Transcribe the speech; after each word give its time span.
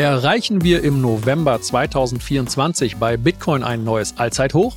Erreichen 0.00 0.64
wir 0.64 0.82
im 0.82 1.02
November 1.02 1.60
2024 1.60 2.96
bei 2.96 3.18
Bitcoin 3.18 3.62
ein 3.62 3.84
neues 3.84 4.16
Allzeithoch? 4.16 4.74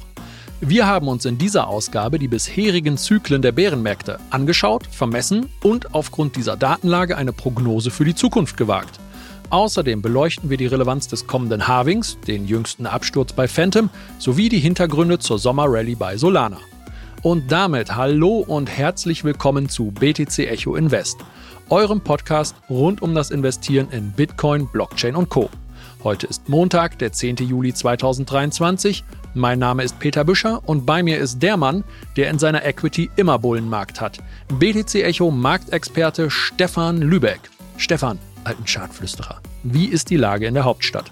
Wir 0.59 0.85
haben 0.85 1.07
uns 1.07 1.23
in 1.23 1.37
dieser 1.37 1.69
Ausgabe 1.69 2.19
die 2.19 2.27
bisherigen 2.27 2.97
Zyklen 2.97 3.41
der 3.41 3.53
Bärenmärkte 3.53 4.19
angeschaut, 4.31 4.85
vermessen 4.85 5.47
und 5.61 5.95
aufgrund 5.95 6.35
dieser 6.35 6.57
Datenlage 6.57 7.15
eine 7.15 7.31
Prognose 7.31 7.89
für 7.89 8.03
die 8.03 8.15
Zukunft 8.15 8.57
gewagt. 8.57 8.99
Außerdem 9.49 10.01
beleuchten 10.01 10.49
wir 10.49 10.57
die 10.57 10.67
Relevanz 10.67 11.07
des 11.07 11.25
kommenden 11.25 11.69
Halvings, 11.69 12.17
den 12.27 12.45
jüngsten 12.45 12.85
Absturz 12.85 13.31
bei 13.31 13.47
Phantom, 13.47 13.89
sowie 14.19 14.49
die 14.49 14.59
Hintergründe 14.59 15.19
zur 15.19 15.39
Sommerrallye 15.39 15.95
bei 15.95 16.17
Solana. 16.17 16.57
Und 17.21 17.49
damit 17.49 17.95
hallo 17.95 18.39
und 18.39 18.69
herzlich 18.69 19.23
willkommen 19.23 19.69
zu 19.69 19.85
BTC 19.91 20.39
Echo 20.39 20.75
Invest, 20.75 21.19
eurem 21.69 22.01
Podcast 22.01 22.55
rund 22.69 23.01
um 23.01 23.15
das 23.15 23.31
Investieren 23.31 23.89
in 23.91 24.11
Bitcoin, 24.11 24.67
Blockchain 24.67 25.15
und 25.15 25.29
Co. 25.29 25.49
Heute 26.03 26.27
ist 26.27 26.49
Montag, 26.49 26.99
der 26.99 27.13
10. 27.13 27.37
Juli 27.37 27.73
2023. 27.73 29.03
Mein 29.33 29.59
Name 29.59 29.83
ist 29.83 29.99
Peter 29.99 30.25
Büscher 30.25 30.61
und 30.67 30.85
bei 30.85 31.01
mir 31.01 31.17
ist 31.17 31.41
der 31.41 31.57
Mann, 31.57 31.83
der 32.17 32.29
in 32.29 32.39
seiner 32.39 32.65
Equity 32.65 33.09
immer 33.15 33.39
Bullenmarkt 33.39 34.01
hat. 34.01 34.19
BTC 34.59 34.95
Echo 34.95 35.31
Marktexperte 35.31 36.29
Stefan 36.29 37.01
Lübeck. 37.01 37.39
Stefan, 37.77 38.19
alten 38.43 38.65
Chartflüsterer, 38.65 39.41
wie 39.63 39.85
ist 39.85 40.09
die 40.09 40.17
Lage 40.17 40.45
in 40.45 40.53
der 40.53 40.65
Hauptstadt? 40.65 41.11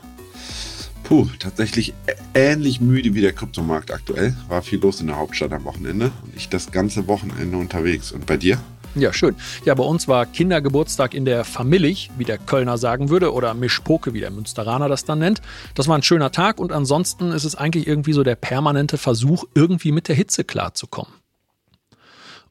Puh, 1.04 1.28
tatsächlich 1.40 1.94
ähnlich 2.34 2.80
müde 2.80 3.14
wie 3.14 3.22
der 3.22 3.34
Kryptomarkt 3.34 3.92
aktuell. 3.92 4.36
War 4.48 4.62
viel 4.62 4.80
los 4.80 5.02
in 5.02 5.08
der 5.08 5.18
Hauptstadt 5.18 5.52
am 5.52 5.66
Wochenende 5.66 6.12
und 6.24 6.36
ich 6.36 6.48
das 6.48 6.72
ganze 6.72 7.08
Wochenende 7.08 7.58
unterwegs. 7.58 8.12
Und 8.12 8.26
bei 8.26 8.38
dir? 8.38 8.60
Ja, 8.96 9.14
schön. 9.14 9.36
Ja, 9.64 9.74
bei 9.74 9.84
uns 9.84 10.10
war 10.10 10.26
Kindergeburtstag 10.26 11.14
in 11.14 11.24
der 11.24 11.46
Familich, 11.46 12.10
wie 12.18 12.26
der 12.26 12.38
Kölner 12.38 12.78
sagen 12.78 13.10
würde, 13.10 13.34
oder 13.34 13.54
Mischpoke, 13.54 14.14
wie 14.14 14.20
der 14.20 14.32
Münsteraner 14.32 14.90
das 14.90 15.06
dann 15.06 15.20
nennt. 15.20 15.42
Das 15.76 15.88
war 15.88 15.98
ein 15.98 16.04
schöner 16.04 16.32
Tag 16.32 16.60
und 16.60 16.74
ansonsten 16.74 17.32
ist 17.32 17.46
es 17.46 17.56
eigentlich 17.56 17.88
irgendwie 17.88 18.12
so 18.12 18.24
der 18.24 18.36
permanente 18.36 18.98
Versuch, 18.98 19.46
irgendwie 19.56 19.94
mit 19.94 20.10
der 20.10 20.16
Hitze 20.16 20.44
klarzukommen. 20.44 21.14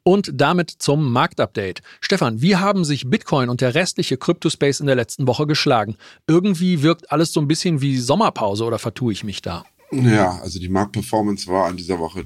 Und 0.03 0.31
damit 0.33 0.71
zum 0.71 1.13
Marktupdate. 1.13 1.83
Stefan, 2.01 2.41
wie 2.41 2.57
haben 2.57 2.87
sich 2.87 3.11
Bitcoin 3.11 3.51
und 3.51 3.61
der 3.61 3.75
restliche 3.75 4.17
Cryptospace 4.17 4.81
in 4.81 4.87
der 4.87 4.97
letzten 4.97 5.27
Woche 5.27 5.47
geschlagen? 5.47 5.97
Irgendwie 6.27 6.83
wirkt 6.83 7.13
alles 7.13 7.35
so 7.35 7.41
ein 7.41 7.49
bisschen 7.49 7.83
wie 7.83 7.99
Sommerpause 7.99 8.65
oder 8.65 8.79
vertue 8.79 9.13
ich 9.13 9.25
mich 9.25 9.43
da? 9.43 9.65
Ja, 9.93 10.39
also 10.39 10.59
die 10.59 10.71
Marktperformance 10.71 11.49
war 11.49 11.67
an 11.67 11.77
dieser 11.77 11.99
Woche 11.99 12.25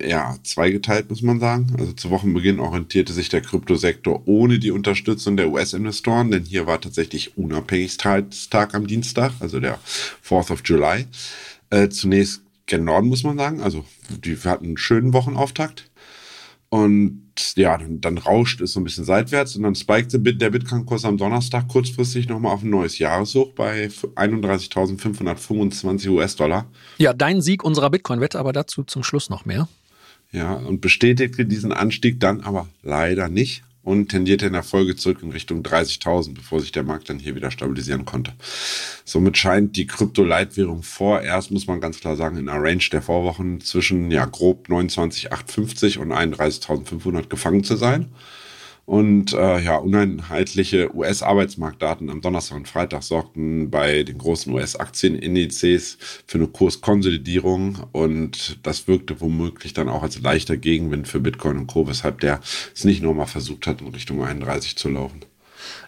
ja, 0.00 0.36
zweigeteilt, 0.42 1.10
muss 1.10 1.22
man 1.22 1.40
sagen. 1.40 1.74
Also 1.78 1.92
zu 1.92 2.10
Wochenbeginn 2.10 2.60
orientierte 2.60 3.12
sich 3.12 3.28
der 3.28 3.40
Kryptosektor 3.40 4.22
ohne 4.26 4.58
die 4.58 4.70
Unterstützung 4.70 5.36
der 5.36 5.50
US-Investoren, 5.50 6.30
denn 6.30 6.44
hier 6.44 6.66
war 6.66 6.80
tatsächlich 6.80 7.36
Unabhängigkeitstag 7.36 8.74
am 8.74 8.86
Dienstag, 8.86 9.32
also 9.40 9.60
der 9.60 9.78
4th 10.26 10.52
of 10.52 10.62
July. 10.64 11.06
Äh, 11.70 11.88
zunächst 11.88 12.42
gen 12.66 12.84
Norden, 12.84 13.08
muss 13.08 13.24
man 13.24 13.38
sagen. 13.38 13.60
Also 13.60 13.84
die 14.08 14.36
hatten 14.36 14.66
einen 14.66 14.78
schönen 14.78 15.12
Wochenauftakt. 15.12 15.90
Und 16.68 17.22
ja, 17.56 17.76
dann, 17.78 18.00
dann, 18.00 18.18
rauscht 18.18 18.60
es 18.60 18.72
so 18.72 18.80
ein 18.80 18.84
bisschen 18.84 19.04
seitwärts 19.04 19.54
und 19.54 19.62
dann 19.62 19.76
spikte 19.76 20.18
der 20.18 20.50
Bitcoin-Kurs 20.50 21.04
am 21.04 21.18
Donnerstag 21.18 21.68
kurzfristig 21.68 22.28
nochmal 22.28 22.52
auf 22.52 22.62
ein 22.62 22.70
neues 22.70 22.98
Jahreshoch 22.98 23.52
bei 23.52 23.86
31.525 23.86 26.08
US-Dollar. 26.08 26.66
Ja, 26.98 27.12
dein 27.12 27.42
Sieg 27.42 27.62
unserer 27.62 27.90
Bitcoin-Wette, 27.90 28.40
aber 28.40 28.52
dazu 28.52 28.82
zum 28.82 29.04
Schluss 29.04 29.30
noch 29.30 29.44
mehr. 29.44 29.68
Ja, 30.34 30.54
und 30.54 30.80
bestätigte 30.80 31.46
diesen 31.46 31.72
Anstieg 31.72 32.18
dann 32.18 32.40
aber 32.40 32.68
leider 32.82 33.28
nicht 33.28 33.62
und 33.84 34.08
tendierte 34.08 34.46
in 34.46 34.52
der 34.52 34.64
Folge 34.64 34.96
zurück 34.96 35.18
in 35.22 35.30
Richtung 35.30 35.62
30.000, 35.62 36.34
bevor 36.34 36.60
sich 36.60 36.72
der 36.72 36.82
Markt 36.82 37.08
dann 37.08 37.20
hier 37.20 37.36
wieder 37.36 37.52
stabilisieren 37.52 38.04
konnte. 38.04 38.32
Somit 39.04 39.38
scheint 39.38 39.76
die 39.76 39.86
Krypto-Leitwährung 39.86 40.82
vorerst, 40.82 41.52
muss 41.52 41.68
man 41.68 41.80
ganz 41.80 42.00
klar 42.00 42.16
sagen, 42.16 42.36
in 42.36 42.48
einer 42.48 42.60
Range 42.60 42.82
der 42.90 43.00
Vorwochen 43.00 43.60
zwischen 43.60 44.10
ja 44.10 44.24
grob 44.24 44.66
29.850 44.68 45.98
und 45.98 46.10
31.500 46.10 47.28
gefangen 47.28 47.62
zu 47.62 47.76
sein. 47.76 48.06
Und 48.86 49.32
äh, 49.32 49.60
ja, 49.60 49.76
uneinheitliche 49.76 50.94
US-Arbeitsmarktdaten 50.94 52.10
am 52.10 52.20
Donnerstag 52.20 52.58
und 52.58 52.68
Freitag 52.68 53.02
sorgten 53.02 53.70
bei 53.70 54.02
den 54.02 54.18
großen 54.18 54.52
US-Aktienindizes 54.52 55.96
für 56.26 56.38
eine 56.38 56.48
Kurskonsolidierung 56.48 57.78
und 57.92 58.58
das 58.62 58.86
wirkte 58.86 59.20
womöglich 59.22 59.72
dann 59.72 59.88
auch 59.88 60.02
als 60.02 60.20
leichter 60.20 60.58
Gegenwind 60.58 61.08
für 61.08 61.20
Bitcoin 61.20 61.56
und 61.56 61.66
Co., 61.66 61.88
weshalb 61.88 62.20
der 62.20 62.40
es 62.74 62.84
nicht 62.84 63.02
nochmal 63.02 63.26
versucht 63.26 63.66
hat, 63.66 63.80
in 63.80 63.88
Richtung 63.88 64.22
31 64.22 64.76
zu 64.76 64.90
laufen. 64.90 65.20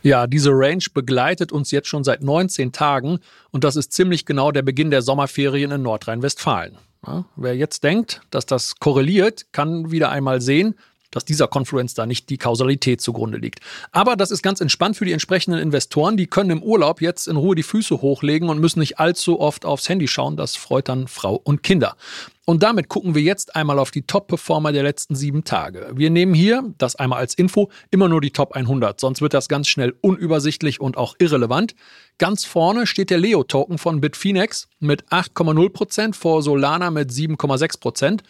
Ja, 0.03 0.27
diese 0.27 0.51
Range 0.53 0.85
begleitet 0.95 1.53
uns 1.53 1.71
jetzt 1.71 1.89
schon 1.89 2.03
seit 2.03 2.23
19 2.23 2.73
Tagen 2.73 3.19
und 3.51 3.65
das 3.65 3.77
ist 3.77 3.93
ziemlich 3.93 4.25
genau 4.25 4.53
der 4.53 4.63
Beginn 4.63 4.91
der 4.91 5.03
Sommerferien 5.03 5.71
in 5.71 5.83
Nordrhein-Westfalen. 5.83 6.79
Ja, 7.07 7.25
wer 7.37 7.55
jetzt 7.55 7.85
denkt, 7.85 8.23
dass 8.31 8.47
das 8.47 8.77
korreliert, 8.77 9.53
kann 9.53 9.91
wieder 9.91 10.11
einmal 10.11 10.41
sehen, 10.41 10.75
dass 11.17 11.25
dieser 11.25 11.49
Confluence 11.49 11.95
da 11.95 12.05
nicht 12.05 12.29
die 12.29 12.37
Kausalität 12.37 13.01
zugrunde 13.01 13.39
liegt. 13.39 13.61
Aber 13.91 14.17
das 14.17 14.31
ist 14.31 14.43
ganz 14.43 14.61
entspannt 14.61 14.99
für 14.99 15.07
die 15.07 15.13
entsprechenden 15.13 15.59
Investoren. 15.59 16.19
Die 16.19 16.27
können 16.27 16.51
im 16.51 16.63
Urlaub 16.63 17.01
jetzt 17.01 17.27
in 17.27 17.37
Ruhe 17.37 17.57
die 17.57 17.63
Füße 17.63 18.03
hochlegen 18.03 18.51
und 18.51 18.61
müssen 18.61 18.81
nicht 18.81 19.01
allzu 19.01 19.41
oft 19.41 19.65
aufs 19.65 19.89
Handy 19.89 20.09
schauen. 20.09 20.37
Das 20.37 20.57
freut 20.57 20.91
dann 20.91 21.09
Frau 21.09 21.41
und 21.43 21.63
Kinder. 21.63 21.97
Und 22.45 22.63
damit 22.63 22.89
gucken 22.89 23.15
wir 23.15 23.23
jetzt 23.23 23.57
einmal 23.57 23.79
auf 23.79 23.91
die 23.91 24.03
Top-Performer 24.03 24.71
der 24.73 24.85
letzten 24.85 25.17
sieben 25.17 25.43
Tage. 25.43 25.91
Wir 25.95 26.11
nehmen 26.11 26.33
hier, 26.33 26.63
das 26.79 26.95
einmal 26.95 27.19
als 27.19 27.35
Info, 27.35 27.71
immer 27.91 28.09
nur 28.09 28.21
die 28.21 28.31
Top 28.31 28.53
100, 28.53 29.01
sonst 29.01 29.21
wird 29.21 29.35
das 29.35 29.49
ganz 29.49 29.69
schnell 29.69 29.97
unübersichtlich 30.01 30.81
und 30.81 30.97
auch 30.97 31.17
irrelevant. 31.19 31.75
Ganz 32.19 32.45
vorne 32.45 32.87
steht 32.87 33.11
der 33.11 33.19
Leo-Token 33.19 33.79
von 33.79 34.01
Bitfinex 34.01 34.69
mit 34.79 35.09
8,0% 35.09 36.15
vor 36.15 36.43
Solana 36.43 36.93
mit 36.93 37.11
7,6%. 37.11 38.21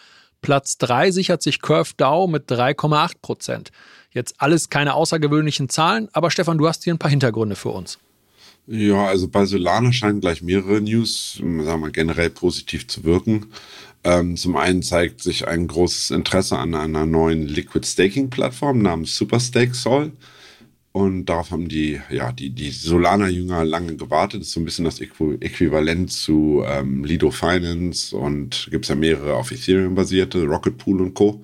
Platz 0.43 0.79
3 0.79 1.11
sichert 1.11 1.43
sich 1.43 1.61
Curve 1.61 1.93
DAO 1.97 2.27
mit 2.27 2.51
3,8 2.51 3.15
Prozent. 3.21 3.73
Jetzt 4.11 4.35
alles 4.39 4.71
keine 4.71 4.95
außergewöhnlichen 4.95 5.69
Zahlen, 5.69 6.09
aber 6.13 6.31
Stefan, 6.31 6.59
du 6.59 6.69
hast 6.69 6.85
hier 6.85 6.95
ein 6.95 6.99
paar 6.99 7.11
Hintergründe 7.11 7.57
für 7.57 7.71
uns. 7.71 7.99
Ja, 8.67 9.07
also 9.07 9.29
bei 9.29 9.45
Solana 9.45 9.93
scheinen 9.93 10.21
gleich 10.21 10.43
mehrere 10.43 10.81
News, 10.81 11.35
sagen 11.35 11.81
wir 11.81 11.91
generell 11.91 12.31
positiv 12.31 12.89
zu 12.89 13.05
wirken. 13.05 13.47
Ähm, 14.03 14.37
zum 14.37 14.57
einen 14.57 14.83
zeigt 14.83 15.23
sich 15.23 15.47
ein 15.47 15.69
großes 15.69 16.11
Interesse 16.11 16.59
an 16.59 16.75
einer 16.75 17.07
neuen 17.07 17.47
Liquid 17.47 17.87
Staking 17.87 18.31
Plattform 18.31 18.83
namens 18.83 19.17
Superstake 19.17 19.75
Sol. 19.75 20.13
Und 20.97 21.27
darauf 21.27 21.51
haben 21.51 21.69
die, 21.69 22.01
ja, 22.09 22.33
die, 22.33 22.49
die 22.49 22.71
Solana-Jünger 22.71 23.67
lange 23.67 23.97
gewartet. 23.97 24.41
Das 24.41 24.49
ist 24.49 24.55
so 24.55 24.61
ein 24.61 24.65
bisschen 24.65 24.87
das 24.87 24.99
Äquivalent 24.99 26.11
zu 26.11 26.65
ähm, 26.67 27.05
Lido 27.05 27.31
Finance 27.31 28.17
und 28.17 28.69
gibt 28.71 28.87
es 28.87 28.89
ja 28.89 28.95
mehrere 28.95 29.35
auf 29.35 29.53
Ethereum 29.53 29.95
basierte, 29.95 30.45
Rocket 30.45 30.79
Pool 30.79 31.03
und 31.03 31.13
Co. 31.13 31.43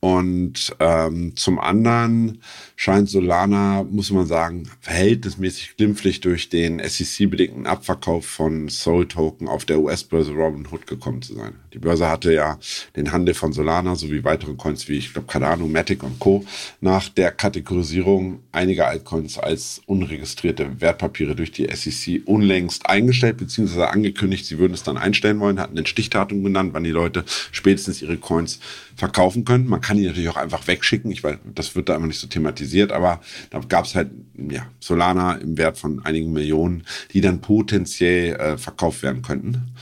Und 0.00 0.74
ähm, 0.80 1.36
zum 1.36 1.60
anderen 1.60 2.42
scheint 2.76 3.08
Solana, 3.08 3.84
muss 3.90 4.10
man 4.10 4.26
sagen, 4.26 4.68
verhältnismäßig 4.80 5.76
glimpflich 5.78 6.20
durch 6.20 6.50
den 6.50 6.78
SEC-bedingten 6.78 7.66
Abverkauf 7.66 8.26
von 8.26 8.68
Soul-Token 8.68 9.48
auf 9.48 9.64
der 9.64 9.80
US-Börse 9.80 10.32
Robinhood 10.32 10.86
gekommen 10.86 11.22
zu 11.22 11.34
sein. 11.34 11.54
Die 11.72 11.78
Börse 11.78 12.08
hatte 12.08 12.32
ja 12.32 12.58
den 12.94 13.12
Handel 13.12 13.34
von 13.34 13.54
Solana 13.54 13.96
sowie 13.96 14.24
weitere 14.24 14.54
Coins 14.54 14.88
wie, 14.88 14.98
ich 14.98 15.12
glaube, 15.14 15.26
Cardano, 15.26 15.66
Matic 15.66 16.02
und 16.02 16.18
Co. 16.18 16.44
nach 16.82 17.08
der 17.08 17.32
Kategorisierung 17.32 18.40
einiger 18.52 18.88
Altcoins 18.88 19.38
als 19.38 19.80
unregistrierte 19.86 20.80
Wertpapiere 20.80 21.34
durch 21.34 21.52
die 21.52 21.68
SEC 21.74 22.22
unlängst 22.26 22.88
eingestellt 22.88 23.38
bzw. 23.38 23.84
angekündigt, 23.84 24.44
sie 24.44 24.58
würden 24.58 24.74
es 24.74 24.82
dann 24.82 24.98
einstellen 24.98 25.40
wollen, 25.40 25.60
hatten 25.60 25.76
den 25.76 25.86
Stichdatum 25.86 26.44
genannt, 26.44 26.74
wann 26.74 26.84
die 26.84 26.90
Leute 26.90 27.24
spätestens 27.52 28.02
ihre 28.02 28.18
Coins 28.18 28.60
verkaufen 28.96 29.44
können. 29.44 29.66
Man 29.66 29.80
kann 29.80 29.96
die 29.96 30.06
natürlich 30.06 30.28
auch 30.28 30.36
einfach 30.36 30.66
wegschicken. 30.66 31.10
Ich 31.10 31.22
weiß, 31.22 31.36
das 31.54 31.74
wird 31.74 31.88
da 31.88 31.96
immer 31.96 32.06
nicht 32.06 32.20
so 32.20 32.26
thematisiert, 32.26 32.65
aber 32.92 33.20
da 33.50 33.60
gab 33.60 33.84
es 33.84 33.94
halt 33.94 34.10
ja, 34.36 34.66
Solana 34.80 35.34
im 35.34 35.56
Wert 35.56 35.78
von 35.78 36.04
einigen 36.04 36.32
Millionen, 36.32 36.84
die 37.12 37.20
dann 37.20 37.40
potenziell 37.40 38.34
äh, 38.34 38.58
verkauft 38.58 39.02
werden 39.02 39.22
könnten. 39.22 39.72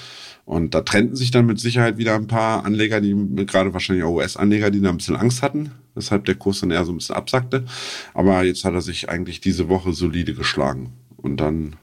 Und 0.45 0.75
da 0.75 0.83
trennten 0.83 1.17
sich 1.17 1.31
dann 1.31 1.47
mit 1.47 1.59
Sicherheit 1.59 1.97
wieder 1.97 2.15
ein 2.15 2.27
paar 2.27 2.65
Anleger, 2.67 3.01
die 3.01 3.17
gerade 3.47 3.73
wahrscheinlich 3.73 4.05
auch 4.05 4.13
US-Anleger, 4.13 4.71
die 4.71 4.81
da 4.81 4.91
ein 4.91 4.99
bisschen 4.99 5.17
Angst 5.17 5.43
hatten, 5.43 5.71
weshalb 5.95 6.27
der 6.27 6.35
Kurs 6.35 6.61
dann 6.61 6.71
eher 6.71 6.85
so 6.85 6.93
ein 6.93 6.99
bisschen 6.99 7.15
absackte. 7.15 7.65
Aber 8.13 8.45
jetzt 8.45 8.65
hat 8.65 8.75
er 8.75 8.83
sich 8.83 9.09
eigentlich 9.09 9.41
diese 9.41 9.69
Woche 9.69 9.95
solide 9.95 10.35
geschlagen. 10.35 10.93
Und 11.17 11.39
dann 11.39 11.77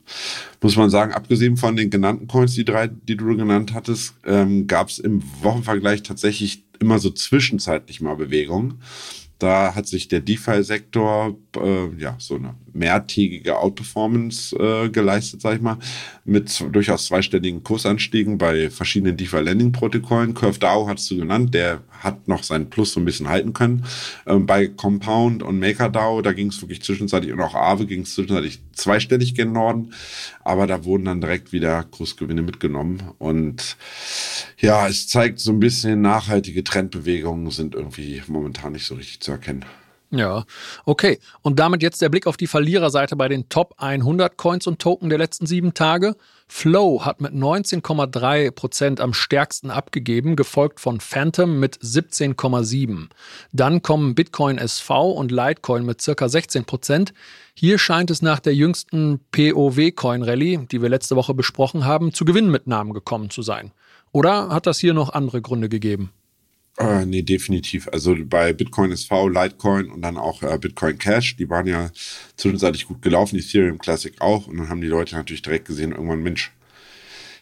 muss 0.62 0.76
man 0.76 0.92
sagen, 0.92 1.14
abgesehen 1.14 1.58
von 1.58 1.76
den 1.76 1.90
genannten 1.90 2.28
Coins, 2.28 2.54
die 2.54 2.64
drei, 2.64 2.88
die 2.88 3.18
du 3.18 3.36
genannt 3.36 3.74
hattest, 3.74 4.14
ähm, 4.24 4.68
gab 4.68 4.90
es 4.90 5.00
im 5.00 5.24
Wochenvergleich 5.42 6.04
tatsächlich 6.04 6.64
immer 6.80 7.00
so 7.00 7.10
zwischenzeitlich 7.10 8.02
mal 8.02 8.16
Bewegungen. 8.16 8.76
Da 9.42 9.74
hat 9.74 9.88
sich 9.88 10.08
der 10.08 10.20
DeFi-Sektor 10.20 11.36
äh, 11.58 11.88
ja 11.98 12.16
so 12.20 12.36
eine 12.36 12.54
mehrtägige 12.74 13.58
Outperformance 13.58 14.56
äh, 14.56 14.90
geleistet, 14.90 15.42
sag 15.42 15.56
ich 15.56 15.62
mal, 15.62 15.78
mit 16.26 16.64
durchaus 16.72 17.06
zweistelligen 17.06 17.64
Kursanstiegen 17.64 18.38
bei 18.38 18.70
verschiedenen 18.70 19.18
DeFi-Lending-Protokollen. 19.18 20.34
CurveDAO 20.34 20.88
hast 20.88 21.10
du 21.12 21.18
genannt, 21.18 21.54
der 21.54 21.82
hat 21.92 22.28
noch 22.28 22.44
seinen 22.44 22.70
Plus 22.70 22.94
so 22.94 23.00
ein 23.00 23.06
bisschen 23.06 23.30
halten 23.30 23.54
können. 23.54 23.86
Ähm, 24.26 24.46
bei 24.46 24.68
Compound 24.68 25.44
und 25.44 25.60
MakerDAO, 25.60 26.22
da 26.22 26.34
ging 26.34 26.48
es 26.48 26.62
wirklich 26.62 26.82
zwischenzeitlich 26.82 27.32
und 27.34 27.42
auch 27.42 27.56
Aave 27.56 27.86
ging 27.86 28.02
es 28.02 28.16
zwischenzeitlich 28.16 28.60
zweistellig 28.74 29.36
gen 29.36 29.52
Norden, 29.52 29.94
aber 30.44 30.68
da 30.68 30.84
wurden 30.84 31.06
dann 31.06 31.22
direkt 31.22 31.52
wieder 31.52 31.84
Kursgewinne 31.84 32.42
mitgenommen 32.42 33.04
und 33.20 33.78
ja, 34.58 34.88
es 34.88 35.08
zeigt 35.08 35.40
so 35.40 35.52
ein 35.52 35.60
bisschen 35.60 36.02
nachhaltige 36.02 36.64
Trendbewegungen 36.64 37.52
sind 37.52 37.76
irgendwie 37.76 38.22
momentan 38.28 38.74
nicht 38.74 38.86
so 38.86 38.96
richtig 38.96 39.20
zu 39.20 39.32
erkennen. 39.32 39.66
Ja, 40.14 40.44
okay. 40.84 41.20
Und 41.42 41.58
damit 41.60 41.82
jetzt 41.82 42.02
der 42.02 42.10
Blick 42.10 42.28
auf 42.28 42.36
die 42.36 42.48
Verliererseite 42.48 43.16
bei 43.16 43.30
den 43.30 43.48
Top 43.48 43.76
100 43.78 44.36
Coins 44.36 44.68
und 44.68 44.80
Token 44.80 45.08
der 45.08 45.18
letzten 45.18 45.46
sieben 45.46 45.74
Tage. 45.74 46.18
Flow 46.50 47.06
hat 47.06 47.22
mit 47.22 47.32
19,3 47.32 48.52
Prozent 48.52 49.00
am 49.00 49.14
stärksten 49.14 49.72
abgegeben, 49.72 50.36
gefolgt 50.36 50.82
von 50.82 51.00
Phantom 51.00 51.62
mit 51.62 51.78
17,7. 51.78 53.08
Dann 53.54 53.82
kommen 53.82 54.14
Bitcoin 54.14 54.58
SV 54.58 55.12
und 55.12 55.32
Litecoin 55.32 55.86
mit 55.86 56.02
circa 56.02 56.28
16 56.28 56.66
Prozent. 56.66 57.14
Hier 57.54 57.80
scheint 57.80 58.12
es 58.12 58.22
nach 58.22 58.42
der 58.42 58.54
jüngsten 58.54 59.22
POW-Coin-Rallye, 59.32 60.68
die 60.70 60.82
wir 60.82 60.90
letzte 60.90 61.16
Woche 61.16 61.34
besprochen 61.34 61.86
haben, 61.86 62.14
zu 62.14 62.26
Gewinnmitnahmen 62.26 62.94
gekommen 62.94 63.30
zu 63.30 63.44
sein. 63.44 63.72
Oder 64.12 64.50
hat 64.50 64.68
das 64.68 64.78
hier 64.78 64.94
noch 64.94 65.14
andere 65.14 65.42
Gründe 65.42 65.70
gegeben? 65.70 66.12
Äh, 66.82 67.06
nee, 67.06 67.22
definitiv. 67.22 67.88
Also 67.92 68.16
bei 68.26 68.54
Bitcoin 68.54 68.92
SV, 68.92 69.30
Litecoin 69.30 69.90
und 69.90 70.02
dann 70.02 70.18
auch 70.18 70.44
äh, 70.44 70.58
Bitcoin 70.58 70.98
Cash, 70.98 71.36
die 71.36 71.50
waren 71.50 71.68
ja 71.68 71.92
zwischenzeitlich 72.38 72.88
gut 72.88 73.02
gelaufen, 73.02 73.38
Ethereum 73.38 73.78
Classic 73.78 74.14
auch. 74.20 74.48
Und 74.48 74.58
dann 74.58 74.70
haben 74.70 74.82
die 74.82 74.88
Leute 74.88 75.16
natürlich 75.16 75.42
direkt 75.42 75.66
gesehen, 75.66 75.92
irgendwann, 75.92 76.24
Mensch, 76.24 76.52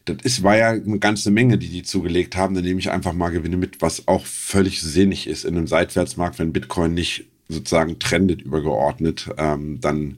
das 0.05 0.17
ist, 0.23 0.43
war 0.43 0.57
ja 0.57 0.69
eine 0.69 0.99
ganze 0.99 1.31
Menge, 1.31 1.57
die 1.57 1.69
die 1.69 1.83
zugelegt 1.83 2.35
haben. 2.35 2.55
Dann 2.55 2.63
nehme 2.63 2.79
ich 2.79 2.91
einfach 2.91 3.13
mal 3.13 3.29
Gewinne 3.29 3.57
mit, 3.57 3.81
was 3.81 4.07
auch 4.07 4.25
völlig 4.25 4.81
sinnig 4.81 5.27
ist 5.27 5.45
in 5.45 5.57
einem 5.57 5.67
Seitwärtsmarkt, 5.67 6.39
wenn 6.39 6.53
Bitcoin 6.53 6.93
nicht 6.93 7.25
sozusagen 7.49 7.99
trendet 7.99 8.41
übergeordnet, 8.41 9.29
ähm, 9.37 9.79
dann 9.81 10.17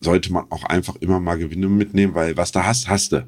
sollte 0.00 0.32
man 0.32 0.44
auch 0.50 0.64
einfach 0.64 0.96
immer 0.96 1.20
mal 1.20 1.38
Gewinne 1.38 1.68
mitnehmen, 1.68 2.14
weil 2.14 2.36
was 2.36 2.52
da 2.52 2.64
hast, 2.64 2.88
hast 2.88 3.12
du. 3.12 3.26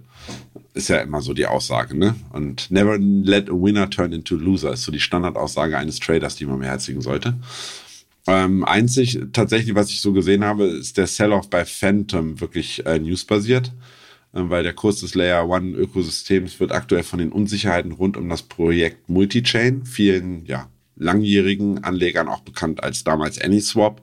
Ist 0.74 0.88
ja 0.88 0.98
immer 0.98 1.20
so 1.20 1.34
die 1.34 1.46
Aussage, 1.46 1.96
ne? 1.96 2.14
Und 2.30 2.70
never 2.70 2.98
let 2.98 3.48
a 3.50 3.52
winner 3.52 3.90
turn 3.90 4.12
into 4.12 4.36
a 4.36 4.38
loser 4.38 4.72
ist 4.72 4.82
so 4.82 4.92
die 4.92 5.00
Standardaussage 5.00 5.76
eines 5.76 5.98
Traders, 5.98 6.36
die 6.36 6.46
man 6.46 6.60
beherzigen 6.60 7.00
sollte. 7.00 7.34
Ähm, 8.28 8.64
einzig 8.64 9.18
tatsächlich, 9.32 9.74
was 9.74 9.88
ich 9.88 10.02
so 10.02 10.12
gesehen 10.12 10.44
habe, 10.44 10.64
ist 10.64 10.98
der 10.98 11.06
Sell-off 11.06 11.48
bei 11.48 11.64
Phantom 11.64 12.38
wirklich 12.40 12.84
äh, 12.84 12.98
newsbasiert, 12.98 13.72
äh, 14.34 14.40
weil 14.42 14.62
der 14.62 14.74
Kurs 14.74 15.00
des 15.00 15.14
Layer 15.14 15.48
One 15.48 15.74
Ökosystems 15.74 16.60
wird 16.60 16.70
aktuell 16.70 17.04
von 17.04 17.20
den 17.20 17.32
Unsicherheiten 17.32 17.92
rund 17.92 18.18
um 18.18 18.28
das 18.28 18.42
Projekt 18.42 19.08
Multichain, 19.08 19.86
vielen 19.86 20.44
ja, 20.44 20.68
langjährigen 20.96 21.82
Anlegern 21.84 22.28
auch 22.28 22.40
bekannt 22.40 22.82
als 22.82 23.02
damals 23.02 23.40
AnySwap, 23.40 24.02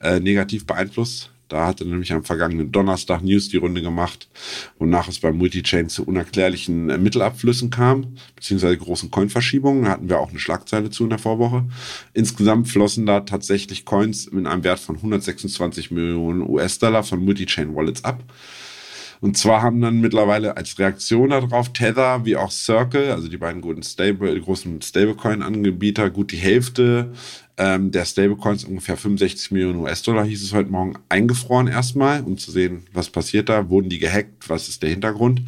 äh, 0.00 0.20
negativ 0.20 0.64
beeinflusst. 0.64 1.30
Da 1.48 1.66
hatte 1.66 1.84
nämlich 1.84 2.12
am 2.12 2.24
vergangenen 2.24 2.72
Donnerstag 2.72 3.22
News 3.22 3.48
die 3.48 3.56
Runde 3.56 3.80
gemacht, 3.80 4.28
wonach 4.78 5.08
es 5.08 5.20
beim 5.20 5.36
Multichain 5.36 5.88
zu 5.88 6.04
unerklärlichen 6.04 6.90
äh, 6.90 6.98
Mittelabflüssen 6.98 7.70
kam, 7.70 8.16
beziehungsweise 8.34 8.76
großen 8.76 9.10
Coinverschiebungen. 9.10 9.84
Da 9.84 9.90
hatten 9.90 10.08
wir 10.08 10.18
auch 10.18 10.30
eine 10.30 10.40
Schlagzeile 10.40 10.90
zu 10.90 11.04
in 11.04 11.10
der 11.10 11.18
Vorwoche. 11.18 11.64
Insgesamt 12.14 12.68
flossen 12.68 13.06
da 13.06 13.20
tatsächlich 13.20 13.84
Coins 13.84 14.30
mit 14.32 14.46
einem 14.46 14.64
Wert 14.64 14.80
von 14.80 14.96
126 14.96 15.90
Millionen 15.92 16.42
US-Dollar 16.42 17.04
von 17.04 17.24
Multichain-Wallets 17.24 18.04
ab. 18.04 18.24
Und 19.20 19.38
zwar 19.38 19.62
haben 19.62 19.80
dann 19.80 20.00
mittlerweile 20.00 20.56
als 20.56 20.78
Reaktion 20.78 21.30
darauf 21.30 21.72
Tether 21.72 22.24
wie 22.24 22.36
auch 22.36 22.50
Circle, 22.50 23.12
also 23.12 23.28
die 23.28 23.38
beiden 23.38 23.62
großen 23.62 24.82
Stablecoin-Anbieter, 24.82 26.10
gut 26.10 26.32
die 26.32 26.36
Hälfte 26.36 27.12
ähm, 27.58 27.90
der 27.90 28.04
Stablecoins, 28.04 28.64
ungefähr 28.64 28.96
65 28.96 29.50
Millionen 29.50 29.80
US-Dollar, 29.80 30.24
hieß 30.24 30.42
es 30.42 30.52
heute 30.52 30.70
Morgen, 30.70 30.94
eingefroren 31.08 31.68
erstmal, 31.68 32.22
um 32.22 32.36
zu 32.36 32.50
sehen, 32.50 32.86
was 32.92 33.10
passiert 33.10 33.48
da. 33.48 33.70
Wurden 33.70 33.88
die 33.88 33.98
gehackt? 33.98 34.48
Was 34.48 34.68
ist 34.68 34.82
der 34.82 34.90
Hintergrund? 34.90 35.42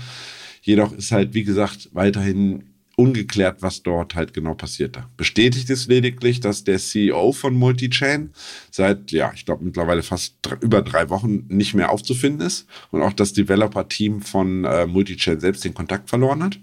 Jedoch 0.63 0.93
ist 0.93 1.13
halt, 1.13 1.35
wie 1.35 1.45
gesagt, 1.45 1.91
weiterhin 1.93 2.65
ungeklärt, 2.99 3.63
was 3.63 3.85
dort 3.85 4.17
halt 4.17 4.35
genau 4.35 4.55
passierte. 4.55 5.05
Bestätigt 5.17 5.71
ist 5.71 5.87
lediglich, 5.87 6.41
dass 6.41 6.65
der 6.65 6.79
CEO 6.79 7.31
von 7.31 7.55
Multichain 7.55 8.31
seit, 8.73 9.13
ja, 9.13 9.31
ich 9.35 9.45
glaube 9.45 9.65
mittlerweile 9.65 10.03
fast 10.03 10.35
über 10.61 10.83
drei 10.83 11.09
Wochen 11.09 11.45
nicht 11.49 11.75
mehr 11.75 11.91
aufzufinden 11.91 12.45
ist 12.45 12.67
und 12.91 13.03
auch 13.03 13.13
das 13.13 13.33
Developer-Team 13.35 14.21
von 14.23 14.65
äh, 14.65 14.87
Multichain 14.87 15.39
selbst 15.39 15.65
den 15.65 15.75
Kontakt 15.75 16.11
verloren 16.11 16.43
hat. 16.43 16.59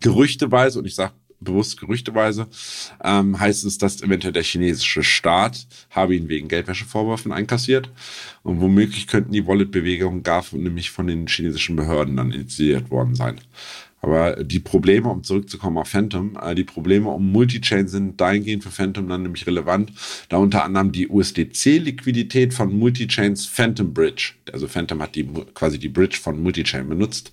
Gerüchteweise, 0.00 0.78
und 0.78 0.84
ich 0.84 0.94
sage 0.94 1.14
bewusst 1.46 1.80
gerüchteweise, 1.80 2.46
ähm, 3.02 3.40
heißt 3.40 3.64
es, 3.64 3.78
dass 3.78 4.02
eventuell 4.02 4.34
der 4.34 4.42
chinesische 4.42 5.02
Staat 5.02 5.66
habe 5.90 6.14
ihn 6.14 6.28
wegen 6.28 6.48
Geldwäschevorwürfen 6.48 7.32
einkassiert 7.32 7.90
und 8.42 8.60
womöglich 8.60 9.06
könnten 9.06 9.32
die 9.32 9.46
Wallet-Bewegungen 9.46 10.22
gar 10.22 10.42
von, 10.42 10.62
nämlich 10.62 10.90
von 10.90 11.06
den 11.06 11.26
chinesischen 11.26 11.76
Behörden 11.76 12.16
dann 12.16 12.32
initiiert 12.32 12.90
worden 12.90 13.14
sein. 13.14 13.40
Aber 14.06 14.44
die 14.44 14.60
Probleme, 14.60 15.08
um 15.08 15.24
zurückzukommen 15.24 15.78
auf 15.78 15.88
Phantom, 15.88 16.38
äh, 16.40 16.54
die 16.54 16.62
Probleme 16.62 17.10
um 17.10 17.32
Multichain 17.32 17.88
sind 17.88 18.20
dahingehend 18.20 18.62
für 18.62 18.70
Phantom 18.70 19.08
dann 19.08 19.24
nämlich 19.24 19.48
relevant, 19.48 19.90
da 20.28 20.36
unter 20.36 20.62
anderem 20.62 20.92
die 20.92 21.08
USDC-Liquidität 21.08 22.54
von 22.54 22.72
Multichains 22.72 23.46
Phantom 23.46 23.92
Bridge, 23.92 24.34
also 24.52 24.68
Phantom 24.68 25.02
hat 25.02 25.16
die 25.16 25.28
quasi 25.54 25.80
die 25.80 25.88
Bridge 25.88 26.18
von 26.22 26.40
Multichain 26.40 26.88
benutzt, 26.88 27.32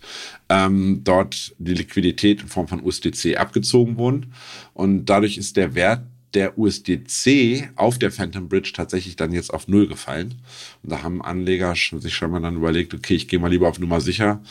ähm, 0.50 1.02
dort 1.04 1.54
die 1.60 1.76
Liquidität 1.76 2.42
in 2.42 2.48
Form 2.48 2.68
von 2.68 2.84
USDC 2.84 3.38
abgezogen 3.38 3.98
wurden. 3.98 4.34
Und 4.74 5.06
dadurch 5.06 5.38
ist 5.38 5.58
der 5.58 5.76
Wert 5.76 6.02
der 6.34 6.58
USDC 6.58 7.70
auf 7.76 8.00
der 8.00 8.12
Phantom 8.12 8.50
Bridge 8.50 8.72
tatsächlich 8.74 9.16
dann 9.16 9.32
jetzt 9.32 9.54
auf 9.54 9.68
Null 9.68 9.88
gefallen. 9.88 10.34
Und 10.82 10.92
da 10.92 11.04
haben 11.04 11.22
Anleger 11.22 11.76
sich 11.76 12.16
schon 12.16 12.32
mal 12.32 12.42
dann 12.42 12.56
überlegt, 12.56 12.96
okay, 12.96 13.14
ich 13.14 13.28
gehe 13.28 13.38
mal 13.38 13.52
lieber 13.52 13.70
auf 13.70 13.78
Nummer 13.78 14.02
sicher, 14.02 14.42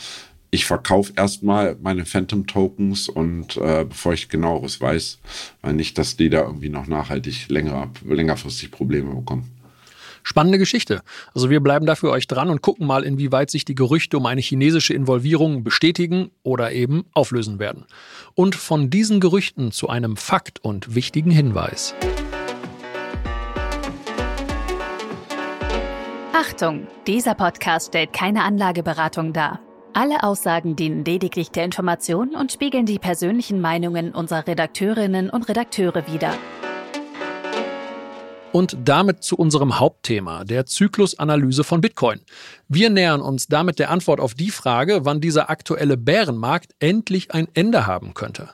ich 0.53 0.65
verkaufe 0.65 1.13
erstmal 1.15 1.75
meine 1.81 2.05
Phantom 2.05 2.45
Tokens 2.45 3.09
und 3.09 3.57
äh, 3.57 3.85
bevor 3.89 4.13
ich 4.13 4.29
genaueres 4.29 4.79
weiß, 4.79 5.17
weil 5.63 5.73
nicht, 5.73 5.97
dass 5.97 6.15
die 6.15 6.29
da 6.29 6.41
irgendwie 6.41 6.69
noch 6.69 6.85
nachhaltig 6.85 7.49
länger, 7.49 7.89
längerfristig 8.05 8.69
Probleme 8.69 9.15
bekommen. 9.15 9.49
Spannende 10.21 10.59
Geschichte. 10.59 11.01
Also 11.33 11.49
wir 11.49 11.59
bleiben 11.59 11.87
dafür 11.87 12.11
euch 12.11 12.27
dran 12.27 12.51
und 12.51 12.61
gucken 12.61 12.85
mal, 12.85 13.03
inwieweit 13.03 13.49
sich 13.49 13.65
die 13.65 13.73
Gerüchte 13.73 14.15
um 14.15 14.27
eine 14.27 14.41
chinesische 14.41 14.93
Involvierung 14.93 15.63
bestätigen 15.63 16.29
oder 16.43 16.71
eben 16.71 17.05
auflösen 17.13 17.57
werden. 17.57 17.85
Und 18.35 18.53
von 18.53 18.91
diesen 18.91 19.19
Gerüchten 19.19 19.71
zu 19.71 19.89
einem 19.89 20.17
Fakt 20.17 20.63
und 20.63 20.93
wichtigen 20.93 21.31
Hinweis. 21.31 21.95
Achtung, 26.31 26.85
dieser 27.07 27.33
Podcast 27.33 27.87
stellt 27.87 28.13
keine 28.13 28.43
Anlageberatung 28.43 29.33
dar. 29.33 29.59
Alle 29.95 30.23
Aussagen 30.23 30.75
dienen 30.75 31.05
lediglich 31.05 31.51
der 31.51 31.65
Information 31.65 32.35
und 32.35 32.51
spiegeln 32.51 32.87
die 32.87 32.97
persönlichen 32.97 33.61
Meinungen 33.61 34.11
unserer 34.11 34.47
Redakteurinnen 34.47 35.29
und 35.29 35.47
Redakteure 35.47 36.11
wider. 36.11 36.33
Und 38.51 38.75
damit 38.83 39.23
zu 39.23 39.35
unserem 39.35 39.79
Hauptthema, 39.79 40.45
der 40.45 40.65
Zyklusanalyse 40.65 41.63
von 41.63 41.81
Bitcoin. 41.81 42.21
Wir 42.67 42.89
nähern 42.89 43.21
uns 43.21 43.45
damit 43.45 43.77
der 43.77 43.91
Antwort 43.91 44.19
auf 44.19 44.33
die 44.33 44.49
Frage, 44.49 45.05
wann 45.05 45.21
dieser 45.21 45.51
aktuelle 45.51 45.95
Bärenmarkt 45.95 46.71
endlich 46.79 47.31
ein 47.31 47.47
Ende 47.53 47.85
haben 47.85 48.15
könnte. 48.15 48.49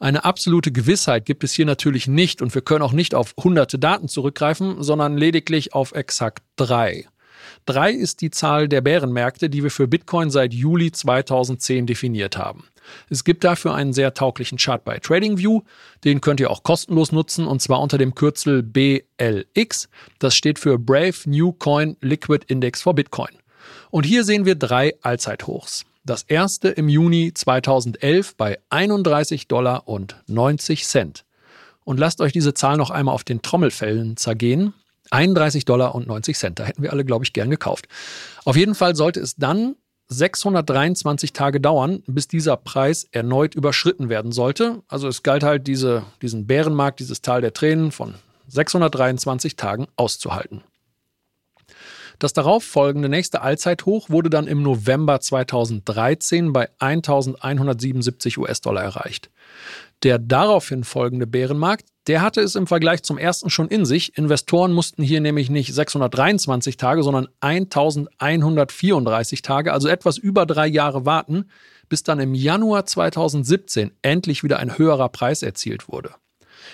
Eine 0.00 0.24
absolute 0.24 0.72
Gewissheit 0.72 1.26
gibt 1.26 1.44
es 1.44 1.52
hier 1.52 1.66
natürlich 1.66 2.08
nicht 2.08 2.42
und 2.42 2.56
wir 2.56 2.62
können 2.62 2.82
auch 2.82 2.92
nicht 2.92 3.14
auf 3.14 3.34
hunderte 3.38 3.78
Daten 3.78 4.08
zurückgreifen, 4.08 4.82
sondern 4.82 5.16
lediglich 5.16 5.74
auf 5.74 5.92
exakt 5.92 6.42
drei. 6.56 7.06
Drei 7.66 7.92
ist 7.92 8.20
die 8.20 8.30
Zahl 8.30 8.68
der 8.68 8.80
Bärenmärkte, 8.80 9.50
die 9.50 9.62
wir 9.62 9.70
für 9.70 9.88
Bitcoin 9.88 10.30
seit 10.30 10.52
Juli 10.54 10.92
2010 10.92 11.86
definiert 11.86 12.36
haben. 12.36 12.64
Es 13.08 13.24
gibt 13.24 13.44
dafür 13.44 13.74
einen 13.74 13.92
sehr 13.92 14.14
tauglichen 14.14 14.58
Chart 14.58 14.84
bei 14.84 14.98
TradingView. 14.98 15.62
Den 16.04 16.20
könnt 16.20 16.40
ihr 16.40 16.50
auch 16.50 16.62
kostenlos 16.62 17.12
nutzen 17.12 17.46
und 17.46 17.62
zwar 17.62 17.80
unter 17.80 17.98
dem 17.98 18.14
Kürzel 18.14 18.62
BLX. 18.62 19.88
Das 20.18 20.34
steht 20.34 20.58
für 20.58 20.78
Brave 20.78 21.14
New 21.26 21.52
Coin 21.52 21.96
Liquid 22.00 22.44
Index 22.48 22.82
for 22.82 22.94
Bitcoin. 22.94 23.30
Und 23.90 24.04
hier 24.04 24.24
sehen 24.24 24.44
wir 24.44 24.54
drei 24.54 24.94
Allzeithochs. 25.02 25.84
Das 26.04 26.24
erste 26.24 26.68
im 26.68 26.88
Juni 26.88 27.32
2011 27.32 28.34
bei 28.36 28.58
31 28.70 29.46
Dollar 29.46 29.86
und 29.86 30.16
90 30.26 30.84
Cent. 30.84 31.24
Und 31.84 32.00
lasst 32.00 32.20
euch 32.20 32.32
diese 32.32 32.54
Zahl 32.54 32.76
noch 32.76 32.90
einmal 32.90 33.14
auf 33.14 33.24
den 33.24 33.42
Trommelfällen 33.42 34.16
zergehen. 34.16 34.74
31 35.12 35.64
Dollar 35.64 35.94
und 35.94 36.06
90 36.06 36.36
Cent. 36.36 36.58
Da 36.58 36.64
hätten 36.64 36.82
wir 36.82 36.92
alle, 36.92 37.04
glaube 37.04 37.24
ich, 37.24 37.32
gern 37.32 37.50
gekauft. 37.50 37.86
Auf 38.44 38.56
jeden 38.56 38.74
Fall 38.74 38.96
sollte 38.96 39.20
es 39.20 39.36
dann 39.36 39.76
623 40.08 41.32
Tage 41.32 41.60
dauern, 41.60 42.02
bis 42.06 42.28
dieser 42.28 42.56
Preis 42.56 43.06
erneut 43.12 43.54
überschritten 43.54 44.08
werden 44.08 44.32
sollte. 44.32 44.82
Also 44.88 45.08
es 45.08 45.22
galt 45.22 45.42
halt, 45.42 45.66
diese, 45.66 46.04
diesen 46.20 46.46
Bärenmarkt, 46.46 47.00
dieses 47.00 47.22
Tal 47.22 47.40
der 47.40 47.52
Tränen 47.52 47.92
von 47.92 48.14
623 48.48 49.56
Tagen 49.56 49.86
auszuhalten. 49.96 50.62
Das 52.18 52.32
darauf 52.32 52.62
folgende 52.62 53.08
nächste 53.08 53.42
Allzeithoch 53.42 54.08
wurde 54.10 54.30
dann 54.30 54.46
im 54.46 54.62
November 54.62 55.20
2013 55.20 56.52
bei 56.52 56.68
1177 56.78 58.38
US-Dollar 58.38 58.82
erreicht. 58.82 59.30
Der 60.04 60.18
daraufhin 60.18 60.84
folgende 60.84 61.26
Bärenmarkt, 61.26 61.86
der 62.06 62.22
hatte 62.22 62.40
es 62.40 62.54
im 62.56 62.66
Vergleich 62.66 63.02
zum 63.02 63.18
ersten 63.18 63.50
schon 63.50 63.68
in 63.68 63.84
sich. 63.84 64.16
Investoren 64.18 64.72
mussten 64.72 65.02
hier 65.02 65.20
nämlich 65.20 65.50
nicht 65.50 65.72
623 65.72 66.76
Tage, 66.76 67.02
sondern 67.02 67.28
1134 67.40 69.42
Tage, 69.42 69.72
also 69.72 69.88
etwas 69.88 70.18
über 70.18 70.46
drei 70.46 70.66
Jahre 70.66 71.06
warten, 71.06 71.46
bis 71.88 72.02
dann 72.02 72.20
im 72.20 72.34
Januar 72.34 72.86
2017 72.86 73.92
endlich 74.02 74.42
wieder 74.42 74.58
ein 74.58 74.78
höherer 74.78 75.10
Preis 75.10 75.42
erzielt 75.42 75.88
wurde. 75.88 76.10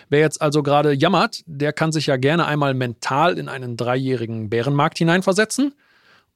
Wer 0.08 0.20
jetzt 0.20 0.40
also 0.40 0.62
gerade 0.62 0.92
jammert, 0.92 1.42
der 1.46 1.72
kann 1.72 1.92
sich 1.92 2.06
ja 2.06 2.16
gerne 2.16 2.46
einmal 2.46 2.74
mental 2.74 3.38
in 3.38 3.48
einen 3.48 3.76
dreijährigen 3.76 4.48
Bärenmarkt 4.48 4.98
hineinversetzen. 4.98 5.74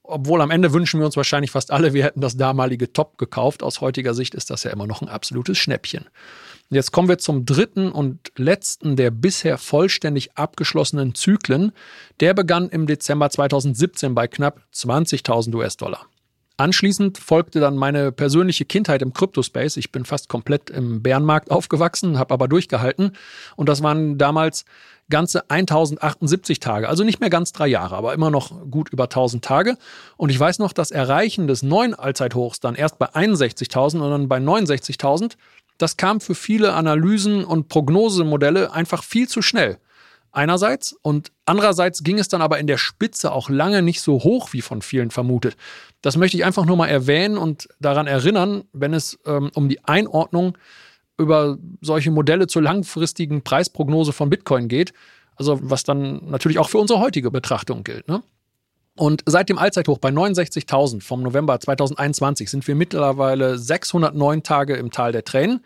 Obwohl 0.03 0.41
am 0.41 0.51
Ende 0.51 0.73
wünschen 0.73 0.99
wir 0.99 1.05
uns 1.05 1.15
wahrscheinlich 1.15 1.51
fast 1.51 1.71
alle, 1.71 1.93
wir 1.93 2.03
hätten 2.03 2.19
das 2.19 2.35
damalige 2.35 2.91
Top 2.91 3.17
gekauft. 3.17 3.63
Aus 3.63 3.79
heutiger 3.79 4.13
Sicht 4.13 4.35
ist 4.35 4.49
das 4.49 4.63
ja 4.63 4.71
immer 4.71 4.85
noch 4.85 5.01
ein 5.01 5.07
absolutes 5.07 5.57
Schnäppchen. 5.57 6.05
Jetzt 6.73 6.91
kommen 6.91 7.07
wir 7.07 7.19
zum 7.19 7.45
dritten 7.45 7.91
und 7.91 8.31
letzten 8.35 8.95
der 8.95 9.11
bisher 9.11 9.57
vollständig 9.57 10.35
abgeschlossenen 10.35 11.13
Zyklen. 11.13 11.71
Der 12.19 12.33
begann 12.33 12.69
im 12.69 12.87
Dezember 12.87 13.29
2017 13.29 14.15
bei 14.15 14.27
knapp 14.27 14.61
20.000 14.73 15.53
US-Dollar. 15.55 16.07
Anschließend 16.57 17.17
folgte 17.17 17.59
dann 17.59 17.75
meine 17.77 18.11
persönliche 18.11 18.65
Kindheit 18.65 19.01
im 19.01 19.13
Kryptospace. 19.13 19.77
Ich 19.77 19.91
bin 19.91 20.05
fast 20.05 20.29
komplett 20.29 20.69
im 20.69 21.01
Bärenmarkt 21.01 21.49
aufgewachsen, 21.49 22.19
habe 22.19 22.33
aber 22.33 22.47
durchgehalten. 22.47 23.13
Und 23.55 23.69
das 23.69 23.81
waren 23.81 24.19
damals 24.19 24.65
ganze 25.09 25.49
1078 25.49 26.59
Tage, 26.59 26.87
also 26.87 27.03
nicht 27.03 27.19
mehr 27.19 27.31
ganz 27.31 27.51
drei 27.53 27.67
Jahre, 27.67 27.95
aber 27.95 28.13
immer 28.13 28.31
noch 28.31 28.69
gut 28.69 28.89
über 28.89 29.05
1000 29.05 29.43
Tage. 29.43 29.77
Und 30.15 30.29
ich 30.29 30.39
weiß 30.39 30.59
noch, 30.59 30.73
das 30.73 30.91
Erreichen 30.91 31.47
des 31.47 31.63
neuen 31.63 31.95
Allzeithochs 31.95 32.59
dann 32.59 32.75
erst 32.75 32.99
bei 32.99 33.07
61.000 33.07 33.99
und 33.99 34.11
dann 34.11 34.27
bei 34.27 34.37
69.000, 34.37 35.33
das 35.77 35.97
kam 35.97 36.21
für 36.21 36.35
viele 36.35 36.73
Analysen 36.73 37.45
und 37.45 37.67
Prognosemodelle 37.67 38.71
einfach 38.71 39.03
viel 39.03 39.27
zu 39.27 39.41
schnell. 39.41 39.79
Einerseits 40.31 40.95
und 41.03 41.31
andererseits 41.45 42.03
ging 42.03 42.17
es 42.17 42.27
dann 42.27 42.41
aber 42.41 42.57
in 42.57 42.65
der 42.65 42.79
Spitze 42.79 43.31
auch 43.31 43.49
lange 43.49 43.83
nicht 43.83 44.01
so 44.01 44.23
hoch, 44.23 44.51
wie 44.51 44.61
von 44.61 44.81
vielen 44.81 45.11
vermutet. 45.11 45.55
Das 46.01 46.17
möchte 46.17 46.37
ich 46.37 46.43
einfach 46.43 46.65
nur 46.65 46.75
mal 46.75 46.87
erwähnen 46.87 47.37
und 47.37 47.69
daran 47.79 48.07
erinnern, 48.07 48.63
wenn 48.73 48.95
es 48.95 49.19
ähm, 49.27 49.51
um 49.53 49.69
die 49.69 49.83
Einordnung 49.85 50.57
über 51.19 51.59
solche 51.81 52.09
Modelle 52.09 52.47
zur 52.47 52.63
langfristigen 52.63 53.43
Preisprognose 53.43 54.11
von 54.11 54.31
Bitcoin 54.31 54.67
geht. 54.67 54.93
Also 55.35 55.59
was 55.61 55.83
dann 55.83 56.29
natürlich 56.29 56.57
auch 56.57 56.69
für 56.69 56.79
unsere 56.79 56.99
heutige 56.99 57.29
Betrachtung 57.29 57.83
gilt. 57.83 58.07
Ne? 58.07 58.23
Und 58.95 59.23
seit 59.25 59.49
dem 59.49 59.57
Allzeithoch 59.57 59.97
bei 59.97 60.09
69.000 60.09 61.01
vom 61.01 61.23
November 61.23 61.59
2021 61.59 62.49
sind 62.49 62.67
wir 62.67 62.75
mittlerweile 62.75 63.57
609 63.57 64.43
Tage 64.43 64.75
im 64.75 64.91
Tal 64.91 65.11
der 65.11 65.23
Tränen. 65.23 65.61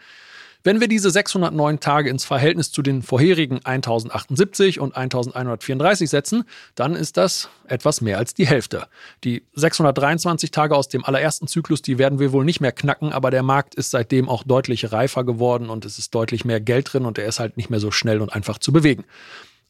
Wenn 0.64 0.82
wir 0.82 0.88
diese 0.88 1.12
609 1.12 1.80
Tage 1.80 2.10
ins 2.10 2.26
Verhältnis 2.26 2.72
zu 2.72 2.82
den 2.82 3.02
vorherigen 3.02 3.64
1078 3.64 4.80
und 4.80 4.98
1134 4.98 6.10
setzen, 6.10 6.44
dann 6.76 6.94
ist 6.96 7.16
das 7.16 7.50
etwas 7.68 8.02
mehr 8.02 8.18
als 8.18 8.34
die 8.34 8.48
Hälfte. 8.48 8.88
Die 9.24 9.44
623 9.54 10.52
Tage 10.52 10.76
aus 10.76 10.90
dem 10.90 11.06
allerersten 11.06 11.48
Zyklus, 11.48 11.82
die 11.82 11.98
werden 11.98 12.20
wir 12.20 12.34
wohl 12.34 12.44
nicht 12.44 12.60
mehr 12.60 12.74
knacken, 12.74 13.14
aber 13.14 13.32
der 13.32 13.44
Markt 13.44 13.76
ist 13.76 13.92
seitdem 13.92 14.28
auch 14.28 14.44
deutlich 14.44 14.92
reifer 14.92 15.24
geworden 15.24 15.70
und 15.70 15.86
es 15.86 16.00
ist 16.00 16.14
deutlich 16.14 16.44
mehr 16.44 16.60
Geld 16.60 16.92
drin 16.92 17.06
und 17.06 17.18
er 17.18 17.28
ist 17.28 17.40
halt 17.40 17.56
nicht 17.56 17.70
mehr 17.70 17.80
so 17.80 17.92
schnell 17.92 18.20
und 18.20 18.34
einfach 18.34 18.58
zu 18.58 18.74
bewegen. 18.74 19.06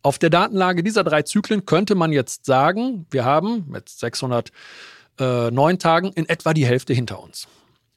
Auf 0.02 0.20
der 0.20 0.30
Datenlage 0.30 0.84
dieser 0.84 1.04
drei 1.04 1.24
Zyklen 1.24 1.66
könnte 1.66 1.96
man 1.96 2.12
jetzt 2.12 2.46
sagen, 2.46 3.06
wir 3.10 3.26
haben 3.26 3.66
mit 3.68 3.90
609 3.90 5.80
Tagen 5.80 6.12
in 6.14 6.30
etwa 6.30 6.54
die 6.54 6.66
Hälfte 6.66 6.94
hinter 6.94 7.22
uns. 7.22 7.48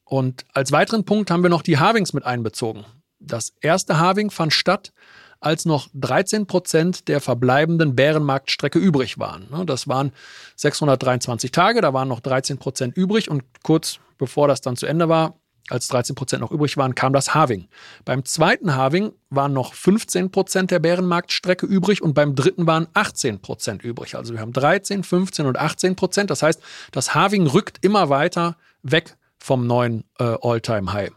Und 0.04 0.44
als 0.54 0.72
weiteren 0.72 1.04
Punkt 1.04 1.30
haben 1.30 1.42
wir 1.42 1.50
noch 1.50 1.62
die 1.62 1.78
Harvings 1.78 2.12
mit 2.12 2.24
einbezogen. 2.24 2.84
Das 3.20 3.52
erste 3.60 3.98
Harving 3.98 4.30
fand 4.30 4.52
statt, 4.52 4.92
als 5.40 5.64
noch 5.64 5.88
13 5.94 6.46
Prozent 6.46 7.08
der 7.08 7.20
verbleibenden 7.20 7.96
Bärenmarktstrecke 7.96 8.78
übrig 8.78 9.18
waren. 9.18 9.46
Ne, 9.50 9.64
das 9.64 9.88
waren 9.88 10.12
623 10.56 11.50
Tage, 11.50 11.80
da 11.80 11.94
waren 11.94 12.08
noch 12.08 12.20
13 12.20 12.58
Prozent 12.58 12.96
übrig 12.96 13.30
und 13.30 13.42
kurz 13.62 14.00
bevor 14.20 14.46
das 14.48 14.60
dann 14.60 14.76
zu 14.76 14.86
Ende 14.86 15.08
war, 15.08 15.39
als 15.70 15.88
13 15.88 16.14
Prozent 16.14 16.40
noch 16.40 16.50
übrig 16.50 16.76
waren, 16.76 16.94
kam 16.94 17.12
das 17.12 17.34
Harving. 17.34 17.68
Beim 18.04 18.24
zweiten 18.24 18.74
Harving 18.74 19.12
waren 19.30 19.52
noch 19.52 19.74
15 19.74 20.30
Prozent 20.30 20.70
der 20.70 20.78
Bärenmarktstrecke 20.78 21.66
übrig 21.66 22.02
und 22.02 22.14
beim 22.14 22.34
dritten 22.34 22.66
waren 22.66 22.88
18 22.94 23.40
Prozent 23.40 23.82
übrig. 23.82 24.16
Also 24.16 24.34
wir 24.34 24.40
haben 24.40 24.52
13, 24.52 25.04
15 25.04 25.46
und 25.46 25.58
18 25.58 25.96
Prozent. 25.96 26.30
Das 26.30 26.42
heißt, 26.42 26.60
das 26.92 27.14
Harving 27.14 27.46
rückt 27.46 27.84
immer 27.84 28.08
weiter 28.08 28.56
weg 28.82 29.16
vom 29.38 29.66
neuen 29.66 30.04
äh, 30.18 30.36
All-Time-High. 30.42 31.10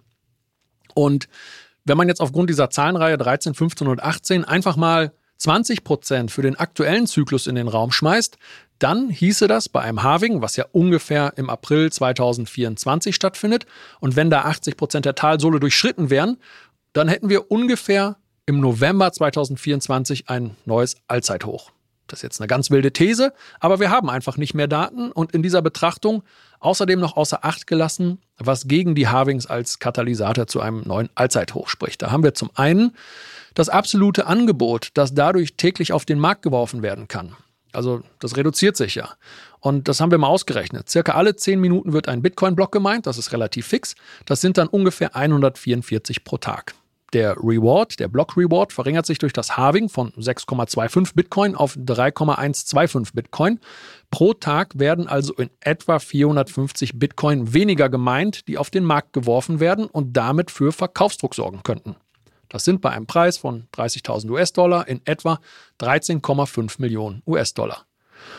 Und 0.95 1.27
wenn 1.85 1.97
man 1.97 2.07
jetzt 2.07 2.21
aufgrund 2.21 2.49
dieser 2.49 2.69
Zahlenreihe 2.69 3.17
13, 3.17 3.53
15 3.53 3.87
und 3.87 4.01
18 4.01 4.45
einfach 4.45 4.75
mal 4.77 5.11
20 5.37 5.83
Prozent 5.83 6.31
für 6.31 6.41
den 6.41 6.55
aktuellen 6.55 7.07
Zyklus 7.07 7.47
in 7.47 7.55
den 7.55 7.67
Raum 7.67 7.91
schmeißt, 7.91 8.37
dann 8.79 9.09
hieße 9.09 9.47
das 9.47 9.69
bei 9.69 9.81
einem 9.81 10.03
Halving, 10.03 10.41
was 10.41 10.55
ja 10.55 10.65
ungefähr 10.71 11.33
im 11.37 11.49
April 11.49 11.91
2024 11.91 13.15
stattfindet, 13.15 13.65
und 13.99 14.15
wenn 14.15 14.29
da 14.29 14.41
80 14.41 14.77
Prozent 14.77 15.05
der 15.05 15.15
Talsohle 15.15 15.59
durchschritten 15.59 16.09
wären, 16.09 16.37
dann 16.93 17.07
hätten 17.07 17.29
wir 17.29 17.49
ungefähr 17.51 18.17
im 18.45 18.59
November 18.59 19.11
2024 19.11 20.29
ein 20.29 20.55
neues 20.65 20.95
Allzeithoch. 21.07 21.71
Das 22.07 22.19
ist 22.19 22.23
jetzt 22.23 22.41
eine 22.41 22.47
ganz 22.47 22.69
wilde 22.69 22.91
These, 22.91 23.33
aber 23.59 23.79
wir 23.79 23.89
haben 23.89 24.09
einfach 24.09 24.37
nicht 24.37 24.53
mehr 24.53 24.67
Daten 24.67 25.11
und 25.11 25.31
in 25.31 25.41
dieser 25.41 25.61
Betrachtung 25.61 26.23
außerdem 26.59 26.99
noch 26.99 27.15
außer 27.15 27.45
Acht 27.45 27.65
gelassen, 27.65 28.19
was 28.37 28.67
gegen 28.67 28.95
die 28.95 29.07
Harvings 29.07 29.47
als 29.47 29.79
Katalysator 29.79 30.47
zu 30.47 30.59
einem 30.59 30.83
neuen 30.85 31.09
Allzeithoch 31.15 31.69
spricht. 31.69 32.01
Da 32.01 32.11
haben 32.11 32.23
wir 32.23 32.33
zum 32.33 32.51
einen 32.55 32.95
das 33.53 33.69
absolute 33.69 34.27
Angebot, 34.27 34.89
das 34.93 35.13
dadurch 35.13 35.55
täglich 35.55 35.93
auf 35.93 36.05
den 36.05 36.19
Markt 36.19 36.41
geworfen 36.41 36.81
werden 36.81 37.07
kann. 37.07 37.35
Also 37.73 38.01
das 38.19 38.37
reduziert 38.37 38.77
sich 38.77 38.95
ja. 38.95 39.09
Und 39.59 39.87
das 39.87 39.99
haben 39.99 40.11
wir 40.11 40.17
mal 40.17 40.27
ausgerechnet. 40.27 40.89
Circa 40.89 41.13
alle 41.13 41.35
10 41.35 41.59
Minuten 41.59 41.93
wird 41.93 42.07
ein 42.07 42.21
Bitcoin-Block 42.21 42.71
gemeint, 42.71 43.07
das 43.07 43.17
ist 43.17 43.31
relativ 43.31 43.67
fix. 43.67 43.95
Das 44.25 44.41
sind 44.41 44.57
dann 44.57 44.67
ungefähr 44.67 45.15
144 45.15 46.23
pro 46.23 46.37
Tag. 46.37 46.75
Der 47.13 47.37
Reward, 47.37 47.99
der 47.99 48.07
Block 48.07 48.35
Reward, 48.35 48.73
verringert 48.73 49.05
sich 49.05 49.19
durch 49.19 49.33
das 49.33 49.55
Halving 49.55 49.87
von 49.87 50.11
6,25 50.13 51.13
Bitcoin 51.13 51.55
auf 51.55 51.77
3,125 51.77 53.13
Bitcoin. 53.13 53.59
Pro 54.09 54.33
Tag 54.33 54.79
werden 54.79 55.07
also 55.07 55.33
in 55.35 55.51
etwa 55.59 55.99
450 55.99 56.97
Bitcoin 56.97 57.53
weniger 57.53 57.89
gemeint, 57.89 58.47
die 58.47 58.57
auf 58.57 58.71
den 58.71 58.83
Markt 58.83 59.13
geworfen 59.13 59.59
werden 59.59 59.85
und 59.85 60.17
damit 60.17 60.49
für 60.49 60.71
Verkaufsdruck 60.71 61.35
sorgen 61.35 61.61
könnten. 61.61 61.95
Das 62.53 62.63
sind 62.65 62.81
bei 62.81 62.91
einem 62.91 63.07
Preis 63.07 63.37
von 63.37 63.63
30.000 63.73 64.29
US-Dollar 64.29 64.87
in 64.87 65.01
etwa 65.05 65.39
13,5 65.81 66.75
Millionen 66.77 67.23
US-Dollar. 67.25 67.87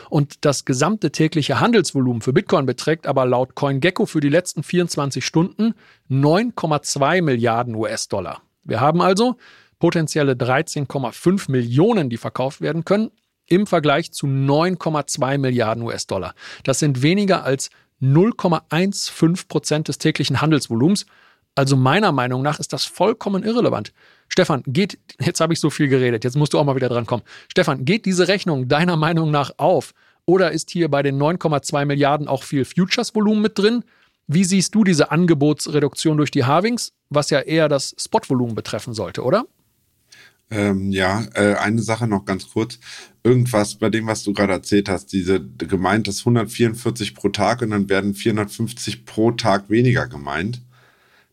Und 0.09 0.45
das 0.45 0.63
gesamte 0.63 1.11
tägliche 1.11 1.59
Handelsvolumen 1.59 2.21
für 2.21 2.31
Bitcoin 2.31 2.65
beträgt 2.65 3.07
aber 3.07 3.25
laut 3.25 3.55
CoinGecko 3.55 4.05
für 4.05 4.21
die 4.21 4.29
letzten 4.29 4.63
24 4.63 5.23
Stunden 5.23 5.73
9,2 6.09 7.21
Milliarden 7.23 7.75
US-Dollar. 7.75 8.41
Wir 8.63 8.79
haben 8.79 9.01
also 9.01 9.35
potenzielle 9.79 10.31
13,5 10.31 11.51
Millionen, 11.51 12.09
die 12.09 12.15
verkauft 12.15 12.61
werden 12.61 12.85
können, 12.85 13.11
im 13.47 13.67
Vergleich 13.67 14.13
zu 14.13 14.27
9,2 14.27 15.37
Milliarden 15.39 15.83
US-Dollar. 15.83 16.35
Das 16.63 16.79
sind 16.79 17.01
weniger 17.01 17.43
als 17.43 17.69
0,15 18.01 19.49
Prozent 19.49 19.89
des 19.89 19.97
täglichen 19.97 20.39
Handelsvolumens. 20.39 21.05
Also 21.55 21.77
meiner 21.77 22.11
Meinung 22.11 22.41
nach 22.41 22.59
ist 22.59 22.73
das 22.73 22.83
vollkommen 22.83 23.43
irrelevant. 23.43 23.93
Stefan, 24.27 24.61
geht, 24.67 24.99
jetzt 25.21 25.39
habe 25.39 25.53
ich 25.53 25.59
so 25.61 25.69
viel 25.69 25.87
geredet, 25.87 26.25
jetzt 26.25 26.35
musst 26.35 26.53
du 26.53 26.59
auch 26.59 26.65
mal 26.65 26.75
wieder 26.75 26.89
dran 26.89 27.05
kommen. 27.05 27.23
Stefan, 27.49 27.85
geht 27.85 28.05
diese 28.05 28.27
Rechnung 28.27 28.67
deiner 28.67 28.97
Meinung 28.97 29.31
nach 29.31 29.51
auf? 29.57 29.93
Oder 30.25 30.51
ist 30.51 30.69
hier 30.69 30.89
bei 30.89 31.01
den 31.01 31.17
9,2 31.17 31.85
Milliarden 31.85 32.27
auch 32.27 32.43
viel 32.43 32.65
Futures-Volumen 32.65 33.41
mit 33.41 33.57
drin? 33.57 33.85
Wie 34.27 34.43
siehst 34.43 34.75
du 34.75 34.83
diese 34.83 35.11
Angebotsreduktion 35.11 36.17
durch 36.17 36.31
die 36.31 36.45
Halvings, 36.45 36.91
was 37.09 37.29
ja 37.29 37.39
eher 37.39 37.69
das 37.69 37.95
Spotvolumen 37.97 38.55
betreffen 38.55 38.93
sollte, 38.93 39.23
oder? 39.23 39.45
Ähm, 40.49 40.91
ja, 40.91 41.25
äh, 41.35 41.55
eine 41.55 41.81
Sache 41.81 42.07
noch 42.07 42.25
ganz 42.25 42.49
kurz. 42.49 42.79
Irgendwas 43.23 43.75
bei 43.75 43.89
dem, 43.89 44.07
was 44.07 44.23
du 44.23 44.33
gerade 44.33 44.53
erzählt 44.53 44.89
hast, 44.89 45.13
diese 45.13 45.39
gemeint 45.41 46.07
ist 46.07 46.21
144 46.21 47.15
pro 47.15 47.29
Tag 47.29 47.61
und 47.61 47.69
dann 47.69 47.87
werden 47.87 48.13
450 48.13 49.05
pro 49.05 49.31
Tag 49.31 49.69
weniger 49.69 50.07
gemeint 50.07 50.61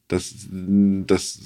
das, 0.08 0.34
das, 0.50 1.38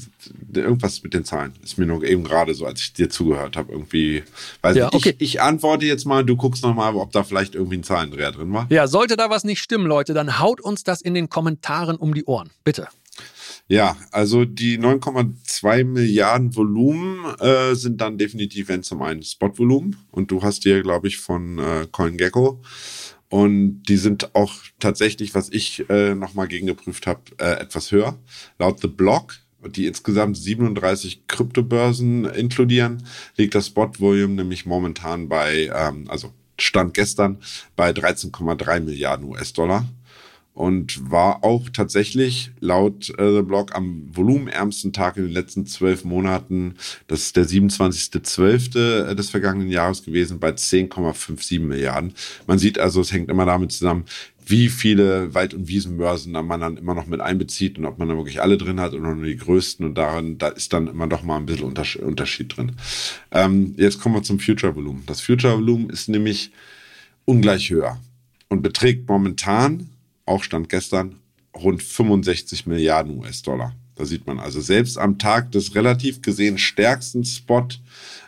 irgendwas 0.53 1.03
mit 1.03 1.15
den 1.15 1.25
Zahlen 1.25 1.53
ist 1.63 1.79
mir 1.79 1.87
nur 1.87 2.03
eben 2.03 2.25
gerade 2.25 2.53
so, 2.55 2.67
als 2.67 2.81
ich 2.81 2.93
dir 2.93 3.09
zugehört 3.09 3.57
habe, 3.57 3.73
irgendwie. 3.73 4.25
Weiß 4.63 4.77
ja, 4.77 4.93
okay. 4.93 5.15
ich, 5.19 5.35
ich 5.35 5.41
antworte 5.41 5.87
jetzt 5.87 6.05
mal, 6.05 6.25
du 6.25 6.37
guckst 6.37 6.65
nochmal, 6.65 6.95
ob 6.97 7.13
da 7.13 7.23
vielleicht 7.23 7.55
irgendwie 7.55 7.77
ein 7.77 7.85
Zahlendreher 7.85 8.33
drin 8.33 8.53
war. 8.53 8.67
Ja, 8.71 8.89
sollte 8.89 9.17
da 9.17 9.31
was 9.31 9.45
nicht 9.45 9.61
stimmen, 9.61 9.87
Leute, 9.87 10.15
dann 10.15 10.41
haut 10.41 10.61
uns 10.61 10.83
das 10.83 11.01
in 11.01 11.15
den 11.15 11.29
Kommentaren 11.29 11.97
um 11.97 12.13
die 12.13 12.25
Ohren. 12.25 12.51
Bitte. 12.65 12.89
Ja, 13.69 13.97
also 14.13 14.45
die 14.45 14.79
9,2 14.79 15.85
Milliarden 15.85 16.55
Volumen 16.55 17.25
äh, 17.41 17.75
sind 17.75 18.01
dann 18.01 18.17
definitiv, 18.17 18.69
wenn 18.69 18.85
zum 18.85 19.03
einen 19.03 19.23
Spot-Volumen 19.25 19.97
und 20.13 20.31
du 20.31 20.43
hast 20.43 20.65
dir, 20.65 20.83
glaube 20.83 21.09
ich, 21.09 21.19
von 21.19 21.59
äh, 21.59 21.87
CoinGecko 21.91 22.63
Und 23.29 23.83
die 23.85 23.97
sind 23.97 24.35
auch 24.35 24.55
tatsächlich, 24.79 25.35
was 25.35 25.51
ich 25.51 25.89
äh, 25.91 26.15
nochmal 26.15 26.49
gegengeprüft 26.49 27.07
habe, 27.07 27.23
äh, 27.39 27.61
etwas 27.61 27.91
höher. 27.91 28.19
Laut 28.59 28.81
The 28.81 28.89
Block, 28.89 29.35
die 29.67 29.87
insgesamt 29.87 30.37
37 30.37 31.27
Kryptobörsen 31.27 32.25
inkludieren, 32.27 33.03
liegt 33.37 33.55
das 33.55 33.67
Spot-Volume 33.67 34.35
nämlich 34.35 34.65
momentan 34.65 35.29
bei, 35.29 35.71
ähm, 35.75 36.05
also 36.09 36.33
Stand 36.59 36.95
gestern, 36.95 37.39
bei 37.75 37.91
13,3 37.91 38.81
Milliarden 38.81 39.27
US-Dollar 39.27 39.87
und 40.57 41.11
war 41.11 41.45
auch 41.45 41.69
tatsächlich 41.69 42.51
laut 42.61 43.11
äh, 43.19 43.37
The 43.37 43.43
Blog 43.43 43.77
am 43.77 44.09
volumenärmsten 44.11 44.95
Tag 44.95 45.19
in 45.19 45.25
den 45.25 45.33
letzten 45.33 45.67
zwölf 45.67 46.03
Monaten. 46.03 46.77
Das 47.09 47.21
ist 47.21 47.37
der 47.37 47.45
27.12. 47.45 49.13
des 49.13 49.29
vergangenen 49.29 49.69
Jahres 49.69 50.03
gewesen 50.03 50.41
bei 50.41 50.49
10,57 50.49 51.61
Milliarden. 51.61 52.15
Man 52.47 52.59
sieht 52.59 52.79
also, 52.79 53.03
es 53.03 53.13
hängt 53.13 53.29
immer 53.29 53.45
damit 53.45 53.73
zusammen, 53.73 54.07
wie 54.47 54.71
viele 54.71 55.35
Wald- 55.35 55.53
und 55.53 55.69
Wiesenbörsen 55.69 56.33
man 56.33 56.61
dann 56.61 56.79
immer 56.79 56.95
noch 56.95 57.07
mit 57.07 57.21
einbezieht 57.21 57.79
und 57.79 57.85
ob 57.85 57.99
man 57.99 58.09
da 58.09 58.17
wirklich 58.17 58.41
alle 58.41 58.57
drin 58.57 58.81
hat 58.81 58.95
oder 58.95 59.15
nur 59.15 59.27
die 59.27 59.37
größten 59.37 59.85
und 59.85 59.95
daran, 59.95 60.39
da 60.39 60.49
ist 60.49 60.73
dann 60.73 60.87
immer 60.87 61.07
doch 61.07 61.23
mal 61.23 61.37
ein 61.37 61.45
bisschen 61.45 61.67
Unterschied 61.67 62.57
drin. 62.57 62.73
Ähm, 63.31 63.75
jetzt 63.77 64.01
kommen 64.01 64.15
wir 64.15 64.23
zum 64.23 64.41
Future-Volumen. 64.41 65.03
Das 65.05 65.21
Future-Volumen 65.21 65.91
ist 65.91 66.09
nämlich 66.09 66.51
ungleich 67.27 67.69
höher 67.69 68.01
und 68.49 68.63
beträgt 68.63 69.07
momentan 69.07 69.91
auch 70.27 70.43
Stand 70.43 70.69
gestern, 70.69 71.17
rund 71.57 71.83
65 71.83 72.67
Milliarden 72.67 73.19
US-Dollar. 73.19 73.75
Da 73.95 74.05
sieht 74.05 74.27
man 74.27 74.39
also 74.39 74.61
selbst 74.61 74.99
am 74.99 75.19
Tag 75.19 75.53
des 75.53 75.75
relativ 75.75 76.21
gesehen 76.21 76.59
stärksten 76.59 77.25
Spot 77.25 77.67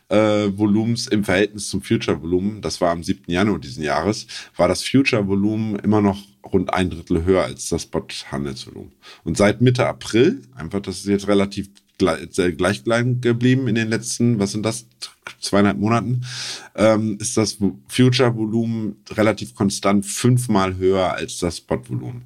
äh, 0.09 0.49
Volumens 0.57 1.07
im 1.07 1.25
Verhältnis 1.25 1.69
zum 1.69 1.83
Future-Volumen, 1.83 2.63
das 2.63 2.81
war 2.81 2.91
am 2.91 3.03
7. 3.03 3.25
Januar 3.27 3.59
diesen 3.59 3.83
Jahres, 3.83 4.27
war 4.57 4.69
das 4.69 4.83
Future-Volumen 4.83 5.79
immer 5.81 6.01
noch 6.01 6.19
rund 6.53 6.73
ein 6.73 6.89
Drittel 6.89 7.25
höher 7.25 7.45
als 7.45 7.69
das 7.69 7.83
Spot-Handelsvolumen. 7.83 8.93
Und 9.25 9.37
seit 9.37 9.61
Mitte 9.61 9.87
April, 9.87 10.43
einfach, 10.55 10.81
das 10.81 10.99
ist 10.99 11.07
jetzt 11.07 11.29
relativ 11.29 11.69
gleich 11.99 12.85
geblieben 13.21 13.69
in 13.69 13.75
den 13.75 13.89
letzten, 13.89 14.39
was 14.39 14.53
sind 14.53 14.63
das, 14.65 14.87
zweieinhalb 15.41 15.79
Monaten, 15.79 16.23
ähm, 16.75 17.19
ist 17.21 17.37
das 17.37 17.59
Future-Volumen 17.89 18.97
relativ 19.11 19.55
konstant 19.55 20.07
fünfmal 20.07 20.77
höher 20.77 21.13
als 21.13 21.39
das 21.39 21.59
Spot-Volumen. 21.59 22.23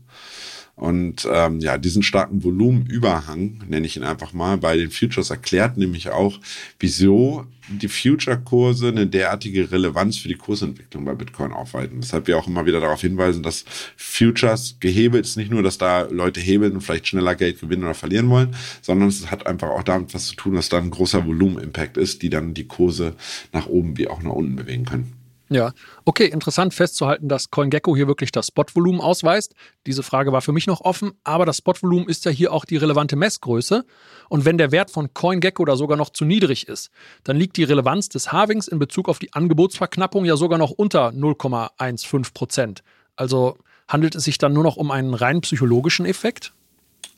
Und 0.75 1.29
ähm, 1.31 1.61
ja, 1.61 1.77
diesen 1.77 2.03
starken 2.03 2.43
Volumenüberhang, 2.43 3.63
nenne 3.69 3.87
ich 3.87 3.97
ihn 3.97 4.05
einfach 4.05 4.33
mal, 4.33 4.57
bei 4.57 4.77
den 4.77 4.91
Futures 4.91 5.31
erklärt 5.31 5.77
nämlich 5.77 6.11
auch, 6.11 6.41
wieso 6.81 7.47
die 7.69 7.89
Future-Kurse 7.89 8.89
eine 8.89 9.07
derartige 9.07 9.71
Relevanz 9.71 10.17
für 10.17 10.29
die 10.29 10.35
Kursentwicklung 10.35 11.05
bei 11.05 11.15
Bitcoin 11.15 11.53
aufweisen. 11.53 11.99
Weshalb 11.99 12.27
wir 12.27 12.39
auch 12.39 12.49
immer 12.49 12.67
wieder 12.67 12.81
darauf 12.81 13.03
hinweisen, 13.03 13.43
dass 13.43 13.65
Futures 13.97 14.77
gehebelt 14.81 15.27
ist 15.27 15.37
nicht 15.37 15.51
nur, 15.51 15.63
dass 15.63 15.79
da 15.79 16.03
Leute 16.03 16.41
hebeln 16.41 16.73
und 16.73 16.81
vielleicht 16.81 17.07
schneller 17.07 17.35
Geld 17.35 17.61
gewinnen 17.61 17.85
oder 17.85 17.95
verlieren 17.95 18.29
wollen, 18.31 18.57
sondern 18.81 19.09
es 19.09 19.31
hat 19.31 19.47
einfach 19.47 19.69
auch 19.69 19.83
damit 19.83 20.15
was 20.15 20.27
zu 20.27 20.37
tun, 20.37 20.55
dass 20.55 20.71
da 20.71 20.79
ein 20.79 20.91
großer 20.91 21.27
Volumen-Impact 21.27 21.99
ist, 21.99 22.23
die 22.23 22.31
dann 22.31 22.55
die 22.55 22.67
Kurse 22.67 23.15
nach 23.53 23.67
oben 23.67 23.99
wie 23.99 24.09
auch 24.09 24.23
nach 24.23 24.33
unten 24.33 24.57
bewegen 24.57 24.87
können. 24.87 25.22
Ja, 25.53 25.73
okay, 26.07 26.27
interessant 26.27 26.73
festzuhalten, 26.73 27.29
dass 27.29 27.51
CoinGecko 27.51 27.95
hier 27.95 28.09
wirklich 28.09 28.33
das 28.33 28.47
Spotvolumen 28.47 29.01
ausweist. 29.01 29.55
Diese 29.87 30.03
Frage 30.03 30.33
war 30.33 30.41
für 30.41 30.53
mich 30.53 30.67
noch 30.67 30.81
offen, 30.81 31.13
aber 31.25 31.45
das 31.45 31.59
Spotvolumen 31.59 32.09
ist 32.09 32.25
ja 32.25 32.31
hier 32.31 32.53
auch 32.53 32.65
die 32.65 32.79
relevante 32.79 33.17
Messgröße. 33.17 33.85
Und 34.31 34.45
wenn 34.47 34.57
der 34.57 34.73
Wert 34.73 34.91
von 34.91 35.13
CoinGecko 35.13 35.67
da 35.67 35.77
sogar 35.77 35.99
noch 35.99 36.11
zu 36.11 36.25
niedrig 36.25 36.69
ist, 36.69 36.91
dann 37.25 37.37
liegt 37.37 37.59
die 37.59 37.65
Relevanz 37.65 38.09
des 38.09 38.33
Halvings 38.33 38.67
in 38.67 38.79
Bezug 38.79 39.09
auf 39.09 39.19
die 39.19 39.33
Angebotsverknappung 39.35 40.25
ja 40.25 40.37
sogar 40.37 40.59
noch 40.59 40.71
unter 40.71 41.09
0,15 41.09 42.33
Prozent. 42.33 42.83
Also 43.15 43.59
handelt 43.89 44.15
es 44.15 44.25
sich 44.25 44.39
dann 44.39 44.55
nur 44.55 44.63
noch 44.63 44.77
um 44.77 44.91
einen 44.91 45.13
rein 45.13 45.43
psychologischen 45.43 46.07
Effekt? 46.07 46.55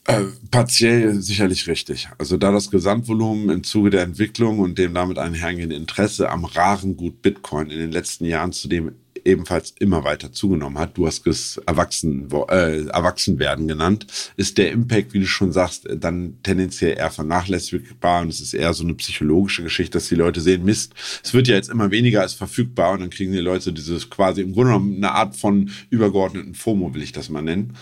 Äh, 0.07 0.25
partiell 0.51 1.19
sicherlich 1.19 1.67
richtig. 1.67 2.09
Also 2.19 2.37
da 2.37 2.51
das 2.51 2.69
Gesamtvolumen 2.69 3.49
im 3.49 3.63
Zuge 3.63 3.89
der 3.89 4.03
Entwicklung 4.03 4.59
und 4.59 4.77
dem 4.77 4.93
damit 4.93 5.17
einhergehenden 5.17 5.79
Interesse 5.79 6.29
am 6.29 6.45
raren 6.45 6.95
Gut 6.95 7.23
Bitcoin 7.23 7.71
in 7.71 7.79
den 7.79 7.91
letzten 7.91 8.25
Jahren 8.25 8.51
zudem 8.51 8.91
ebenfalls 9.23 9.73
immer 9.79 10.03
weiter 10.03 10.31
zugenommen 10.31 10.77
hat, 10.77 10.95
du 10.95 11.07
hast 11.07 11.25
es 11.25 11.57
Erwachsen, 11.65 12.29
äh, 12.49 12.85
Erwachsenwerden 12.85 13.67
genannt, 13.67 14.05
ist 14.37 14.59
der 14.59 14.71
Impact, 14.71 15.13
wie 15.13 15.19
du 15.19 15.25
schon 15.25 15.51
sagst, 15.51 15.87
dann 15.89 16.37
tendenziell 16.43 16.95
eher 16.95 17.09
vernachlässigbar 17.09 18.21
und 18.21 18.29
es 18.29 18.39
ist 18.39 18.53
eher 18.53 18.73
so 18.73 18.83
eine 18.83 18.93
psychologische 18.93 19.63
Geschichte, 19.63 19.97
dass 19.97 20.09
die 20.09 20.15
Leute 20.15 20.41
sehen, 20.41 20.63
Mist, 20.63 20.93
es 21.23 21.33
wird 21.33 21.47
ja 21.47 21.55
jetzt 21.55 21.69
immer 21.69 21.89
weniger 21.89 22.21
als 22.21 22.35
verfügbar 22.35 22.91
und 22.91 22.99
dann 22.99 23.09
kriegen 23.09 23.31
die 23.31 23.39
Leute 23.39 23.73
dieses 23.73 24.11
quasi 24.11 24.41
im 24.41 24.53
Grunde 24.53 24.73
genommen 24.73 24.97
eine 24.97 25.11
Art 25.13 25.35
von 25.35 25.71
übergeordneten 25.89 26.53
FOMO, 26.53 26.93
will 26.93 27.01
ich 27.01 27.11
das 27.11 27.29
mal 27.29 27.41
nennen 27.41 27.73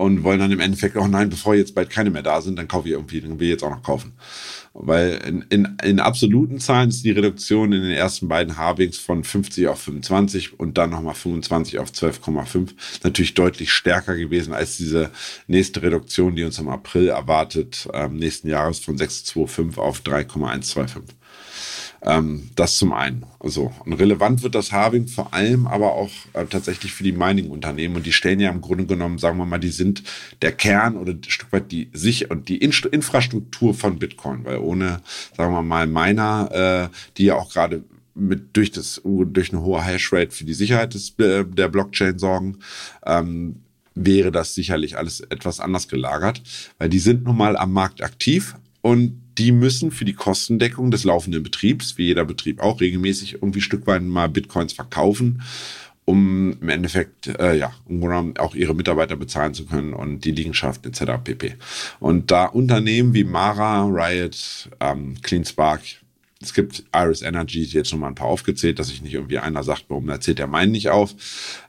und 0.00 0.24
wollen 0.24 0.38
dann 0.38 0.50
im 0.50 0.60
Endeffekt, 0.60 0.96
oh 0.96 1.06
nein, 1.06 1.28
bevor 1.28 1.54
jetzt 1.54 1.74
bald 1.74 1.90
keine 1.90 2.08
mehr 2.08 2.22
da 2.22 2.40
sind, 2.40 2.58
dann 2.58 2.66
kaufe 2.66 2.88
ich 2.88 2.94
irgendwie, 2.94 3.20
dann 3.20 3.38
will 3.38 3.48
ich 3.48 3.52
jetzt 3.52 3.62
auch 3.62 3.70
noch 3.70 3.82
kaufen. 3.82 4.14
Weil 4.72 5.20
in, 5.26 5.44
in, 5.50 5.76
in 5.84 6.00
absoluten 6.00 6.58
Zahlen 6.58 6.88
ist 6.88 7.04
die 7.04 7.10
Reduktion 7.10 7.72
in 7.72 7.82
den 7.82 7.90
ersten 7.90 8.26
beiden 8.26 8.56
Halvings 8.56 8.96
von 8.96 9.24
50 9.24 9.68
auf 9.68 9.82
25 9.82 10.58
und 10.58 10.78
dann 10.78 10.88
nochmal 10.88 11.14
25 11.14 11.80
auf 11.80 11.90
12,5 11.90 12.70
natürlich 13.02 13.34
deutlich 13.34 13.72
stärker 13.72 14.16
gewesen 14.16 14.54
als 14.54 14.78
diese 14.78 15.10
nächste 15.48 15.82
Reduktion, 15.82 16.34
die 16.34 16.44
uns 16.44 16.58
im 16.58 16.68
April 16.68 17.08
erwartet, 17.08 17.86
ähm, 17.92 18.16
nächsten 18.16 18.48
Jahres 18.48 18.78
von 18.78 18.96
6,25 18.96 19.76
auf 19.76 20.00
3,125. 20.00 21.14
Ähm, 22.02 22.50
das 22.56 22.78
zum 22.78 22.92
einen. 22.92 23.26
Also, 23.38 23.72
und 23.84 23.92
relevant 23.92 24.42
wird 24.42 24.54
das 24.54 24.72
Halving 24.72 25.06
vor 25.06 25.34
allem 25.34 25.66
aber 25.66 25.92
auch 25.92 26.10
äh, 26.32 26.46
tatsächlich 26.46 26.92
für 26.92 27.04
die 27.04 27.12
Mining-Unternehmen. 27.12 27.96
Und 27.96 28.06
die 28.06 28.12
stellen 28.12 28.40
ja 28.40 28.50
im 28.50 28.62
Grunde 28.62 28.86
genommen, 28.86 29.18
sagen 29.18 29.38
wir 29.38 29.44
mal, 29.44 29.58
die 29.58 29.68
sind 29.68 30.02
der 30.40 30.52
Kern 30.52 30.96
oder 30.96 31.12
ein 31.12 31.22
Stück 31.26 31.52
weit 31.52 31.70
die 31.70 31.90
sich 31.92 32.30
und 32.30 32.48
die 32.48 32.58
In 32.58 32.72
Infrastruktur 32.90 33.74
von 33.74 33.98
Bitcoin. 33.98 34.44
Weil 34.44 34.58
ohne, 34.58 35.02
sagen 35.36 35.52
wir 35.52 35.62
mal, 35.62 35.86
Miner, 35.86 36.90
äh, 36.90 36.96
die 37.16 37.24
ja 37.24 37.34
auch 37.34 37.52
gerade 37.52 37.84
mit 38.14 38.56
durch 38.56 38.70
das 38.70 39.00
durch 39.04 39.52
eine 39.52 39.62
hohe 39.62 39.84
Hashrate 39.84 40.30
für 40.30 40.44
die 40.44 40.54
Sicherheit 40.54 40.94
des, 40.94 41.18
äh, 41.18 41.44
der 41.44 41.68
Blockchain 41.68 42.18
sorgen, 42.18 42.58
ähm, 43.04 43.56
wäre 43.94 44.32
das 44.32 44.54
sicherlich 44.54 44.96
alles 44.96 45.20
etwas 45.20 45.60
anders 45.60 45.88
gelagert, 45.88 46.42
weil 46.78 46.88
die 46.88 46.98
sind 46.98 47.24
nun 47.24 47.36
mal 47.36 47.56
am 47.56 47.72
Markt 47.72 48.02
aktiv 48.02 48.54
und 48.82 49.20
die 49.40 49.52
müssen 49.52 49.90
für 49.90 50.04
die 50.04 50.12
Kostendeckung 50.12 50.90
des 50.90 51.04
laufenden 51.04 51.42
Betriebs, 51.42 51.96
wie 51.96 52.04
jeder 52.04 52.26
Betrieb 52.26 52.60
auch, 52.60 52.78
regelmäßig 52.78 53.34
irgendwie 53.34 53.62
Stückweise 53.62 54.04
mal 54.04 54.28
Bitcoins 54.28 54.74
verkaufen, 54.74 55.42
um 56.04 56.58
im 56.60 56.68
Endeffekt 56.68 57.26
äh, 57.26 57.56
ja 57.56 57.72
auch 58.36 58.54
ihre 58.54 58.74
Mitarbeiter 58.74 59.16
bezahlen 59.16 59.54
zu 59.54 59.64
können 59.64 59.94
und 59.94 60.26
die 60.26 60.32
Liegenschaft 60.32 60.84
etc. 60.84 61.12
pp. 61.24 61.54
Und 62.00 62.30
da 62.30 62.44
Unternehmen 62.44 63.14
wie 63.14 63.24
Mara, 63.24 63.84
Riot, 63.84 64.68
ähm, 64.78 65.14
CleanSpark, 65.22 65.80
es 66.42 66.52
gibt 66.52 66.84
Iris 66.94 67.22
Energy, 67.22 67.62
jetzt 67.62 67.88
schon 67.88 68.00
mal 68.00 68.08
ein 68.08 68.14
paar 68.14 68.26
aufgezählt, 68.26 68.78
dass 68.78 68.88
sich 68.88 69.00
nicht 69.00 69.14
irgendwie 69.14 69.38
einer 69.38 69.62
sagt, 69.62 69.86
warum 69.88 70.08
erzählt 70.10 70.38
der 70.38 70.48
meinen 70.48 70.72
nicht 70.72 70.90
auf, 70.90 71.14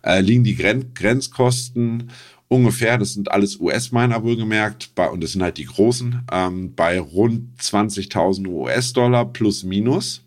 äh, 0.02 0.20
liegen 0.20 0.44
die 0.44 0.56
Gren 0.56 0.94
Grenzkosten 0.94 2.10
ungefähr, 2.52 2.98
das 2.98 3.14
sind 3.14 3.32
alles 3.32 3.62
US-Miner 3.62 4.24
wohlgemerkt, 4.24 4.94
bei, 4.94 5.10
und 5.10 5.24
das 5.24 5.32
sind 5.32 5.42
halt 5.42 5.58
die 5.58 5.66
großen, 5.66 6.24
ähm, 6.32 6.76
bei 6.76 7.00
rund 7.00 7.58
20.000 7.62 8.46
US-Dollar 8.46 9.32
plus 9.32 9.64
minus, 9.64 10.22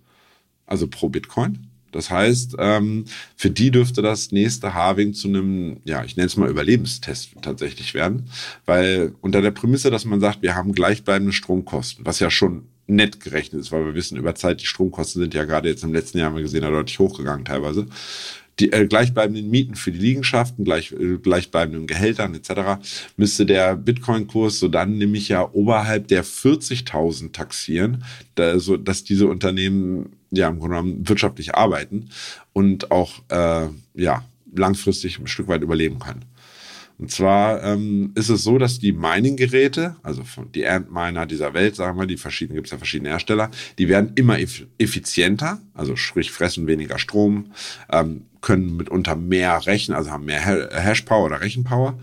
also 0.64 0.88
pro 0.88 1.10
Bitcoin. 1.10 1.66
Das 1.92 2.10
heißt, 2.10 2.56
ähm, 2.58 3.04
für 3.37 3.50
die 3.50 3.70
dürfte 3.70 4.00
das 4.00 4.32
nächste 4.32 4.72
Halving 4.72 5.12
zu 5.12 5.28
einem, 5.28 5.76
ja, 5.84 6.02
ich 6.02 6.16
nenne 6.16 6.26
es 6.26 6.37
mal 6.37 6.48
Überlebenstest 6.48 7.34
tatsächlich 7.42 7.92
werden, 7.92 8.30
weil 8.64 9.14
unter 9.20 9.42
der 9.42 9.50
Prämisse, 9.50 9.90
dass 9.90 10.06
man 10.06 10.18
sagt, 10.18 10.40
wir 10.40 10.56
haben 10.56 10.72
gleichbleibende 10.72 11.32
Stromkosten, 11.32 12.06
was 12.06 12.20
ja 12.20 12.30
schon 12.30 12.64
nett 12.87 13.20
gerechnet 13.20 13.60
ist, 13.60 13.70
weil 13.70 13.84
wir 13.84 13.94
wissen 13.94 14.16
über 14.16 14.34
Zeit, 14.34 14.62
die 14.62 14.66
Stromkosten 14.66 15.20
sind 15.20 15.34
ja 15.34 15.44
gerade 15.44 15.68
jetzt 15.68 15.84
im 15.84 15.92
letzten 15.92 16.18
Jahr, 16.18 16.28
haben 16.28 16.37
wir 16.37 16.42
gesehen, 16.42 16.62
deutlich 16.62 16.98
hochgegangen 16.98 17.44
teilweise 17.44 17.87
die 18.61 18.73
äh, 18.73 18.87
gleichbleibenden 18.87 19.51
Mieten 19.51 19.75
für 19.75 19.93
die 19.93 19.99
Liegenschaften, 19.99 20.64
gleich, 20.64 20.93
äh, 20.93 21.19
gleichbleibenden 21.19 21.87
Gehältern 21.87 22.35
etc., 22.35 22.83
müsste 23.17 23.47
der 23.47 23.77
Bitcoin-Kurs 23.77 24.59
so 24.59 24.69
dann 24.69 24.99
nämlich 24.99 25.29
ja 25.29 25.49
oberhalb 25.53 26.09
der 26.09 26.25
40.000 26.25 27.33
taxieren, 27.33 28.05
da, 28.35 28.59
so 28.59 28.77
dass 28.77 29.05
diese 29.05 29.27
Unternehmen 29.27 30.12
ja 30.31 30.49
im 30.49 30.59
Grunde 30.59 30.77
genommen 30.77 31.09
wirtschaftlich 31.09 31.55
arbeiten 31.55 32.11
und 32.53 32.90
auch 32.90 33.23
äh, 33.29 33.69
ja 33.95 34.25
langfristig 34.55 35.19
ein 35.19 35.27
Stück 35.27 35.49
weit 35.49 35.62
überleben 35.62 35.99
können. 35.99 36.25
Und 36.98 37.11
zwar 37.11 37.62
ähm, 37.64 38.12
ist 38.14 38.28
es 38.28 38.44
so, 38.44 38.57
dass 38.59 38.78
die 38.78 38.92
Mining-Geräte, 38.92 39.96
also 40.02 40.22
die 40.54 40.66
Antminer 40.66 41.26
dieser 41.26 41.52
Welt, 41.52 41.74
sagen 41.74 41.98
wir, 41.98 42.07
die 42.07 42.16
verschiedenen, 42.16 42.57
gibt 42.57 42.68
es 42.68 42.72
ja 42.72 42.78
verschiedene 42.78 43.11
Hersteller, 43.11 43.50
die 43.78 43.88
werden 43.88 44.12
immer 44.14 44.38
effizienter, 44.78 45.61
also 45.74 45.96
sprich 45.96 46.30
fressen 46.30 46.66
weniger 46.66 46.98
Strom, 46.98 47.52
ähm, 47.90 48.26
können 48.40 48.76
mitunter 48.76 49.16
mehr 49.16 49.66
rechnen, 49.66 49.96
also 49.96 50.11
haben 50.11 50.26
mehr 50.26 50.40
Hashpower 50.40 51.24
oder 51.24 51.40
Rechenpower. 51.40 51.98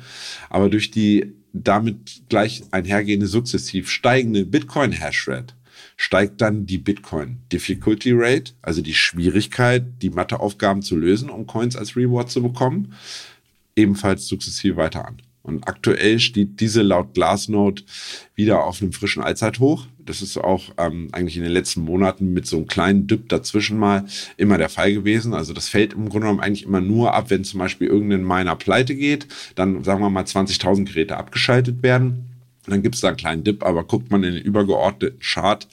Aber 0.49 0.69
durch 0.69 0.91
die 0.91 1.33
damit 1.53 2.23
gleich 2.29 2.63
einhergehende 2.71 3.27
sukzessiv 3.27 3.89
steigende 3.89 4.45
Bitcoin-Hashrate 4.45 5.53
steigt 5.97 6.41
dann 6.41 6.65
die 6.65 6.77
Bitcoin 6.77 7.37
Difficulty 7.51 8.11
Rate, 8.13 8.53
also 8.61 8.81
die 8.81 8.93
Schwierigkeit, 8.93 9.85
die 10.01 10.09
Matheaufgaben 10.09 10.81
zu 10.81 10.95
lösen, 10.95 11.29
um 11.29 11.45
Coins 11.45 11.75
als 11.75 11.95
Reward 11.95 12.31
zu 12.31 12.41
bekommen, 12.41 12.93
ebenfalls 13.75 14.27
sukzessive 14.27 14.77
weiter 14.77 15.07
an. 15.07 15.21
Und 15.43 15.67
aktuell 15.67 16.19
steht 16.19 16.59
diese 16.59 16.83
laut 16.83 17.15
Glassnode 17.15 17.81
wieder 18.35 18.63
auf 18.63 18.81
einem 18.81 18.93
frischen 18.93 19.23
Allzeithoch. 19.23 19.87
Das 19.97 20.21
ist 20.21 20.37
auch 20.37 20.65
ähm, 20.77 21.09
eigentlich 21.11 21.35
in 21.35 21.43
den 21.43 21.51
letzten 21.51 21.81
Monaten 21.81 22.31
mit 22.31 22.45
so 22.45 22.57
einem 22.57 22.67
kleinen 22.67 23.07
Dip 23.07 23.27
dazwischen 23.29 23.79
mal 23.79 24.05
immer 24.37 24.59
der 24.59 24.69
Fall 24.69 24.93
gewesen. 24.93 25.33
Also 25.33 25.53
das 25.53 25.67
fällt 25.67 25.93
im 25.93 26.09
Grunde 26.09 26.27
genommen 26.27 26.41
eigentlich 26.41 26.63
immer 26.63 26.81
nur 26.81 27.15
ab, 27.15 27.31
wenn 27.31 27.43
zum 27.43 27.59
Beispiel 27.59 27.87
irgendein 27.87 28.23
Miner 28.23 28.55
pleite 28.55 28.95
geht, 28.95 29.27
dann 29.55 29.83
sagen 29.83 30.01
wir 30.01 30.11
mal 30.11 30.23
20.000 30.23 30.85
Geräte 30.85 31.17
abgeschaltet 31.17 31.81
werden 31.81 32.31
dann 32.67 32.83
gibt 32.83 32.95
es 32.95 33.01
da 33.01 33.07
einen 33.07 33.17
kleinen 33.17 33.43
Dip, 33.43 33.63
aber 33.63 33.83
guckt 33.83 34.11
man 34.11 34.23
in 34.23 34.35
den 34.35 34.43
übergeordneten 34.43 35.19
Chart, 35.19 35.67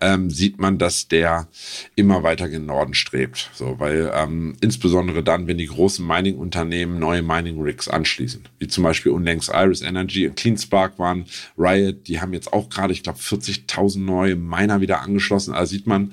ähm, 0.00 0.30
sieht 0.30 0.58
man, 0.58 0.78
dass 0.78 1.08
der 1.08 1.48
immer 1.94 2.22
weiter 2.22 2.48
gen 2.48 2.66
Norden 2.66 2.94
strebt. 2.94 3.50
So, 3.54 3.78
weil 3.78 4.10
ähm, 4.14 4.56
insbesondere 4.60 5.22
dann, 5.22 5.46
wenn 5.46 5.58
die 5.58 5.66
großen 5.66 6.06
Mining-Unternehmen 6.06 6.98
neue 6.98 7.22
Mining-Rigs 7.22 7.88
anschließen, 7.88 8.44
wie 8.58 8.68
zum 8.68 8.84
Beispiel 8.84 9.12
unlängst 9.12 9.50
Iris 9.52 9.82
Energy 9.82 10.26
und 10.26 10.36
CleanSpark 10.36 10.98
waren, 10.98 11.24
Riot, 11.56 12.08
die 12.08 12.20
haben 12.20 12.32
jetzt 12.32 12.52
auch 12.52 12.68
gerade, 12.68 12.92
ich 12.92 13.02
glaube, 13.02 13.18
40.000 13.18 13.98
neue 13.98 14.36
Miner 14.36 14.80
wieder 14.80 15.00
angeschlossen. 15.02 15.54
Also 15.54 15.70
sieht 15.70 15.86
man, 15.86 16.12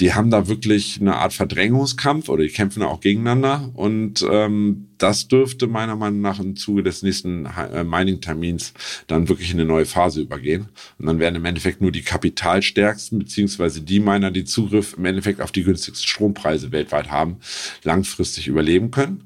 die 0.00 0.14
haben 0.14 0.30
da 0.30 0.46
wirklich 0.46 1.00
eine 1.00 1.16
Art 1.16 1.32
Verdrängungskampf 1.32 2.28
oder 2.28 2.44
die 2.44 2.50
kämpfen 2.50 2.82
auch 2.82 3.00
gegeneinander. 3.00 3.70
Und 3.74 4.24
ähm, 4.30 4.88
das 4.98 5.28
dürfte 5.28 5.66
meiner 5.66 5.96
Meinung 5.96 6.20
nach 6.20 6.38
im 6.38 6.54
Zuge 6.56 6.82
des 6.82 7.02
nächsten 7.02 7.46
äh, 7.46 7.82
Mining-Termins 7.82 8.74
dann 9.06 9.28
wirklich 9.28 9.50
in 9.50 9.58
eine 9.58 9.68
neue 9.68 9.86
Phase 9.86 10.20
übergehen. 10.20 10.68
Und 10.98 11.06
dann 11.06 11.18
werden 11.18 11.36
im 11.36 11.44
Endeffekt 11.44 11.80
nur 11.80 11.90
die 11.90 12.02
kapitalstärksten, 12.02 13.07
beziehungsweise 13.10 13.80
die 13.80 14.00
Miner, 14.00 14.30
die 14.30 14.44
Zugriff 14.44 14.94
im 14.96 15.04
Endeffekt 15.04 15.40
auf 15.40 15.52
die 15.52 15.62
günstigsten 15.62 16.06
Strompreise 16.06 16.72
weltweit 16.72 17.10
haben, 17.10 17.36
langfristig 17.84 18.48
überleben 18.48 18.90
können. 18.90 19.24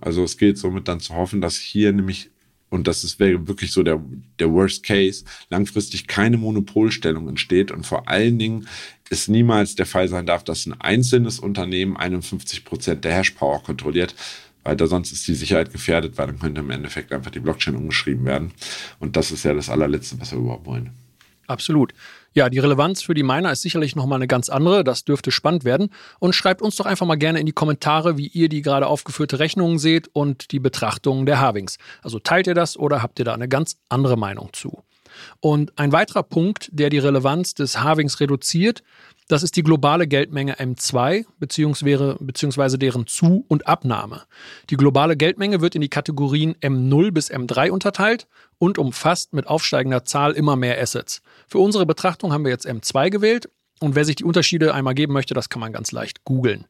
Also 0.00 0.24
es 0.24 0.38
gilt 0.38 0.58
somit 0.58 0.88
dann 0.88 1.00
zu 1.00 1.14
hoffen, 1.14 1.40
dass 1.40 1.56
hier 1.56 1.92
nämlich 1.92 2.30
und 2.70 2.86
das 2.86 3.02
ist, 3.02 3.18
wäre 3.18 3.48
wirklich 3.48 3.72
so 3.72 3.82
der, 3.82 4.00
der 4.38 4.50
Worst 4.52 4.84
Case, 4.84 5.24
langfristig 5.50 6.06
keine 6.06 6.36
Monopolstellung 6.36 7.28
entsteht 7.28 7.72
und 7.72 7.84
vor 7.84 8.08
allen 8.08 8.38
Dingen 8.38 8.68
es 9.10 9.26
niemals 9.26 9.74
der 9.74 9.86
Fall 9.86 10.06
sein 10.06 10.24
darf, 10.24 10.44
dass 10.44 10.66
ein 10.66 10.80
einzelnes 10.80 11.40
Unternehmen 11.40 11.96
51 11.96 12.64
Prozent 12.64 13.04
der 13.04 13.12
Hashpower 13.12 13.60
kontrolliert, 13.64 14.14
weil 14.62 14.76
da 14.76 14.86
sonst 14.86 15.10
ist 15.10 15.26
die 15.26 15.34
Sicherheit 15.34 15.72
gefährdet, 15.72 16.16
weil 16.16 16.28
dann 16.28 16.38
könnte 16.38 16.60
im 16.60 16.70
Endeffekt 16.70 17.12
einfach 17.12 17.32
die 17.32 17.40
Blockchain 17.40 17.74
umgeschrieben 17.74 18.24
werden. 18.24 18.52
Und 19.00 19.16
das 19.16 19.32
ist 19.32 19.42
ja 19.42 19.52
das 19.52 19.68
allerletzte, 19.68 20.20
was 20.20 20.30
wir 20.30 20.38
überhaupt 20.38 20.66
wollen. 20.66 20.90
Absolut. 21.50 21.92
Ja, 22.32 22.48
die 22.48 22.60
Relevanz 22.60 23.02
für 23.02 23.12
die 23.12 23.24
Miner 23.24 23.50
ist 23.50 23.62
sicherlich 23.62 23.96
nochmal 23.96 24.18
eine 24.18 24.28
ganz 24.28 24.48
andere. 24.48 24.84
Das 24.84 25.04
dürfte 25.04 25.32
spannend 25.32 25.64
werden. 25.64 25.90
Und 26.20 26.36
schreibt 26.36 26.62
uns 26.62 26.76
doch 26.76 26.86
einfach 26.86 27.06
mal 27.06 27.16
gerne 27.16 27.40
in 27.40 27.46
die 27.46 27.52
Kommentare, 27.52 28.16
wie 28.16 28.28
ihr 28.28 28.48
die 28.48 28.62
gerade 28.62 28.86
aufgeführte 28.86 29.40
Rechnungen 29.40 29.80
seht 29.80 30.06
und 30.12 30.52
die 30.52 30.60
Betrachtungen 30.60 31.26
der 31.26 31.40
Havings. 31.40 31.78
Also 32.02 32.20
teilt 32.20 32.46
ihr 32.46 32.54
das 32.54 32.76
oder 32.76 33.02
habt 33.02 33.18
ihr 33.18 33.24
da 33.24 33.34
eine 33.34 33.48
ganz 33.48 33.78
andere 33.88 34.16
Meinung 34.16 34.50
zu? 34.52 34.84
Und 35.40 35.76
ein 35.76 35.90
weiterer 35.90 36.22
Punkt, 36.22 36.68
der 36.72 36.88
die 36.88 36.98
Relevanz 36.98 37.54
des 37.54 37.82
Halvings 37.82 38.20
reduziert, 38.20 38.84
das 39.30 39.44
ist 39.44 39.54
die 39.54 39.62
globale 39.62 40.08
Geldmenge 40.08 40.58
M2 40.58 41.24
beziehungsweise 41.38 42.78
deren 42.78 43.06
Zu- 43.06 43.44
und 43.46 43.68
Abnahme. 43.68 44.22
Die 44.70 44.76
globale 44.76 45.16
Geldmenge 45.16 45.60
wird 45.60 45.76
in 45.76 45.80
die 45.80 45.88
Kategorien 45.88 46.56
M0 46.56 47.12
bis 47.12 47.30
M3 47.30 47.70
unterteilt 47.70 48.26
und 48.58 48.76
umfasst 48.76 49.32
mit 49.32 49.46
aufsteigender 49.46 50.04
Zahl 50.04 50.32
immer 50.32 50.56
mehr 50.56 50.82
Assets. 50.82 51.22
Für 51.46 51.58
unsere 51.58 51.86
Betrachtung 51.86 52.32
haben 52.32 52.44
wir 52.44 52.50
jetzt 52.50 52.66
M2 52.66 53.10
gewählt 53.10 53.48
und 53.78 53.94
wer 53.94 54.04
sich 54.04 54.16
die 54.16 54.24
Unterschiede 54.24 54.74
einmal 54.74 54.94
geben 54.94 55.12
möchte, 55.12 55.32
das 55.32 55.48
kann 55.48 55.60
man 55.60 55.72
ganz 55.72 55.92
leicht 55.92 56.24
googeln. 56.24 56.66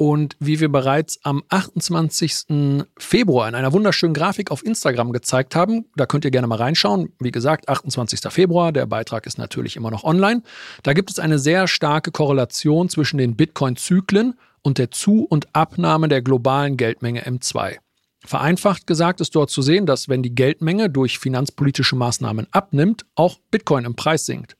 Und 0.00 0.36
wie 0.38 0.60
wir 0.60 0.70
bereits 0.70 1.18
am 1.24 1.42
28. 1.48 2.84
Februar 2.98 3.48
in 3.48 3.56
einer 3.56 3.72
wunderschönen 3.72 4.14
Grafik 4.14 4.52
auf 4.52 4.64
Instagram 4.64 5.12
gezeigt 5.12 5.56
haben, 5.56 5.86
da 5.96 6.06
könnt 6.06 6.24
ihr 6.24 6.30
gerne 6.30 6.46
mal 6.46 6.54
reinschauen. 6.54 7.12
Wie 7.18 7.32
gesagt, 7.32 7.68
28. 7.68 8.20
Februar, 8.30 8.70
der 8.70 8.86
Beitrag 8.86 9.26
ist 9.26 9.38
natürlich 9.38 9.74
immer 9.74 9.90
noch 9.90 10.04
online. 10.04 10.44
Da 10.84 10.92
gibt 10.92 11.10
es 11.10 11.18
eine 11.18 11.40
sehr 11.40 11.66
starke 11.66 12.12
Korrelation 12.12 12.88
zwischen 12.88 13.18
den 13.18 13.34
Bitcoin-Zyklen 13.34 14.34
und 14.62 14.78
der 14.78 14.92
Zu- 14.92 15.26
und 15.28 15.48
Abnahme 15.52 16.06
der 16.06 16.22
globalen 16.22 16.76
Geldmenge 16.76 17.26
M2. 17.26 17.78
Vereinfacht 18.24 18.86
gesagt 18.86 19.20
ist 19.20 19.34
dort 19.34 19.50
zu 19.50 19.62
sehen, 19.62 19.84
dass 19.84 20.08
wenn 20.08 20.22
die 20.22 20.34
Geldmenge 20.34 20.90
durch 20.90 21.18
finanzpolitische 21.18 21.96
Maßnahmen 21.96 22.46
abnimmt, 22.52 23.04
auch 23.16 23.38
Bitcoin 23.50 23.84
im 23.84 23.96
Preis 23.96 24.26
sinkt. 24.26 24.56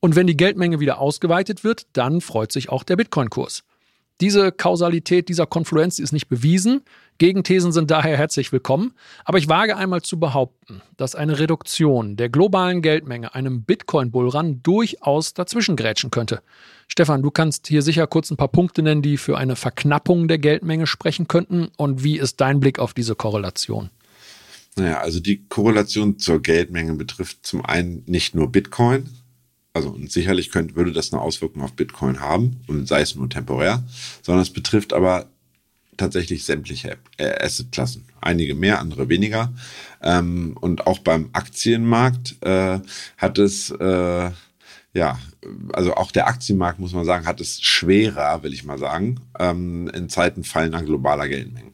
Und 0.00 0.14
wenn 0.14 0.26
die 0.26 0.36
Geldmenge 0.36 0.78
wieder 0.78 0.98
ausgeweitet 0.98 1.64
wird, 1.64 1.86
dann 1.94 2.20
freut 2.20 2.52
sich 2.52 2.68
auch 2.68 2.84
der 2.84 2.96
Bitcoin-Kurs. 2.96 3.64
Diese 4.20 4.52
Kausalität 4.52 5.28
dieser 5.28 5.46
Konfluenz 5.46 5.98
ist 5.98 6.12
nicht 6.12 6.28
bewiesen. 6.28 6.82
Gegenthesen 7.18 7.72
sind 7.72 7.90
daher 7.90 8.16
herzlich 8.16 8.52
willkommen. 8.52 8.94
Aber 9.24 9.38
ich 9.38 9.48
wage 9.48 9.76
einmal 9.76 10.02
zu 10.02 10.20
behaupten, 10.20 10.82
dass 10.96 11.16
eine 11.16 11.40
Reduktion 11.40 12.16
der 12.16 12.28
globalen 12.28 12.80
Geldmenge 12.80 13.34
einem 13.34 13.64
Bitcoin-Bullrun 13.64 14.62
durchaus 14.62 15.34
dazwischengrätschen 15.34 16.10
könnte. 16.10 16.42
Stefan, 16.86 17.22
du 17.22 17.32
kannst 17.32 17.66
hier 17.66 17.82
sicher 17.82 18.06
kurz 18.06 18.30
ein 18.30 18.36
paar 18.36 18.48
Punkte 18.48 18.82
nennen, 18.82 19.02
die 19.02 19.16
für 19.16 19.36
eine 19.36 19.56
Verknappung 19.56 20.28
der 20.28 20.38
Geldmenge 20.38 20.86
sprechen 20.86 21.26
könnten. 21.26 21.70
Und 21.76 22.04
wie 22.04 22.18
ist 22.18 22.40
dein 22.40 22.60
Blick 22.60 22.78
auf 22.78 22.94
diese 22.94 23.16
Korrelation? 23.16 23.90
Naja, 24.76 25.00
also 25.00 25.18
die 25.18 25.44
Korrelation 25.48 26.18
zur 26.18 26.40
Geldmenge 26.40 26.94
betrifft 26.94 27.44
zum 27.46 27.64
einen 27.64 28.04
nicht 28.06 28.34
nur 28.34 28.50
Bitcoin, 28.50 29.08
also 29.74 29.90
und 29.90 30.10
sicherlich 30.10 30.50
könnte, 30.50 30.76
würde 30.76 30.92
das 30.92 31.12
eine 31.12 31.20
Auswirkung 31.20 31.62
auf 31.62 31.74
Bitcoin 31.74 32.20
haben, 32.20 32.60
und 32.68 32.88
sei 32.88 33.02
es 33.02 33.14
nur 33.14 33.28
temporär, 33.28 33.82
sondern 34.22 34.42
es 34.42 34.50
betrifft 34.50 34.92
aber 34.92 35.26
tatsächlich 35.96 36.44
sämtliche 36.44 36.96
äh, 37.18 37.44
Assetklassen. 37.44 38.04
Einige 38.20 38.54
mehr, 38.54 38.80
andere 38.80 39.08
weniger. 39.08 39.52
Ähm, 40.02 40.56
und 40.60 40.86
auch 40.86 41.00
beim 41.00 41.30
Aktienmarkt 41.32 42.36
äh, 42.42 42.80
hat 43.16 43.38
es, 43.38 43.70
äh, 43.70 44.30
ja, 44.92 45.18
also 45.72 45.94
auch 45.94 46.12
der 46.12 46.28
Aktienmarkt, 46.28 46.78
muss 46.78 46.94
man 46.94 47.04
sagen, 47.04 47.26
hat 47.26 47.40
es 47.40 47.60
schwerer, 47.60 48.42
will 48.42 48.54
ich 48.54 48.64
mal 48.64 48.78
sagen, 48.78 49.20
ähm, 49.38 49.88
in 49.88 50.08
Zeiten 50.08 50.44
fallender 50.44 50.82
globaler 50.82 51.28
Geldmengen. 51.28 51.73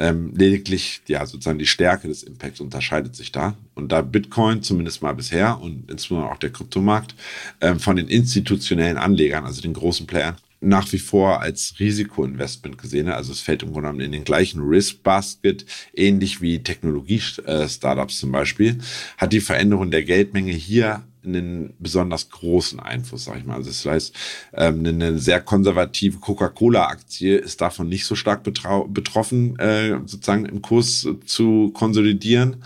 Ähm, 0.00 0.32
lediglich, 0.34 1.02
ja, 1.08 1.26
sozusagen 1.26 1.58
die 1.58 1.66
Stärke 1.66 2.08
des 2.08 2.22
Impacts 2.22 2.60
unterscheidet 2.60 3.14
sich 3.14 3.32
da. 3.32 3.54
Und 3.74 3.92
da 3.92 4.00
Bitcoin 4.00 4.62
zumindest 4.62 5.02
mal 5.02 5.12
bisher 5.12 5.60
und 5.60 5.90
insbesondere 5.90 6.32
auch 6.32 6.38
der 6.38 6.50
Kryptomarkt 6.50 7.14
ähm, 7.60 7.78
von 7.78 7.96
den 7.96 8.08
institutionellen 8.08 8.96
Anlegern, 8.96 9.44
also 9.44 9.60
den 9.60 9.74
großen 9.74 10.06
Playern, 10.06 10.36
nach 10.62 10.90
wie 10.92 10.98
vor 10.98 11.42
als 11.42 11.74
Risikoinvestment 11.78 12.78
gesehen. 12.78 13.10
Also 13.10 13.30
es 13.32 13.40
fällt 13.40 13.62
im 13.62 13.72
Grunde 13.72 13.88
genommen 13.88 14.00
in 14.00 14.12
den 14.12 14.24
gleichen 14.24 14.62
Risk 14.62 15.02
Basket, 15.02 15.66
ähnlich 15.94 16.40
wie 16.40 16.62
Technologie-Startups 16.62 18.20
zum 18.20 18.32
Beispiel, 18.32 18.78
hat 19.18 19.34
die 19.34 19.40
Veränderung 19.40 19.90
der 19.90 20.02
Geldmenge 20.02 20.52
hier 20.52 21.04
einen 21.24 21.74
besonders 21.78 22.30
großen 22.30 22.80
Einfluss, 22.80 23.24
sag 23.24 23.38
ich 23.38 23.44
mal. 23.44 23.56
Also 23.56 23.70
das 23.70 23.84
heißt, 23.84 24.16
ähm, 24.54 24.84
eine 24.86 25.18
sehr 25.18 25.40
konservative 25.40 26.18
Coca-Cola-Aktie 26.18 27.36
ist 27.36 27.60
davon 27.60 27.88
nicht 27.88 28.06
so 28.06 28.14
stark 28.14 28.42
betroffen, 28.42 29.58
äh, 29.58 29.98
sozusagen 30.06 30.46
im 30.46 30.62
Kurs 30.62 31.06
zu 31.26 31.70
konsolidieren, 31.74 32.62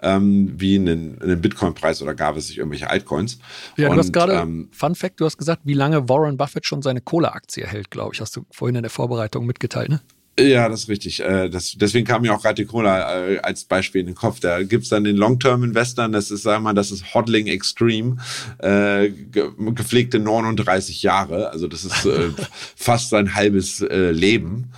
ähm, 0.00 0.54
wie 0.56 0.76
einen, 0.76 1.20
einen 1.20 1.40
Bitcoin-Preis 1.40 2.02
oder 2.02 2.14
gab 2.14 2.36
es 2.36 2.48
sich 2.48 2.58
irgendwelche 2.58 2.88
Altcoins. 2.88 3.38
Ja, 3.76 3.88
Und, 3.88 3.96
du 3.96 4.00
hast 4.00 4.12
gerade, 4.12 4.34
ähm, 4.34 4.68
Fun 4.72 4.94
Fact, 4.94 5.20
du 5.20 5.24
hast 5.24 5.38
gesagt, 5.38 5.62
wie 5.64 5.74
lange 5.74 6.08
Warren 6.08 6.36
Buffett 6.36 6.66
schon 6.66 6.82
seine 6.82 7.00
Cola-Aktie 7.00 7.66
hält, 7.66 7.90
glaube 7.90 8.14
ich, 8.14 8.20
hast 8.20 8.36
du 8.36 8.44
vorhin 8.50 8.76
in 8.76 8.82
der 8.82 8.90
Vorbereitung 8.90 9.44
mitgeteilt, 9.44 9.90
ne? 9.90 10.00
Ja, 10.38 10.68
das 10.68 10.84
ist 10.84 10.88
richtig. 10.88 11.20
Äh, 11.20 11.48
das, 11.48 11.72
deswegen 11.76 12.06
kam 12.06 12.22
mir 12.22 12.32
auch 12.32 12.42
gerade 12.42 12.62
die 12.62 12.66
Cola 12.66 13.26
äh, 13.26 13.38
als 13.38 13.64
Beispiel 13.64 14.00
in 14.00 14.06
den 14.06 14.14
Kopf. 14.14 14.38
Da 14.38 14.62
gibt's 14.62 14.88
dann 14.88 15.02
den 15.02 15.16
Long-Term-Investor, 15.16 16.08
das 16.08 16.30
ist, 16.30 16.44
sagen 16.44 16.62
wir 16.62 16.70
mal, 16.70 16.74
das 16.74 16.92
ist 16.92 17.12
Hodling 17.12 17.48
Extreme, 17.48 18.18
äh, 18.58 19.10
gepflegte 19.32 20.20
39 20.20 21.02
Jahre. 21.02 21.50
Also 21.50 21.66
das 21.66 21.84
ist 21.84 22.06
äh, 22.06 22.30
fast 22.76 23.10
sein 23.10 23.34
halbes 23.34 23.80
äh, 23.80 24.12
Leben. 24.12 24.70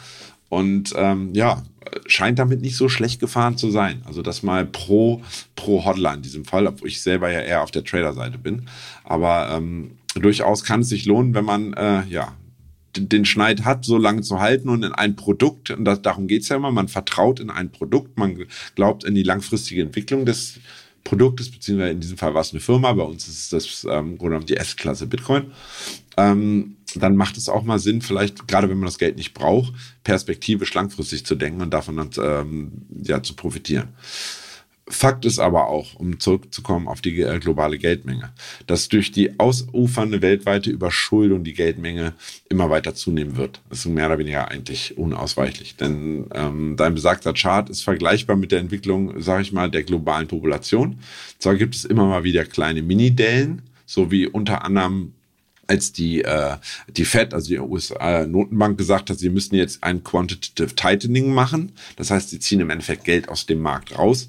Und 0.49 0.94
ähm, 0.96 1.31
ja, 1.35 1.62
scheint 2.07 2.38
damit 2.38 2.61
nicht 2.62 2.77
so 2.77 2.88
schlecht 2.88 3.20
gefahren 3.20 3.57
zu 3.57 3.70
sein. 3.70 4.03
Also 4.07 4.23
das 4.23 4.42
mal 4.42 4.64
pro, 4.64 5.23
pro 5.57 5.85
Hodler 5.85 6.14
in 6.14 6.23
diesem 6.23 6.44
Fall, 6.44 6.66
obwohl 6.66 6.88
ich 6.88 7.03
selber 7.03 7.31
ja 7.31 7.40
eher 7.40 7.62
auf 7.62 7.70
der 7.70 7.85
Trader-Seite 7.85 8.38
bin. 8.38 8.66
Aber 9.05 9.51
ähm, 9.53 9.92
durchaus 10.14 10.64
kann 10.64 10.81
es 10.81 10.88
sich 10.88 11.05
lohnen, 11.05 11.35
wenn 11.35 11.44
man 11.44 11.75
äh, 11.75 12.05
ja 12.09 12.35
den 12.96 13.24
Schneid 13.24 13.64
hat, 13.64 13.85
so 13.85 13.98
lange 13.98 14.22
zu 14.22 14.40
halten 14.40 14.68
und 14.68 14.83
in 14.83 14.92
ein 14.92 15.16
Produkt, 15.16 15.70
und 15.70 15.85
das, 15.85 16.03
darum 16.03 16.26
geht's 16.26 16.48
ja 16.48 16.57
immer, 16.57 16.70
man 16.70 16.88
vertraut 16.88 17.40
in 17.40 17.50
ein 17.50 17.70
Produkt, 17.70 18.18
man 18.18 18.46
glaubt 18.74 19.05
in 19.05 19.14
die 19.14 19.22
langfristige 19.22 19.83
Entwicklung 19.83 20.26
des 20.26 20.61
Produktes, 21.05 21.50
beziehungsweise 21.50 21.92
in 21.92 22.00
diesem 22.00 22.18
Fall 22.18 22.35
war 22.35 22.42
es 22.42 22.53
eine 22.53 22.61
Firma, 22.61 22.92
bei 22.92 23.03
uns 23.03 23.26
ist 23.26 23.53
das 23.53 23.87
ähm, 23.88 24.18
die 24.46 24.57
S-Klasse 24.57 25.07
Bitcoin, 25.07 25.53
ähm, 26.16 26.76
dann 26.94 27.16
macht 27.16 27.37
es 27.37 27.48
auch 27.48 27.62
mal 27.62 27.79
Sinn, 27.79 28.03
vielleicht, 28.03 28.48
gerade 28.48 28.68
wenn 28.68 28.79
man 28.79 28.87
das 28.87 28.98
Geld 28.98 29.16
nicht 29.16 29.33
braucht, 29.33 29.72
perspektivisch 30.05 30.74
langfristig 30.74 31.24
zu 31.24 31.37
denken 31.37 31.62
und 31.62 31.72
davon 31.72 32.11
ähm, 32.18 32.72
ja, 33.03 33.22
zu 33.22 33.35
profitieren. 33.35 33.88
Fakt 34.90 35.24
ist 35.24 35.38
aber 35.38 35.68
auch, 35.68 35.94
um 35.94 36.18
zurückzukommen 36.18 36.88
auf 36.88 37.00
die 37.00 37.20
äh, 37.20 37.38
globale 37.38 37.79
Geldmenge, 37.79 38.33
dass 38.66 38.88
durch 38.88 39.12
die 39.12 39.38
ausufernde 39.38 40.20
weltweite 40.20 40.70
Überschuldung 40.70 41.44
die 41.44 41.55
Geldmenge 41.55 42.14
immer 42.48 42.70
weiter 42.70 42.94
zunehmen 42.94 43.37
wird. 43.37 43.61
Das 43.68 43.81
ist 43.81 43.87
mehr 43.87 44.07
oder 44.07 44.18
weniger 44.18 44.50
eigentlich 44.50 44.98
unausweichlich. 44.98 45.76
Denn 45.76 46.26
ähm, 46.35 46.74
dein 46.76 46.94
besagter 46.94 47.33
Chart 47.35 47.70
ist 47.70 47.83
vergleichbar 47.83 48.37
mit 48.37 48.50
der 48.53 48.59
Entwicklung, 48.59 49.20
sage 49.20 49.42
ich 49.42 49.53
mal, 49.53 49.70
der 49.70 49.85
globalen 49.85 50.26
Population. 50.26 50.98
Zwar 51.38 51.55
gibt 51.55 51.76
es 51.76 51.85
immer 51.85 52.07
mal 52.07 52.24
wieder 52.24 52.44
kleine 52.44 52.83
Mini-Dellen, 52.83 53.62
so 53.87 54.11
wie 54.11 54.26
unter 54.26 54.64
anderem 54.64 55.12
als 55.70 55.92
die, 55.92 56.24
äh, 56.24 56.56
die 56.96 57.04
Fed, 57.04 57.33
also 57.33 57.48
die 57.48 57.61
USA-Notenbank, 57.61 58.76
gesagt 58.76 59.09
hat, 59.09 59.20
sie 59.20 59.30
müssen 59.30 59.54
jetzt 59.54 59.85
ein 59.85 60.02
Quantitative 60.02 60.74
Tightening 60.74 61.33
machen. 61.33 61.72
Das 61.94 62.11
heißt, 62.11 62.30
sie 62.30 62.40
ziehen 62.40 62.59
im 62.59 62.70
Endeffekt 62.70 63.04
Geld 63.04 63.28
aus 63.28 63.46
dem 63.46 63.61
Markt 63.61 63.96
raus. 63.96 64.28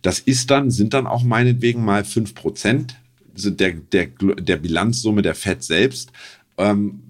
Das 0.00 0.18
ist 0.18 0.50
dann, 0.50 0.70
sind 0.70 0.94
dann 0.94 1.06
auch 1.06 1.22
meinetwegen 1.22 1.84
mal 1.84 2.04
fünf 2.04 2.34
Prozent 2.34 2.96
der, 3.34 3.72
der, 3.72 4.06
der 4.06 4.56
Bilanzsumme 4.56 5.20
der 5.20 5.34
Fed 5.34 5.62
selbst. 5.62 6.10
Ähm, 6.56 7.02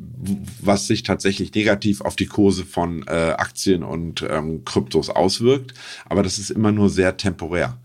was 0.60 0.88
sich 0.88 1.04
tatsächlich 1.04 1.54
negativ 1.54 2.02
auf 2.02 2.16
die 2.16 2.26
Kurse 2.26 2.66
von 2.66 3.04
äh, 3.06 3.34
Aktien 3.38 3.82
und 3.82 4.26
ähm, 4.28 4.64
Kryptos 4.66 5.08
auswirkt. 5.08 5.72
Aber 6.04 6.22
das 6.22 6.38
ist 6.38 6.50
immer 6.50 6.70
nur 6.70 6.90
sehr 6.90 7.16
temporär. 7.16 7.78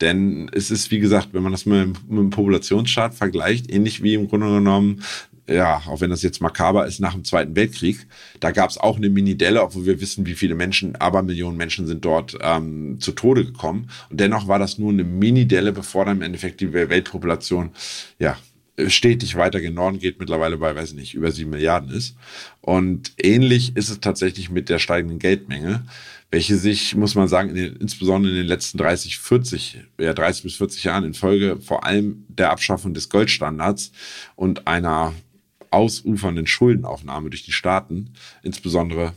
Denn 0.00 0.50
es 0.52 0.70
ist, 0.70 0.90
wie 0.90 0.98
gesagt, 0.98 1.28
wenn 1.32 1.42
man 1.42 1.52
das 1.52 1.64
mit, 1.64 2.10
mit 2.10 2.18
dem 2.18 3.12
vergleicht, 3.12 3.70
ähnlich 3.70 4.02
wie 4.02 4.14
im 4.14 4.28
Grunde 4.28 4.48
genommen 4.48 5.02
ja, 5.48 5.82
auch 5.86 6.00
wenn 6.00 6.10
das 6.10 6.22
jetzt 6.22 6.40
makaber 6.40 6.86
ist, 6.86 7.00
nach 7.00 7.14
dem 7.14 7.24
Zweiten 7.24 7.54
Weltkrieg. 7.54 8.06
Da 8.40 8.50
gab 8.50 8.70
es 8.70 8.78
auch 8.78 8.96
eine 8.96 9.08
Mini-Delle, 9.08 9.62
obwohl 9.62 9.86
wir 9.86 10.00
wissen, 10.00 10.26
wie 10.26 10.34
viele 10.34 10.54
Menschen, 10.54 10.96
aber 10.96 11.22
Millionen 11.22 11.56
Menschen 11.56 11.86
sind 11.86 12.04
dort 12.04 12.36
ähm, 12.40 12.98
zu 13.00 13.12
Tode 13.12 13.44
gekommen. 13.44 13.88
Und 14.10 14.18
dennoch 14.18 14.48
war 14.48 14.58
das 14.58 14.78
nur 14.78 14.90
eine 14.90 15.04
Mini-Delle, 15.04 15.72
bevor 15.72 16.04
dann 16.04 16.18
im 16.18 16.22
Endeffekt 16.22 16.60
die 16.60 16.72
Weltpopulation, 16.72 17.70
ja, 18.18 18.36
stetig 18.88 19.36
weiter 19.36 19.60
gen 19.60 19.74
Norden 19.74 19.98
geht, 19.98 20.20
mittlerweile 20.20 20.58
bei, 20.58 20.74
weiß 20.74 20.92
nicht, 20.92 21.14
über 21.14 21.30
sieben 21.32 21.50
Milliarden 21.50 21.90
ist. 21.90 22.16
Und 22.60 23.12
ähnlich 23.16 23.76
ist 23.76 23.88
es 23.88 24.00
tatsächlich 24.00 24.50
mit 24.50 24.68
der 24.68 24.78
steigenden 24.78 25.18
Geldmenge, 25.18 25.86
welche 26.30 26.56
sich, 26.56 26.94
muss 26.94 27.14
man 27.14 27.28
sagen, 27.28 27.50
in 27.50 27.54
den, 27.54 27.76
insbesondere 27.76 28.32
in 28.32 28.38
den 28.38 28.46
letzten 28.46 28.78
30, 28.78 29.18
40, 29.18 29.78
ja, 29.98 30.12
30 30.12 30.42
bis 30.42 30.56
40 30.56 30.84
Jahren 30.84 31.04
in 31.04 31.14
Folge 31.14 31.58
vor 31.60 31.84
allem 31.84 32.24
der 32.28 32.50
Abschaffung 32.50 32.92
des 32.92 33.08
Goldstandards 33.08 33.92
und 34.34 34.66
einer 34.66 35.14
ausufernden 35.70 36.46
Schuldenaufnahme 36.46 37.30
durch 37.30 37.44
die 37.44 37.52
Staaten, 37.52 38.12
insbesondere 38.42 39.12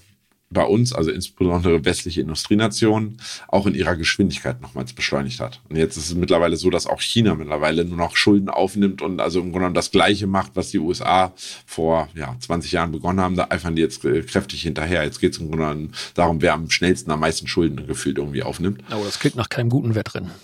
bei 0.52 0.64
uns, 0.64 0.94
also 0.94 1.12
insbesondere 1.12 1.86
westliche 1.86 2.22
Industrienationen, 2.22 3.18
auch 3.48 3.68
in 3.68 3.76
ihrer 3.76 3.96
Geschwindigkeit 3.96 4.62
nochmals 4.62 4.94
beschleunigt 4.94 5.40
hat. 5.40 5.62
Und 5.70 5.76
jetzt 5.76 5.96
ist 5.96 6.08
es 6.08 6.16
mittlerweile 6.16 6.58
so, 6.58 6.70
dass 6.70 6.88
auch 6.88 7.02
China 7.02 7.36
mittlerweile 7.36 7.86
nur 7.86 7.98
noch 7.98 8.16
Schulden 8.16 8.50
aufnimmt 8.50 9.02
und 9.02 9.20
also 9.22 9.40
im 9.40 9.46
Grunde 9.46 9.60
genommen 9.60 9.76
das 9.76 9.92
Gleiche 9.92 10.26
macht, 10.26 10.52
was 10.56 10.72
die 10.72 10.80
USA 10.80 11.34
vor 11.66 12.10
ja, 12.16 12.36
20 12.40 12.72
Jahren 12.72 12.92
begonnen 12.92 13.20
haben. 13.20 13.36
Da 13.36 13.48
eifern 13.50 13.76
die 13.76 13.82
jetzt 13.82 14.04
äh, 14.06 14.24
kräftig 14.24 14.64
hinterher. 14.64 15.04
Jetzt 15.04 15.20
geht 15.20 15.34
es 15.34 15.40
im 15.40 15.50
Grunde 15.50 15.66
genommen 15.66 15.94
darum, 16.16 16.42
wer 16.42 16.54
am 16.54 16.70
schnellsten 16.72 17.12
am 17.12 17.20
meisten 17.20 17.48
Schulden 17.48 17.86
gefühlt 17.86 18.18
irgendwie 18.18 18.44
aufnimmt. 18.44 18.84
Aber 18.90 19.06
das 19.06 19.20
klingt 19.20 19.36
nach 19.36 19.50
keinem 19.50 19.70
guten 19.70 19.96
Wettrennen. 19.96 20.32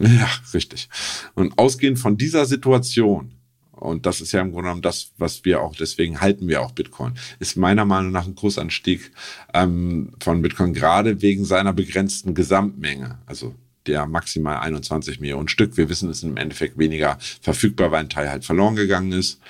Ja, 0.00 0.28
richtig. 0.52 0.88
Und 1.34 1.56
ausgehend 1.56 2.00
von 2.00 2.18
dieser 2.18 2.46
Situation 2.46 3.30
und 3.76 4.06
das 4.06 4.20
ist 4.20 4.32
ja 4.32 4.40
im 4.40 4.50
Grunde 4.50 4.64
genommen 4.64 4.82
das, 4.82 5.12
was 5.18 5.44
wir 5.44 5.60
auch, 5.60 5.74
deswegen 5.74 6.20
halten 6.20 6.48
wir 6.48 6.62
auch 6.62 6.72
Bitcoin, 6.72 7.14
ist 7.38 7.56
meiner 7.56 7.84
Meinung 7.84 8.12
nach 8.12 8.26
ein 8.26 8.34
Kursanstieg 8.34 9.12
ähm, 9.52 10.12
von 10.20 10.42
Bitcoin 10.42 10.72
gerade 10.74 11.22
wegen 11.22 11.44
seiner 11.44 11.72
begrenzten 11.72 12.34
Gesamtmenge. 12.34 13.18
Also 13.26 13.54
der 13.86 14.06
maximal 14.06 14.58
21 14.58 15.20
Millionen 15.20 15.48
Stück. 15.48 15.76
Wir 15.76 15.88
wissen, 15.88 16.08
es 16.08 16.18
ist 16.18 16.24
im 16.24 16.36
Endeffekt 16.36 16.78
weniger 16.78 17.18
verfügbar, 17.40 17.90
weil 17.90 18.00
ein 18.00 18.08
Teil 18.08 18.30
halt 18.30 18.44
verloren 18.44 18.76
gegangen 18.76 19.12
ist. 19.12 19.40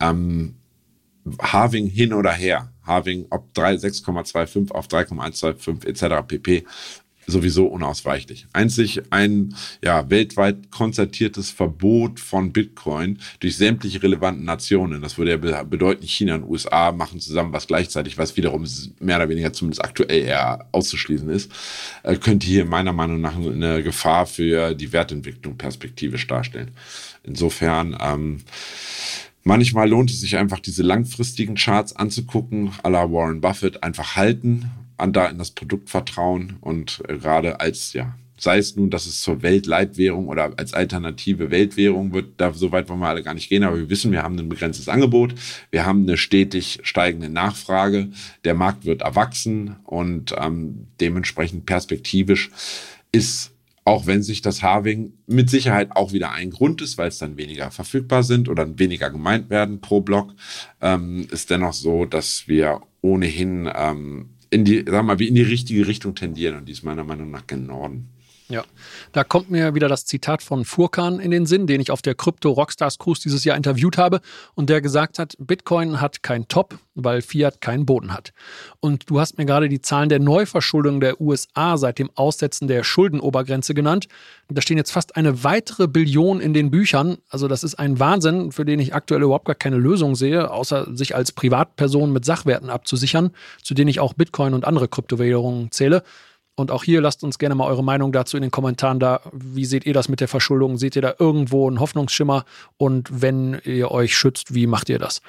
Ähm, 0.00 0.54
Harving 1.40 1.86
hin 1.86 2.12
oder 2.12 2.32
her, 2.32 2.72
Harving 2.82 3.26
ob 3.30 3.50
6,25 3.54 4.70
auf 4.70 4.88
3,125 4.88 5.86
etc. 5.86 6.26
pp 6.26 6.64
sowieso 7.30 7.66
unausweichlich. 7.66 8.46
Einzig 8.52 9.02
ein 9.10 9.54
ja, 9.82 10.10
weltweit 10.10 10.70
konzertiertes 10.70 11.50
Verbot 11.50 12.20
von 12.20 12.52
Bitcoin 12.52 13.18
durch 13.40 13.56
sämtliche 13.56 14.02
relevanten 14.02 14.44
Nationen, 14.44 15.02
das 15.02 15.18
würde 15.18 15.30
ja 15.32 15.62
bedeuten, 15.62 16.06
China 16.06 16.36
und 16.36 16.44
USA 16.44 16.92
machen 16.92 17.20
zusammen 17.20 17.52
was 17.52 17.66
gleichzeitig, 17.66 18.18
was 18.18 18.36
wiederum 18.36 18.66
mehr 18.98 19.16
oder 19.16 19.28
weniger 19.28 19.52
zumindest 19.52 19.84
aktuell 19.84 20.24
eher 20.24 20.68
auszuschließen 20.72 21.28
ist, 21.30 21.50
äh, 22.02 22.16
könnte 22.16 22.46
hier 22.46 22.64
meiner 22.64 22.92
Meinung 22.92 23.20
nach 23.20 23.36
eine 23.36 23.82
Gefahr 23.82 24.26
für 24.26 24.74
die 24.74 24.92
Wertentwicklung 24.92 25.56
perspektivisch 25.56 26.26
darstellen. 26.26 26.72
Insofern, 27.22 27.96
ähm, 28.00 28.38
Manchmal 29.42 29.88
lohnt 29.88 30.10
es 30.10 30.20
sich 30.20 30.36
einfach, 30.36 30.60
diese 30.60 30.82
langfristigen 30.82 31.54
Charts 31.54 31.96
anzugucken, 31.96 32.72
à 32.82 32.90
la 32.90 33.10
Warren 33.10 33.40
Buffett, 33.40 33.82
einfach 33.82 34.14
halten 34.14 34.70
an 35.00 35.12
da 35.12 35.26
in 35.26 35.38
das 35.38 35.50
Produkt 35.50 35.90
vertrauen 35.90 36.56
und 36.60 37.02
gerade 37.08 37.60
als, 37.60 37.92
ja, 37.92 38.14
sei 38.40 38.58
es 38.58 38.74
nun, 38.74 38.90
dass 38.90 39.06
es 39.06 39.20
zur 39.20 39.42
Weltleitwährung 39.42 40.28
oder 40.28 40.52
als 40.56 40.72
alternative 40.72 41.50
Weltwährung 41.50 42.12
wird, 42.12 42.32
da 42.38 42.52
so 42.52 42.72
weit 42.72 42.88
wollen 42.88 43.00
wir 43.00 43.08
alle 43.08 43.22
gar 43.22 43.34
nicht 43.34 43.48
gehen, 43.48 43.64
aber 43.64 43.76
wir 43.76 43.90
wissen, 43.90 44.12
wir 44.12 44.22
haben 44.22 44.38
ein 44.38 44.48
begrenztes 44.48 44.88
Angebot, 44.88 45.34
wir 45.70 45.84
haben 45.84 46.02
eine 46.02 46.16
stetig 46.16 46.80
steigende 46.82 47.28
Nachfrage, 47.28 48.08
der 48.44 48.54
Markt 48.54 48.86
wird 48.86 49.02
erwachsen 49.02 49.76
und 49.84 50.34
ähm, 50.38 50.86
dementsprechend 51.00 51.66
perspektivisch 51.66 52.50
ist 53.12 53.52
auch 53.84 54.06
wenn 54.06 54.22
sich 54.22 54.42
das 54.42 54.62
Harving 54.62 55.14
mit 55.26 55.50
Sicherheit 55.50 55.96
auch 55.96 56.12
wieder 56.12 56.32
ein 56.32 56.50
Grund 56.50 56.82
ist, 56.82 56.98
weil 56.98 57.08
es 57.08 57.18
dann 57.18 57.36
weniger 57.36 57.70
verfügbar 57.70 58.22
sind 58.22 58.48
oder 58.48 58.78
weniger 58.78 59.10
gemeint 59.10 59.50
werden 59.50 59.80
pro 59.80 60.00
Block, 60.00 60.34
ähm, 60.80 61.26
ist 61.30 61.50
dennoch 61.50 61.72
so, 61.72 62.04
dass 62.04 62.46
wir 62.46 62.82
ohnehin 63.00 63.68
ähm, 63.74 64.30
in 64.50 64.64
die, 64.64 64.84
sag 64.86 65.04
mal, 65.04 65.18
wie 65.18 65.28
in 65.28 65.34
die 65.34 65.42
richtige 65.42 65.86
Richtung 65.86 66.14
tendieren 66.14 66.58
und 66.58 66.66
die 66.66 66.72
ist 66.72 66.82
meiner 66.82 67.04
Meinung 67.04 67.30
nach 67.30 67.46
gen 67.46 67.66
Norden. 67.66 68.08
Ja, 68.50 68.64
da 69.12 69.22
kommt 69.22 69.48
mir 69.48 69.76
wieder 69.76 69.88
das 69.88 70.06
Zitat 70.06 70.42
von 70.42 70.64
Furkan 70.64 71.20
in 71.20 71.30
den 71.30 71.46
Sinn, 71.46 71.68
den 71.68 71.80
ich 71.80 71.92
auf 71.92 72.02
der 72.02 72.16
Crypto 72.16 72.50
Rockstars 72.50 72.98
Cruise 72.98 73.22
dieses 73.22 73.44
Jahr 73.44 73.56
interviewt 73.56 73.96
habe 73.96 74.20
und 74.56 74.68
der 74.68 74.80
gesagt 74.80 75.20
hat, 75.20 75.36
Bitcoin 75.38 76.00
hat 76.00 76.24
kein 76.24 76.48
Top, 76.48 76.76
weil 76.96 77.22
Fiat 77.22 77.60
keinen 77.60 77.86
Boden 77.86 78.12
hat. 78.12 78.32
Und 78.80 79.08
du 79.08 79.20
hast 79.20 79.38
mir 79.38 79.46
gerade 79.46 79.68
die 79.68 79.80
Zahlen 79.80 80.08
der 80.08 80.18
Neuverschuldung 80.18 80.98
der 80.98 81.20
USA 81.20 81.78
seit 81.78 82.00
dem 82.00 82.10
Aussetzen 82.16 82.66
der 82.66 82.82
Schuldenobergrenze 82.82 83.72
genannt. 83.72 84.08
Da 84.48 84.60
stehen 84.60 84.78
jetzt 84.78 84.90
fast 84.90 85.14
eine 85.14 85.44
weitere 85.44 85.86
Billion 85.86 86.40
in 86.40 86.52
den 86.52 86.72
Büchern. 86.72 87.18
Also 87.28 87.46
das 87.46 87.62
ist 87.62 87.76
ein 87.76 88.00
Wahnsinn, 88.00 88.50
für 88.50 88.64
den 88.64 88.80
ich 88.80 88.96
aktuell 88.96 89.22
überhaupt 89.22 89.44
gar 89.44 89.54
keine 89.54 89.76
Lösung 89.76 90.16
sehe, 90.16 90.50
außer 90.50 90.88
sich 90.96 91.14
als 91.14 91.30
Privatperson 91.30 92.12
mit 92.12 92.24
Sachwerten 92.24 92.68
abzusichern, 92.68 93.30
zu 93.62 93.74
denen 93.74 93.90
ich 93.90 94.00
auch 94.00 94.14
Bitcoin 94.14 94.54
und 94.54 94.64
andere 94.64 94.88
Kryptowährungen 94.88 95.70
zähle. 95.70 96.02
Und 96.60 96.70
auch 96.70 96.84
hier 96.84 97.00
lasst 97.00 97.24
uns 97.24 97.38
gerne 97.38 97.54
mal 97.54 97.66
eure 97.66 97.82
Meinung 97.82 98.12
dazu 98.12 98.36
in 98.36 98.42
den 98.42 98.50
Kommentaren 98.50 99.00
da. 99.00 99.22
Wie 99.32 99.64
seht 99.64 99.86
ihr 99.86 99.94
das 99.94 100.08
mit 100.08 100.20
der 100.20 100.28
Verschuldung? 100.28 100.76
Seht 100.76 100.94
ihr 100.94 101.02
da 101.02 101.14
irgendwo 101.18 101.66
einen 101.66 101.80
Hoffnungsschimmer? 101.80 102.44
Und 102.76 103.22
wenn 103.22 103.60
ihr 103.64 103.90
euch 103.90 104.14
schützt, 104.14 104.54
wie 104.54 104.66
macht 104.66 104.90
ihr 104.90 104.98
das? 104.98 105.22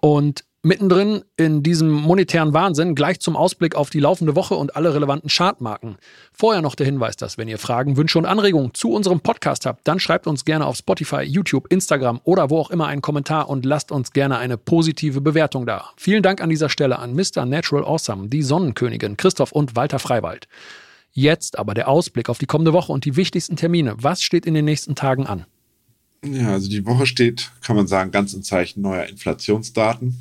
Und 0.00 0.44
Mittendrin 0.62 1.22
in 1.38 1.62
diesem 1.62 1.90
monetären 1.90 2.52
Wahnsinn 2.52 2.94
gleich 2.94 3.18
zum 3.20 3.34
Ausblick 3.34 3.76
auf 3.76 3.88
die 3.88 3.98
laufende 3.98 4.36
Woche 4.36 4.54
und 4.56 4.76
alle 4.76 4.94
relevanten 4.94 5.30
Chartmarken. 5.30 5.96
Vorher 6.34 6.60
noch 6.60 6.74
der 6.74 6.84
Hinweis, 6.84 7.16
dass 7.16 7.38
wenn 7.38 7.48
ihr 7.48 7.56
Fragen, 7.56 7.96
Wünsche 7.96 8.18
und 8.18 8.26
Anregungen 8.26 8.74
zu 8.74 8.92
unserem 8.92 9.20
Podcast 9.20 9.64
habt, 9.64 9.88
dann 9.88 9.98
schreibt 9.98 10.26
uns 10.26 10.44
gerne 10.44 10.66
auf 10.66 10.76
Spotify, 10.76 11.22
YouTube, 11.22 11.72
Instagram 11.72 12.20
oder 12.24 12.50
wo 12.50 12.58
auch 12.58 12.70
immer 12.70 12.88
einen 12.88 13.00
Kommentar 13.00 13.48
und 13.48 13.64
lasst 13.64 13.90
uns 13.90 14.12
gerne 14.12 14.36
eine 14.36 14.58
positive 14.58 15.22
Bewertung 15.22 15.64
da. 15.64 15.92
Vielen 15.96 16.22
Dank 16.22 16.42
an 16.42 16.50
dieser 16.50 16.68
Stelle 16.68 16.98
an 16.98 17.14
Mr. 17.14 17.46
Natural 17.46 17.84
Awesome, 17.84 18.28
die 18.28 18.42
Sonnenkönigin, 18.42 19.16
Christoph 19.16 19.52
und 19.52 19.76
Walter 19.76 19.98
Freiwald. 19.98 20.46
Jetzt 21.10 21.58
aber 21.58 21.72
der 21.72 21.88
Ausblick 21.88 22.28
auf 22.28 22.36
die 22.36 22.44
kommende 22.44 22.74
Woche 22.74 22.92
und 22.92 23.06
die 23.06 23.16
wichtigsten 23.16 23.56
Termine. 23.56 23.94
Was 23.96 24.20
steht 24.20 24.44
in 24.44 24.52
den 24.52 24.66
nächsten 24.66 24.94
Tagen 24.94 25.26
an? 25.26 25.46
Ja, 26.22 26.50
also 26.50 26.68
die 26.68 26.84
Woche 26.84 27.06
steht, 27.06 27.50
kann 27.62 27.76
man 27.76 27.86
sagen, 27.86 28.10
ganz 28.10 28.34
im 28.34 28.42
Zeichen 28.42 28.82
neuer 28.82 29.06
Inflationsdaten 29.06 30.18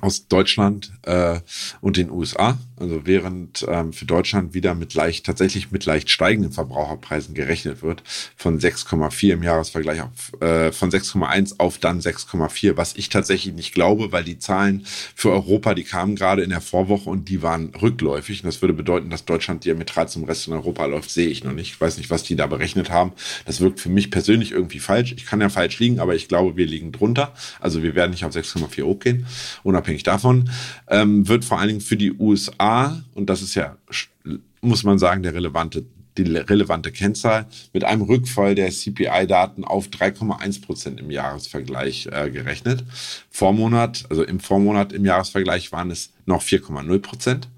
aus 0.00 0.28
Deutschland 0.28 0.92
äh, 1.02 1.40
und 1.80 1.96
den 1.96 2.10
USA. 2.10 2.58
Also 2.80 3.06
während 3.06 3.66
ähm, 3.68 3.92
für 3.92 4.04
Deutschland 4.04 4.54
wieder 4.54 4.74
mit 4.74 4.94
leicht, 4.94 5.26
tatsächlich 5.26 5.70
mit 5.70 5.84
leicht 5.84 6.10
steigenden 6.10 6.52
Verbraucherpreisen 6.52 7.34
gerechnet 7.34 7.82
wird, 7.82 8.02
von 8.36 8.60
6,4 8.60 9.32
im 9.32 9.42
Jahresvergleich 9.42 10.02
auf, 10.02 10.40
äh, 10.40 10.72
von 10.72 10.90
6,1 10.90 11.56
auf 11.58 11.78
dann 11.78 12.00
6,4, 12.00 12.76
was 12.76 12.94
ich 12.96 13.08
tatsächlich 13.08 13.54
nicht 13.54 13.74
glaube, 13.74 14.12
weil 14.12 14.24
die 14.24 14.38
Zahlen 14.38 14.84
für 15.14 15.30
Europa, 15.30 15.74
die 15.74 15.84
kamen 15.84 16.16
gerade 16.16 16.42
in 16.42 16.50
der 16.50 16.60
Vorwoche 16.60 17.10
und 17.10 17.28
die 17.28 17.42
waren 17.42 17.74
rückläufig. 17.74 18.42
Und 18.42 18.46
das 18.46 18.62
würde 18.62 18.74
bedeuten, 18.74 19.10
dass 19.10 19.24
Deutschland 19.24 19.64
diametral 19.64 20.08
zum 20.08 20.24
Rest 20.24 20.46
in 20.46 20.52
Europa 20.52 20.86
läuft, 20.86 21.10
sehe 21.10 21.28
ich 21.28 21.44
noch 21.44 21.52
nicht. 21.52 21.72
Ich 21.72 21.80
weiß 21.80 21.98
nicht, 21.98 22.10
was 22.10 22.22
die 22.22 22.36
da 22.36 22.46
berechnet 22.46 22.90
haben. 22.90 23.12
Das 23.44 23.60
wirkt 23.60 23.80
für 23.80 23.90
mich 23.90 24.10
persönlich 24.10 24.52
irgendwie 24.52 24.78
falsch. 24.78 25.12
Ich 25.16 25.26
kann 25.26 25.40
ja 25.40 25.48
falsch 25.48 25.78
liegen, 25.78 26.00
aber 26.00 26.14
ich 26.14 26.28
glaube, 26.28 26.56
wir 26.56 26.66
liegen 26.66 26.92
drunter. 26.92 27.34
Also 27.60 27.82
wir 27.82 27.94
werden 27.94 28.12
nicht 28.12 28.24
auf 28.24 28.34
6,4 28.34 28.84
hochgehen. 28.84 29.26
Unabhängig 29.62 30.02
davon 30.02 30.50
ähm, 30.88 31.26
wird 31.28 31.44
vor 31.44 31.58
allen 31.58 31.68
Dingen 31.68 31.80
für 31.80 31.96
die 31.96 32.12
USA 32.12 32.67
und 33.14 33.30
das 33.30 33.42
ist 33.42 33.54
ja, 33.54 33.76
muss 34.60 34.84
man 34.84 34.98
sagen, 34.98 35.22
der 35.22 35.34
relevante 35.34 35.84
die 36.18 36.36
relevante 36.36 36.90
Kennzahl, 36.90 37.46
mit 37.72 37.84
einem 37.84 38.02
Rückfall 38.02 38.54
der 38.54 38.70
CPI-Daten 38.70 39.64
auf 39.64 39.86
3,1 39.86 40.62
Prozent 40.62 41.00
im 41.00 41.10
Jahresvergleich 41.10 42.08
äh, 42.10 42.30
gerechnet. 42.30 42.84
Vormonat, 43.30 44.04
also 44.10 44.24
im 44.24 44.40
Vormonat 44.40 44.92
im 44.92 45.04
Jahresvergleich 45.04 45.70
waren 45.72 45.90
es 45.90 46.12
noch 46.26 46.42
4,0 46.42 46.98
Prozent. 46.98 47.48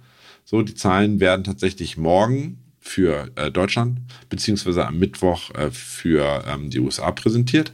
So, 0.45 0.63
die 0.63 0.75
Zahlen 0.75 1.21
werden 1.21 1.45
tatsächlich 1.45 1.97
morgen 1.97 2.59
für 2.81 3.31
äh, 3.37 3.51
Deutschland 3.51 4.01
beziehungsweise 4.29 4.87
am 4.87 4.99
Mittwoch 4.99 5.55
äh, 5.55 5.71
für 5.71 6.45
ähm, 6.47 6.71
die 6.71 6.81
USA 6.81 7.11
präsentiert. 7.13 7.73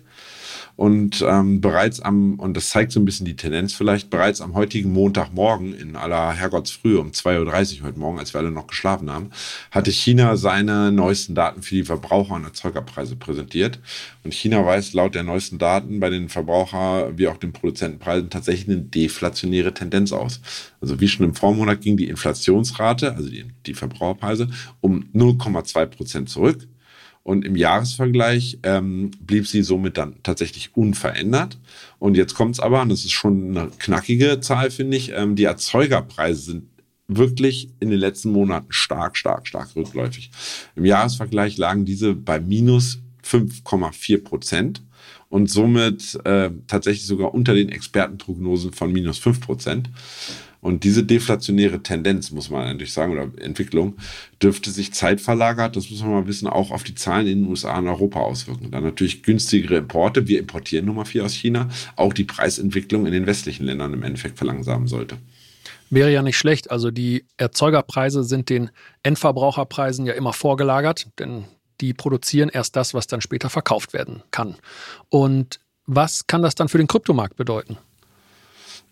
Und 0.76 1.24
ähm, 1.26 1.62
bereits 1.62 2.00
am, 2.00 2.38
und 2.38 2.54
das 2.54 2.68
zeigt 2.68 2.92
so 2.92 3.00
ein 3.00 3.06
bisschen 3.06 3.24
die 3.24 3.34
Tendenz 3.34 3.72
vielleicht, 3.72 4.10
bereits 4.10 4.42
am 4.42 4.54
heutigen 4.54 4.92
Montagmorgen 4.92 5.74
in 5.74 5.96
aller 5.96 6.32
Herrgottsfrühe 6.32 7.00
um 7.00 7.12
2.30 7.12 7.80
Uhr 7.80 7.86
heute 7.86 7.98
Morgen, 7.98 8.18
als 8.18 8.34
wir 8.34 8.40
alle 8.40 8.50
noch 8.50 8.66
geschlafen 8.66 9.10
haben, 9.10 9.30
hatte 9.70 9.90
China 9.90 10.36
seine 10.36 10.92
neuesten 10.92 11.34
Daten 11.34 11.62
für 11.62 11.76
die 11.76 11.84
Verbraucher- 11.84 12.34
und 12.34 12.44
Erzeugerpreise 12.44 13.16
präsentiert. 13.16 13.78
Und 14.22 14.34
China 14.34 14.66
weist 14.66 14.92
laut 14.92 15.14
der 15.14 15.22
neuesten 15.22 15.56
Daten 15.56 15.98
bei 15.98 16.10
den 16.10 16.28
Verbraucher- 16.28 17.16
wie 17.16 17.28
auch 17.28 17.38
den 17.38 17.54
Produzentenpreisen 17.54 18.28
tatsächlich 18.28 18.68
eine 18.68 18.82
deflationäre 18.82 19.72
Tendenz 19.72 20.12
aus. 20.12 20.42
Also 20.82 21.00
wie 21.00 21.08
schon 21.08 21.24
im 21.24 21.34
Vormonat 21.34 21.80
ging 21.80 21.96
die 21.96 22.08
Inflationsrate, 22.08 23.14
also 23.14 23.30
die, 23.30 23.46
die 23.64 23.74
Verbraucherpreise, 23.74 24.50
um 24.82 25.06
0,2 25.14 25.86
Prozent 25.86 26.28
zurück. 26.28 26.68
Und 27.26 27.44
im 27.44 27.56
Jahresvergleich 27.56 28.60
ähm, 28.62 29.10
blieb 29.18 29.48
sie 29.48 29.64
somit 29.64 29.98
dann 29.98 30.14
tatsächlich 30.22 30.76
unverändert. 30.76 31.58
Und 31.98 32.16
jetzt 32.16 32.34
kommt 32.34 32.54
es 32.54 32.60
aber, 32.60 32.82
und 32.82 32.88
das 32.88 33.00
ist 33.00 33.10
schon 33.10 33.50
eine 33.58 33.68
knackige 33.80 34.38
Zahl, 34.38 34.70
finde 34.70 34.96
ich, 34.96 35.10
ähm, 35.10 35.34
die 35.34 35.42
Erzeugerpreise 35.42 36.40
sind 36.40 36.68
wirklich 37.08 37.70
in 37.80 37.90
den 37.90 37.98
letzten 37.98 38.30
Monaten 38.30 38.68
stark, 38.68 39.16
stark, 39.16 39.48
stark 39.48 39.74
rückläufig. 39.74 40.30
Im 40.76 40.84
Jahresvergleich 40.84 41.56
lagen 41.56 41.84
diese 41.84 42.14
bei 42.14 42.38
minus 42.38 43.00
5,4 43.24 44.22
Prozent 44.22 44.82
und 45.28 45.50
somit 45.50 46.24
äh, 46.24 46.50
tatsächlich 46.68 47.06
sogar 47.06 47.34
unter 47.34 47.54
den 47.54 47.70
Expertenprognosen 47.70 48.72
von 48.72 48.92
minus 48.92 49.18
5 49.18 49.40
Prozent. 49.40 49.90
Und 50.66 50.82
diese 50.82 51.04
deflationäre 51.04 51.80
Tendenz, 51.80 52.32
muss 52.32 52.50
man 52.50 52.66
eigentlich 52.66 52.92
sagen, 52.92 53.12
oder 53.12 53.30
Entwicklung, 53.40 53.98
dürfte 54.42 54.72
sich 54.72 54.92
zeitverlagert, 54.92 55.76
das 55.76 55.88
muss 55.90 56.00
man 56.00 56.10
mal 56.10 56.26
wissen, 56.26 56.48
auch 56.48 56.72
auf 56.72 56.82
die 56.82 56.96
Zahlen 56.96 57.28
in 57.28 57.42
den 57.42 57.48
USA 57.48 57.78
und 57.78 57.86
Europa 57.86 58.18
auswirken. 58.18 58.72
Dann 58.72 58.82
natürlich 58.82 59.22
günstigere 59.22 59.76
Importe, 59.76 60.26
wir 60.26 60.40
importieren 60.40 60.84
Nummer 60.84 61.04
vier 61.04 61.24
aus 61.24 61.34
China, 61.34 61.68
auch 61.94 62.12
die 62.12 62.24
Preisentwicklung 62.24 63.06
in 63.06 63.12
den 63.12 63.28
westlichen 63.28 63.64
Ländern 63.64 63.94
im 63.94 64.02
Endeffekt 64.02 64.38
verlangsamen 64.38 64.88
sollte. 64.88 65.18
Wäre 65.88 66.12
ja 66.12 66.22
nicht 66.22 66.36
schlecht. 66.36 66.68
Also 66.68 66.90
die 66.90 67.24
Erzeugerpreise 67.36 68.24
sind 68.24 68.50
den 68.50 68.70
Endverbraucherpreisen 69.04 70.04
ja 70.04 70.14
immer 70.14 70.32
vorgelagert, 70.32 71.06
denn 71.20 71.44
die 71.80 71.94
produzieren 71.94 72.48
erst 72.48 72.74
das, 72.74 72.92
was 72.92 73.06
dann 73.06 73.20
später 73.20 73.50
verkauft 73.50 73.92
werden 73.92 74.24
kann. 74.32 74.56
Und 75.10 75.60
was 75.86 76.26
kann 76.26 76.42
das 76.42 76.56
dann 76.56 76.68
für 76.68 76.78
den 76.78 76.88
Kryptomarkt 76.88 77.36
bedeuten? 77.36 77.78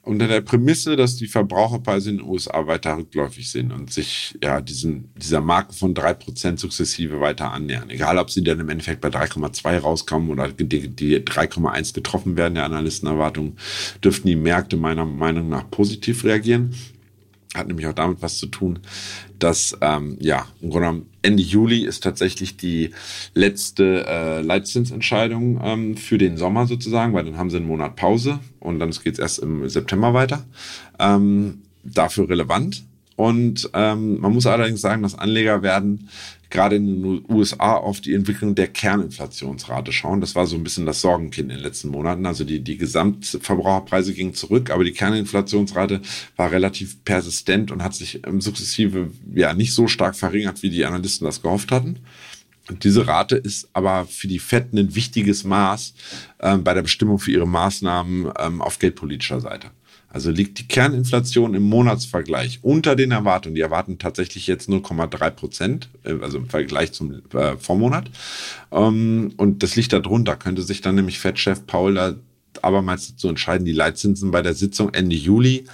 Unter 0.05 0.29
der 0.29 0.41
Prämisse, 0.43 0.97
dass 0.97 1.17
die 1.17 1.27
Verbraucherpreise 1.27 2.11
in 2.11 2.19
den 2.19 2.27
USA 2.27 2.67
weiter 2.67 2.97
rückläufig 2.97 3.51
sind 3.51 3.73
und 3.73 3.93
sich 3.93 4.37
ja 4.43 4.61
diesen, 4.61 5.11
dieser 5.17 5.41
Marke 5.41 5.73
von 5.73 5.95
3% 5.95 6.59
sukzessive 6.59 7.21
weiter 7.21 7.53
annähern. 7.53 7.91
Egal, 7.91 8.19
ob 8.19 8.31
sie 8.31 8.45
dann 8.45 8.61
im 8.61 8.69
Endeffekt 8.69 9.01
bei 9.01 9.09
3,2 9.09 9.79
rauskommen 9.79 10.31
oder 10.31 10.49
die, 10.49 10.89
die 10.89 11.19
3,1 11.19 11.95
getroffen 11.95 12.37
werden, 12.37 12.55
der 12.55 12.65
Analystenerwartungen, 12.65 13.57
dürften 14.03 14.29
die 14.29 14.37
Märkte 14.37 14.77
meiner 14.77 15.07
Meinung 15.07 15.49
nach 15.49 15.71
positiv 15.71 16.25
reagieren. 16.25 16.75
Hat 17.55 17.69
nämlich 17.69 17.87
auch 17.87 17.95
damit 17.95 18.21
was 18.21 18.39
zu 18.39 18.47
tun, 18.47 18.81
dass 19.39 19.79
ähm, 19.81 20.17
ja 20.21 20.47
im 20.61 20.71
Grunde 20.71 20.87
genommen 20.87 21.07
Ende 21.23 21.43
Juli 21.43 21.85
ist 21.85 22.03
tatsächlich 22.03 22.57
die 22.57 22.91
letzte 23.35 24.05
äh, 24.07 24.41
Leitzinsentscheidung 24.43 25.61
ähm, 25.63 25.97
für 25.97 26.19
den 26.19 26.37
Sommer 26.37 26.67
sozusagen, 26.67 27.15
weil 27.15 27.25
dann 27.25 27.39
haben 27.39 27.51
sie 27.51 27.59
einen 27.59 27.67
Monat 27.67 27.97
Pause 27.97 28.41
und 28.61 28.81
dann 28.81 28.91
geht 28.91 29.15
es 29.15 29.19
erst 29.19 29.39
im 29.39 29.69
September 29.69 30.15
weiter. 30.15 30.45
Ähm, 30.99 31.63
dafür 31.85 32.29
relevant. 32.29 32.85
Und 33.17 33.71
ähm, 33.75 34.21
man 34.21 34.33
muss 34.33 34.47
allerdings 34.47 34.81
sagen, 34.81 35.03
dass 35.03 35.17
Anleger 35.17 35.63
werden 35.63 36.09
gerade 36.55 36.77
in 36.77 37.03
den 37.03 37.25
USA 37.29 37.75
auf 37.75 38.01
die 38.01 38.15
Entwicklung 38.15 38.55
der 38.55 38.69
Kerninflationsrate 38.69 39.93
schauen. 39.93 40.21
Das 40.21 40.37
war 40.37 40.47
so 40.47 40.55
ein 40.55 40.63
bisschen 40.63 40.87
das 40.87 41.01
Sorgenkind 41.01 41.51
in 41.51 41.57
den 41.57 41.65
letzten 41.65 41.89
Monaten. 41.89 42.25
Also 42.27 42.45
die, 42.45 42.61
die 42.61 42.79
Gesamtverbraucherpreise 42.79 44.15
gingen 44.15 44.35
zurück, 44.35 44.71
aber 44.71 44.85
die 44.85 44.93
Kerninflationsrate 44.93 46.01
war 46.37 46.53
relativ 46.53 47.05
persistent 47.05 47.73
und 47.73 47.83
hat 47.83 47.95
sich 47.95 48.25
ähm, 48.25 48.41
sukzessive 48.41 49.11
ja 49.35 49.53
nicht 49.53 49.75
so 49.75 49.89
stark 49.89 50.15
verringert, 50.15 50.63
wie 50.63 50.71
die 50.71 50.85
Analysten 50.85 51.27
das 51.27 51.43
gehofft 51.43 51.73
hatten. 51.73 51.99
Und 52.71 52.85
diese 52.85 53.07
Rate 53.07 53.37
ist 53.37 53.69
aber 53.73 54.07
für 54.07 54.29
die 54.29 54.39
FED 54.39 54.73
ein 54.73 54.95
wichtiges 54.95 55.43
Maß 55.43 55.93
ähm, 56.41 56.63
bei 56.63 56.73
der 56.73 56.83
Bestimmung 56.83 57.19
für 57.19 57.33
ihre 57.33 57.49
Maßnahmen 57.49 58.33
ähm, 58.39 58.63
auf 58.63 58.79
geldpolitischer 58.79 59.41
Seite. 59.41 59.71
Also 60.15 60.31
liegt 60.31 60.61
die 60.61 60.69
Kerninflation 60.69 61.55
im 61.55 61.65
Monatsvergleich 61.65 62.61
unter 62.63 62.95
den 62.95 63.11
Erwartungen. 63.11 63.57
Die 63.57 63.61
erwarten 63.61 63.99
tatsächlich 63.99 64.47
jetzt 64.47 64.69
0,3 64.69 65.31
Prozent, 65.31 65.89
äh, 66.05 66.15
also 66.23 66.39
im 66.39 66.49
Vergleich 66.49 66.93
zum 66.93 67.21
äh, 67.35 67.57
Vormonat. 67.57 68.13
Ähm, 68.71 69.35
und 69.37 69.65
das 69.65 69.75
liegt 69.75 69.93
da 69.93 69.99
drunter. 69.99 70.37
Könnte 70.37 70.63
sich 70.63 70.81
dann 70.81 70.95
nämlich 70.95 71.19
Fed-Chef 71.19 71.67
Paul 71.67 71.95
da 71.95 72.15
abermals 72.63 73.09
dazu 73.09 73.29
entscheiden, 73.29 73.65
die 73.65 73.73
Leitzinsen 73.73 74.31
bei 74.31 74.41
der 74.41 74.55
Sitzung 74.55 74.95
Ende 74.95 75.17
Juli 75.17 75.65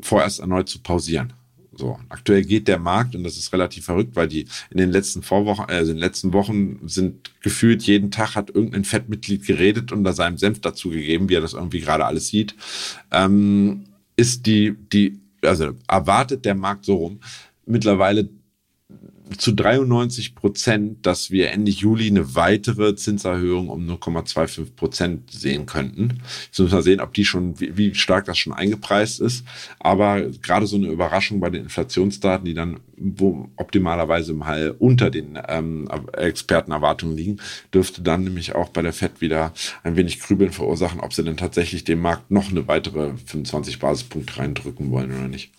vorerst 0.00 0.38
erneut 0.38 0.68
zu 0.68 0.78
pausieren. 0.78 1.32
So, 1.78 1.96
aktuell 2.08 2.42
geht 2.42 2.66
der 2.66 2.80
Markt, 2.80 3.14
und 3.14 3.22
das 3.22 3.36
ist 3.36 3.52
relativ 3.52 3.84
verrückt, 3.84 4.16
weil 4.16 4.26
die 4.26 4.46
in 4.70 4.78
den 4.78 4.90
letzten 4.90 5.22
Vorwochen, 5.22 5.66
also 5.66 5.92
in 5.92 5.96
den 5.98 6.02
letzten 6.02 6.32
Wochen 6.32 6.80
sind 6.88 7.30
gefühlt 7.40 7.84
jeden 7.84 8.10
Tag 8.10 8.34
hat 8.34 8.50
irgendein 8.50 8.84
Fettmitglied 8.84 9.46
geredet 9.46 9.92
und 9.92 10.02
da 10.02 10.12
seinem 10.12 10.38
Senf 10.38 10.60
dazu 10.60 10.90
gegeben, 10.90 11.28
wie 11.28 11.36
er 11.36 11.40
das 11.40 11.52
irgendwie 11.52 11.78
gerade 11.78 12.04
alles 12.04 12.26
sieht, 12.26 12.56
ähm, 13.12 13.84
ist 14.16 14.46
die, 14.46 14.74
die, 14.92 15.20
also 15.42 15.70
erwartet 15.86 16.44
der 16.44 16.56
Markt 16.56 16.84
so 16.84 16.96
rum, 16.96 17.20
mittlerweile 17.64 18.28
zu 19.36 19.52
93 19.52 20.34
Prozent, 20.34 21.04
dass 21.04 21.30
wir 21.30 21.50
Ende 21.50 21.70
Juli 21.70 22.08
eine 22.08 22.34
weitere 22.34 22.94
Zinserhöhung 22.96 23.68
um 23.68 23.88
0,25 23.88 24.74
Prozent 24.74 25.30
sehen 25.30 25.66
könnten. 25.66 26.20
Jetzt 26.46 26.58
müssen 26.58 26.72
wir 26.72 26.82
sehen, 26.82 27.00
ob 27.00 27.14
die 27.14 27.24
schon, 27.24 27.58
wie, 27.60 27.76
wie 27.76 27.94
stark 27.94 28.24
das 28.24 28.38
schon 28.38 28.52
eingepreist 28.52 29.20
ist. 29.20 29.44
Aber 29.78 30.22
gerade 30.42 30.66
so 30.66 30.76
eine 30.76 30.88
Überraschung 30.88 31.40
bei 31.40 31.50
den 31.50 31.64
Inflationsdaten, 31.64 32.44
die 32.44 32.54
dann 32.54 32.80
optimalerweise 33.56 34.32
mal 34.34 34.74
unter 34.78 35.10
den 35.10 35.38
ähm, 35.48 35.88
Expertenerwartungen 36.12 37.16
liegen, 37.16 37.40
dürfte 37.72 38.02
dann 38.02 38.24
nämlich 38.24 38.54
auch 38.54 38.70
bei 38.70 38.82
der 38.82 38.92
FED 38.92 39.20
wieder 39.20 39.52
ein 39.82 39.96
wenig 39.96 40.20
Grübeln 40.20 40.52
verursachen, 40.52 41.00
ob 41.00 41.12
sie 41.12 41.24
denn 41.24 41.36
tatsächlich 41.36 41.84
dem 41.84 42.00
Markt 42.00 42.30
noch 42.30 42.50
eine 42.50 42.66
weitere 42.66 43.16
25 43.16 43.78
Basispunkte 43.78 44.38
reindrücken 44.38 44.90
wollen 44.90 45.10
oder 45.10 45.28
nicht. 45.28 45.52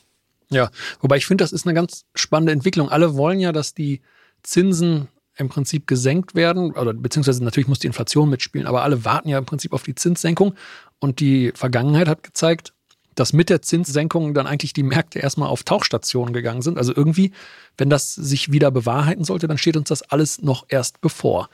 Ja, 0.52 0.72
wobei 1.00 1.18
ich 1.18 1.26
finde, 1.26 1.44
das 1.44 1.52
ist 1.52 1.66
eine 1.66 1.76
ganz 1.76 2.06
spannende 2.16 2.54
Entwicklung. 2.54 2.90
Alle 2.90 3.16
wollen 3.16 3.40
ja, 3.40 3.52
dass 3.52 3.74
die 3.74 4.02
Zinsen 4.44 5.08
im 5.38 5.50
Prinzip 5.50 5.88
gesenkt 5.88 6.36
werden, 6.36 6.72
oder 6.74 6.94
beziehungsweise 6.94 7.44
natürlich 7.44 7.68
muss 7.68 7.80
die 7.80 7.88
Inflation 7.88 8.30
mitspielen, 8.30 8.68
aber 8.68 8.84
alle 8.84 9.06
warten 9.06 9.30
ja 9.30 9.38
im 9.38 9.46
Prinzip 9.46 9.74
auf 9.74 9.84
die 9.84 9.96
Zinssenkung. 9.96 10.56
Und 11.00 11.20
die 11.22 11.54
Vergangenheit 11.56 12.08
hat 12.08 12.24
gezeigt, 12.24 12.74
dass 13.16 13.34
mit 13.34 13.50
der 13.50 13.62
Zinssenkung 13.62 14.34
dann 14.34 14.48
eigentlich 14.48 14.74
die 14.74 14.84
Märkte 14.84 15.20
erstmal 15.20 15.50
auf 15.50 15.64
Tauchstationen 15.64 16.34
gegangen 16.34 16.62
sind. 16.62 16.78
Also 16.78 16.94
irgendwie, 16.96 17.32
wenn 17.78 17.90
das 17.90 18.16
sich 18.16 18.52
wieder 18.52 18.72
bewahrheiten 18.72 19.24
sollte, 19.24 19.48
dann 19.48 19.58
steht 19.58 19.78
uns 19.78 19.90
das 19.90 20.02
alles 20.04 20.42
noch 20.42 20.66
erst 20.70 21.02
bevor. 21.02 21.50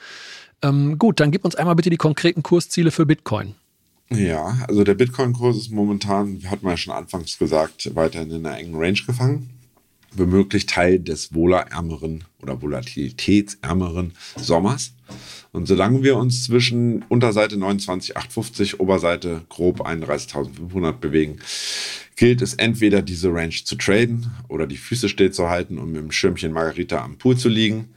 Ähm, 0.62 0.98
gut, 0.98 1.20
dann 1.20 1.32
gib 1.32 1.44
uns 1.44 1.56
einmal 1.56 1.76
bitte 1.76 1.90
die 1.90 1.98
konkreten 1.98 2.44
Kursziele 2.44 2.92
für 2.92 3.06
Bitcoin. 3.06 3.56
Ja, 4.10 4.64
also 4.68 4.84
der 4.84 4.94
Bitcoin-Kurs 4.94 5.58
ist 5.58 5.72
momentan, 5.72 6.42
hat 6.50 6.62
man 6.62 6.74
ja 6.74 6.78
schon 6.78 6.94
anfangs 6.94 7.38
gesagt, 7.38 7.96
weiterhin 7.96 8.32
in 8.32 8.46
einer 8.46 8.58
engen 8.58 8.76
Range 8.76 9.00
gefangen. 9.06 9.50
Womöglich 10.12 10.66
Teil 10.66 11.00
des 11.00 11.34
wohlerärmeren 11.34 12.24
oder 12.42 12.62
volatilitätsärmeren 12.62 14.14
Sommers. 14.38 14.94
Und 15.52 15.68
solange 15.68 16.04
wir 16.04 16.16
uns 16.16 16.46
zwischen 16.46 17.04
Unterseite 17.10 17.58
29,850, 17.58 18.80
Oberseite 18.80 19.42
grob 19.50 19.82
31.500 19.82 20.94
bewegen, 20.94 21.40
gilt 22.16 22.42
es 22.42 22.54
entweder 22.54 23.02
diese 23.02 23.34
Range 23.34 23.56
zu 23.64 23.76
traden 23.76 24.32
oder 24.48 24.68
die 24.68 24.78
Füße 24.78 25.10
still 25.10 25.32
zu 25.32 25.50
halten 25.50 25.76
mit 25.76 26.02
dem 26.02 26.12
Schirmchen 26.12 26.54
Margarita 26.54 27.04
am 27.04 27.18
Pool 27.18 27.36
zu 27.36 27.50
liegen 27.50 27.90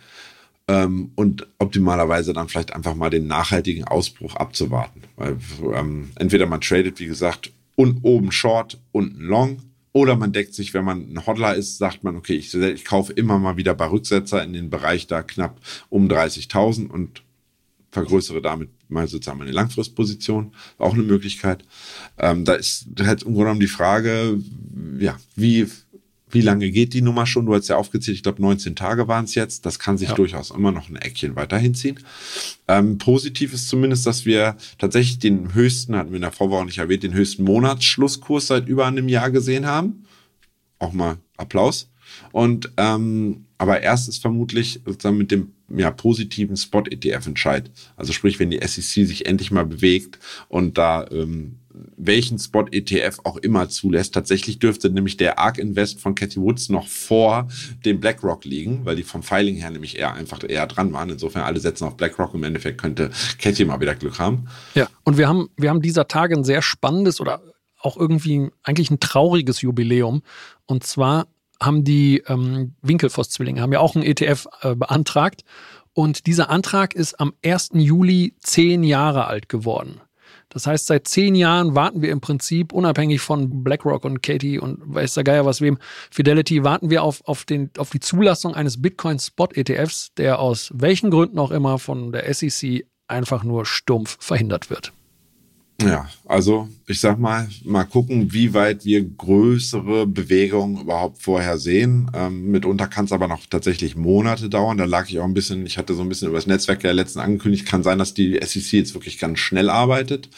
ähm, 0.69 1.13
und 1.17 1.47
optimalerweise 1.59 2.33
dann 2.33 2.49
vielleicht 2.49 2.75
einfach 2.75 2.95
mal 2.95 3.11
den 3.11 3.27
nachhaltigen 3.27 3.85
Ausbruch 3.85 4.37
abzuwarten. 4.37 5.03
Weil 5.16 5.39
ähm, 5.75 6.11
entweder 6.16 6.47
man 6.47 6.61
tradet, 6.61 7.01
wie 7.01 7.07
gesagt, 7.07 7.53
und 7.75 8.01
oben 8.03 8.31
Short, 8.33 8.79
unten 8.93 9.23
Long. 9.23 9.62
Oder 9.93 10.16
man 10.16 10.33
deckt 10.33 10.55
sich, 10.55 10.75
wenn 10.75 10.85
man 10.85 11.12
ein 11.12 11.27
Hodler 11.27 11.55
ist, 11.55 11.79
sagt 11.79 12.05
man, 12.05 12.16
okay, 12.16 12.35
ich, 12.35 12.55
ich 12.55 12.85
kaufe 12.85 13.12
immer 13.14 13.39
mal 13.39 13.57
wieder 13.57 13.75
bei 13.75 13.87
Rücksetzer 13.87 14.45
in 14.45 14.53
den 14.53 14.69
Bereich 14.69 15.07
da 15.07 15.23
knapp 15.23 15.61
um 15.89 16.09
30.000 16.09 16.89
und 16.89 17.23
vergrößere 17.91 18.43
damit 18.43 18.69
mal 18.89 19.09
sozusagen 19.09 19.39
meine 19.39 19.53
Langfristposition. 19.53 20.53
Auch 20.77 20.95
eine 20.95 21.03
Möglichkeit. 21.03 21.64
Ähm, 22.19 22.45
da 22.45 22.55
ist 22.55 22.87
halt 23.01 23.23
im 23.23 23.29
Grunde 23.29 23.45
genommen 23.45 23.61
die 23.61 23.66
Frage, 23.66 24.39
ja, 24.99 25.19
wie 25.35 25.66
wie 26.31 26.41
lange 26.41 26.70
geht 26.70 26.95
die 26.95 27.03
Nummer 27.03 27.26
schon? 27.26 27.47
Du 27.47 27.55
hast 27.55 27.68
ja 27.68 27.76
aufgezählt, 27.76 28.16
ich 28.16 28.22
glaube 28.22 28.43
19 28.43 28.76
Tage 28.76 29.09
waren 29.09 29.24
es 29.24 29.35
jetzt. 29.35 29.66
Das 29.66 29.79
kann 29.79 29.99
sich 29.99 30.11
ja. 30.11 30.14
durchaus 30.14 30.51
immer 30.51 30.72
noch 30.72 30.89
ein 30.89 30.97
Eckchen 30.97 31.37
weiterhin 31.37 31.74
ziehen. 31.74 31.99
Ähm, 32.66 32.99
positiv 32.99 33.53
ist 33.53 33.68
zumindest, 33.68 34.07
dass 34.07 34.26
wir 34.26 34.57
tatsächlich 34.79 35.18
den 35.18 35.55
höchsten, 35.55 35.97
hatten 35.97 36.11
wir 36.11 36.16
in 36.16 36.22
der 36.22 36.33
Vorwoche 36.33 36.64
nicht 36.64 36.79
erwähnt, 36.79 37.03
den 37.03 37.14
höchsten 37.14 37.45
Monatsschlusskurs 37.45 38.47
seit 38.49 38.68
über 38.68 38.87
einem 38.87 39.09
Jahr 39.09 39.31
gesehen 39.31 39.66
haben. 39.66 40.05
Auch 40.79 40.93
mal 40.93 41.16
Applaus. 41.37 41.91
Und 42.33 42.70
ähm, 42.76 43.45
aber 43.59 43.81
erst 43.83 44.09
ist 44.09 44.22
vermutlich 44.22 44.81
sozusagen 44.85 45.18
mit 45.18 45.33
dem 45.33 45.53
ja, 45.68 45.91
positiven 45.91 46.57
Spot-ETF-Entscheid. 46.57 47.70
Also 47.97 48.12
sprich, 48.12 48.39
wenn 48.39 48.51
die 48.51 48.61
SEC 48.62 49.07
sich 49.07 49.26
endlich 49.26 49.51
mal 49.51 49.66
bewegt 49.66 50.18
und 50.49 50.79
da 50.79 51.07
ähm, 51.11 51.57
welchen 51.97 52.39
Spot-ETF 52.39 53.20
auch 53.24 53.37
immer 53.37 53.68
zulässt. 53.68 54.14
Tatsächlich 54.14 54.59
dürfte 54.59 54.91
nämlich 54.91 55.16
der 55.16 55.39
ARK 55.39 55.59
Invest 55.59 56.01
von 56.01 56.14
Cathy 56.14 56.41
Woods 56.41 56.68
noch 56.68 56.87
vor 56.87 57.49
dem 57.85 58.01
BlackRock 58.01 58.45
liegen, 58.45 58.85
weil 58.85 58.97
die 58.97 59.03
vom 59.03 59.22
Filing 59.22 59.57
her 59.57 59.70
nämlich 59.70 59.99
eher 59.99 60.14
einfach 60.14 60.43
eher 60.49 60.66
dran 60.66 60.93
waren. 60.93 61.11
Insofern 61.11 61.43
alle 61.43 61.61
setzen 61.61 61.85
auf 61.85 61.97
BlackRock. 61.97 62.35
Im 62.35 62.45
Endeffekt 62.45 62.81
könnte 62.81 63.11
Cathy 63.39 63.64
mal 63.64 63.81
wieder 63.81 63.95
Glück 63.95 64.18
haben. 64.18 64.49
Ja, 64.74 64.89
und 65.05 65.18
wir 65.18 65.29
haben, 65.29 65.49
wir 65.57 65.70
haben 65.70 65.83
dieser 65.83 66.09
Tage 66.09 66.35
ein 66.37 66.45
sehr 66.45 66.62
spannendes 66.62 67.20
oder 67.20 67.43
auch 67.81 67.97
irgendwie 67.97 68.51
eigentlich 68.62 68.91
ein 68.91 69.01
trauriges 69.01 69.62
Jubiläum. 69.62 70.22
Und 70.66 70.85
zwar 70.85 71.26
haben 71.61 71.85
die 71.85 72.22
ähm, 72.26 72.74
Winkelfoss-Zwillinge, 72.83 73.61
haben 73.61 73.72
ja 73.72 73.81
auch 73.81 73.95
einen 73.95 74.05
ETF 74.05 74.47
äh, 74.62 74.74
beantragt. 74.74 75.43
Und 75.93 76.26
dieser 76.26 76.51
Antrag 76.51 76.95
ist 76.95 77.18
am 77.18 77.33
1. 77.45 77.70
Juli 77.74 78.35
zehn 78.39 78.85
Jahre 78.85 79.26
alt 79.26 79.49
geworden. 79.49 80.01
Das 80.59 80.67
heißt, 80.67 80.87
seit 80.89 81.07
zehn 81.07 81.37
Jahren 81.37 81.77
warten 81.77 82.03
wir 82.03 82.11
im 82.11 82.21
Prinzip, 82.21 82.73
unabhängig 82.73 83.21
von 83.21 83.63
BlackRock 83.63 84.05
und 84.05 84.25
Katie 84.25 84.59
und 84.59 84.81
weiß 84.93 85.15
der 85.15 85.23
Geier 85.23 85.47
was 85.47 85.61
wem, 85.61 85.79
Fidelity, 86.11 86.65
warten 86.65 86.91
wir 86.91 87.05
auf, 87.05 87.23
auf, 87.27 87.45
den, 87.45 87.71
auf 87.79 87.91
die 87.91 88.01
Zulassung 88.01 88.57
eines 88.57 88.83
Bitcoin-Spot-ETFs, 88.83 90.15
der 90.17 90.41
aus 90.41 90.73
welchen 90.75 91.13
Gründen 91.13 91.39
auch 91.39 91.53
immer 91.53 91.79
von 91.79 92.11
der 92.11 92.35
SEC 92.35 92.87
einfach 93.07 93.45
nur 93.45 93.67
stumpf 93.67 94.17
verhindert 94.19 94.69
wird. 94.69 94.93
Ja, 95.81 96.09
also 96.24 96.68
ich 96.89 96.99
sag 96.99 97.20
mal, 97.20 97.49
mal 97.64 97.85
gucken, 97.85 98.33
wie 98.33 98.53
weit 98.53 98.85
wir 98.85 99.05
größere 99.05 100.09
Bewegungen 100.09 100.81
überhaupt 100.81 101.22
vorher 101.22 101.57
sehen. 101.57 102.11
Ähm, 102.14 102.51
mitunter 102.51 102.89
kann 102.89 103.05
es 103.05 103.12
aber 103.12 103.29
noch 103.29 103.47
tatsächlich 103.47 103.95
Monate 103.95 104.49
dauern. 104.49 104.76
Da 104.76 104.87
lag 104.87 105.09
ich 105.09 105.20
auch 105.20 105.24
ein 105.24 105.35
bisschen, 105.35 105.66
ich 105.66 105.79
hatte 105.79 105.95
so 105.95 106.03
ein 106.03 106.09
bisschen 106.09 106.29
über 106.29 106.39
das 106.39 106.49
Netzwerk 106.49 106.81
der 106.81 106.95
letzten 106.95 107.20
angekündigt, 107.20 107.66
kann 107.66 107.85
sein, 107.85 107.99
dass 107.99 108.12
die 108.12 108.41
SEC 108.43 108.72
jetzt 108.72 108.95
wirklich 108.95 109.18
ganz 109.18 109.39
schnell 109.39 109.70
arbeitet. 109.70 110.29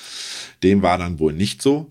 Dem 0.63 0.83
war 0.83 0.99
dann 0.99 1.19
wohl 1.19 1.33
nicht 1.33 1.63
so. 1.63 1.91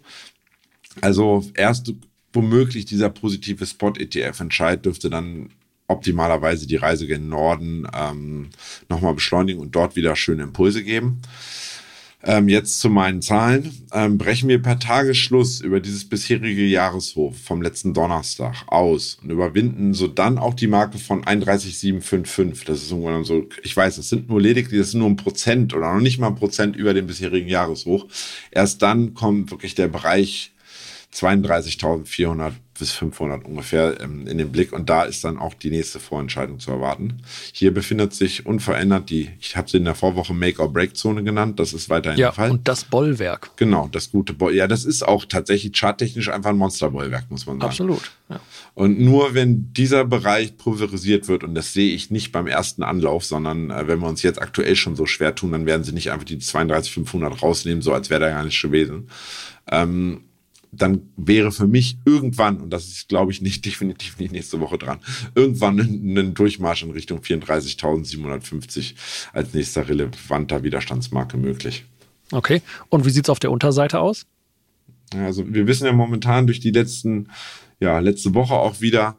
Also 1.01 1.43
erst 1.55 1.91
womöglich 2.33 2.85
dieser 2.85 3.09
positive 3.09 3.65
Spot-ETF-Entscheid 3.65 4.85
dürfte 4.85 5.09
dann 5.09 5.49
optimalerweise 5.87 6.67
die 6.67 6.75
Reise 6.75 7.07
gen 7.07 7.29
Norden 7.29 7.87
ähm, 7.95 8.49
nochmal 8.89 9.15
beschleunigen 9.15 9.59
und 9.59 9.75
dort 9.75 9.95
wieder 9.95 10.15
schöne 10.15 10.43
Impulse 10.43 10.83
geben. 10.83 11.21
Ähm, 12.21 12.49
jetzt 12.49 12.81
zu 12.81 12.89
meinen 12.89 13.21
Zahlen. 13.21 13.71
Ähm, 13.93 14.17
brechen 14.17 14.49
wir 14.49 14.61
per 14.61 14.77
Tagesschluss 14.77 15.61
über 15.61 15.79
dieses 15.79 16.03
bisherige 16.03 16.65
Jahreshoch 16.65 17.33
vom 17.33 17.61
letzten 17.61 17.93
Donnerstag 17.93 18.65
aus 18.67 19.17
und 19.23 19.29
überwinden 19.29 19.93
so 19.93 20.07
dann 20.07 20.37
auch 20.37 20.53
die 20.53 20.67
Marke 20.67 20.97
von 20.97 21.23
31,755. 21.23 22.65
Das 22.65 22.79
ist 22.79 22.89
so, 22.89 23.47
ich 23.63 23.77
weiß, 23.77 23.95
das 23.95 24.09
sind 24.09 24.27
nur 24.27 24.41
lediglich, 24.41 24.81
das 24.81 24.91
sind 24.91 24.99
nur 24.99 25.09
ein 25.09 25.15
Prozent 25.15 25.73
oder 25.73 25.93
noch 25.93 26.01
nicht 26.01 26.19
mal 26.19 26.27
ein 26.27 26.35
Prozent 26.35 26.75
über 26.75 26.93
dem 26.93 27.07
bisherigen 27.07 27.47
Jahreshoch. 27.47 28.05
Erst 28.51 28.81
dann 28.81 29.13
kommt 29.13 29.51
wirklich 29.51 29.75
der 29.75 29.87
Bereich 29.87 30.51
32.400 31.13 32.53
bis 32.79 32.91
500 32.93 33.45
ungefähr 33.45 33.99
ähm, 33.99 34.25
in 34.25 34.37
den 34.37 34.51
Blick 34.51 34.71
und 34.73 34.89
da 34.89 35.03
ist 35.03 35.23
dann 35.23 35.37
auch 35.37 35.53
die 35.53 35.69
nächste 35.69 35.99
Vorentscheidung 35.99 36.59
zu 36.59 36.71
erwarten. 36.71 37.21
Hier 37.51 37.73
befindet 37.73 38.13
sich 38.13 38.45
unverändert 38.45 39.09
die, 39.09 39.29
ich 39.39 39.57
habe 39.57 39.69
sie 39.69 39.77
in 39.77 39.85
der 39.85 39.95
Vorwoche 39.95 40.33
Make-or-Break-Zone 40.33 41.23
genannt, 41.23 41.59
das 41.59 41.73
ist 41.73 41.89
weiterhin 41.89 42.19
ja, 42.19 42.27
der 42.27 42.33
Fall. 42.33 42.51
und 42.51 42.67
das 42.67 42.85
Bollwerk. 42.85 43.51
Genau, 43.57 43.89
das 43.91 44.11
gute 44.11 44.33
Bollwerk. 44.33 44.57
Ja, 44.57 44.67
das 44.67 44.85
ist 44.85 45.05
auch 45.05 45.25
tatsächlich 45.25 45.77
charttechnisch 45.77 46.29
einfach 46.29 46.51
ein 46.51 46.57
Monster-Bollwerk, 46.57 47.29
muss 47.29 47.45
man 47.45 47.59
sagen. 47.59 47.69
Absolut. 47.69 48.11
Ja. 48.29 48.39
Und 48.75 48.99
nur 48.99 49.33
wenn 49.33 49.73
dieser 49.73 50.05
Bereich 50.05 50.55
pulverisiert 50.57 51.27
wird, 51.27 51.43
und 51.43 51.55
das 51.55 51.73
sehe 51.73 51.93
ich 51.93 52.11
nicht 52.11 52.31
beim 52.31 52.47
ersten 52.47 52.83
Anlauf, 52.83 53.25
sondern 53.25 53.71
äh, 53.71 53.87
wenn 53.87 53.99
wir 53.99 54.07
uns 54.07 54.21
jetzt 54.21 54.41
aktuell 54.41 54.75
schon 54.75 54.95
so 54.95 55.05
schwer 55.05 55.35
tun, 55.35 55.51
dann 55.51 55.65
werden 55.65 55.83
sie 55.83 55.91
nicht 55.91 56.11
einfach 56.11 56.25
die 56.25 56.37
32.500 56.37 57.39
rausnehmen, 57.39 57.81
so 57.81 57.93
als 57.93 58.09
wäre 58.09 58.21
da 58.21 58.29
gar 58.29 58.43
nichts 58.43 58.61
gewesen. 58.61 59.09
Ähm, 59.71 60.21
dann 60.71 61.01
wäre 61.17 61.51
für 61.51 61.67
mich 61.67 61.97
irgendwann, 62.05 62.57
und 62.57 62.69
das 62.71 62.87
ist, 62.87 63.09
glaube 63.09 63.31
ich, 63.31 63.41
nicht 63.41 63.65
definitiv 63.65 64.17
nicht 64.19 64.31
nächste 64.31 64.59
Woche 64.59 64.77
dran, 64.77 64.99
irgendwann 65.35 65.79
ein, 65.79 66.33
Durchmarsch 66.33 66.83
in 66.83 66.91
Richtung 66.91 67.19
34.750 67.19 68.93
als 69.33 69.53
nächster 69.53 69.87
relevanter 69.87 70.63
Widerstandsmarke 70.63 71.37
möglich. 71.37 71.85
Okay. 72.31 72.61
Und 72.89 73.05
wie 73.05 73.09
sieht 73.09 73.25
es 73.25 73.29
auf 73.29 73.39
der 73.39 73.51
Unterseite 73.51 73.99
aus? 73.99 74.25
Also 75.15 75.43
wir 75.51 75.65
wissen 75.65 75.85
ja 75.85 75.91
momentan 75.91 76.45
durch 76.45 76.59
die 76.59 76.71
letzten, 76.71 77.29
ja, 77.79 77.97
letzte 77.99 78.35
Woche 78.35 78.53
auch 78.53 78.79
wieder, 78.79 79.17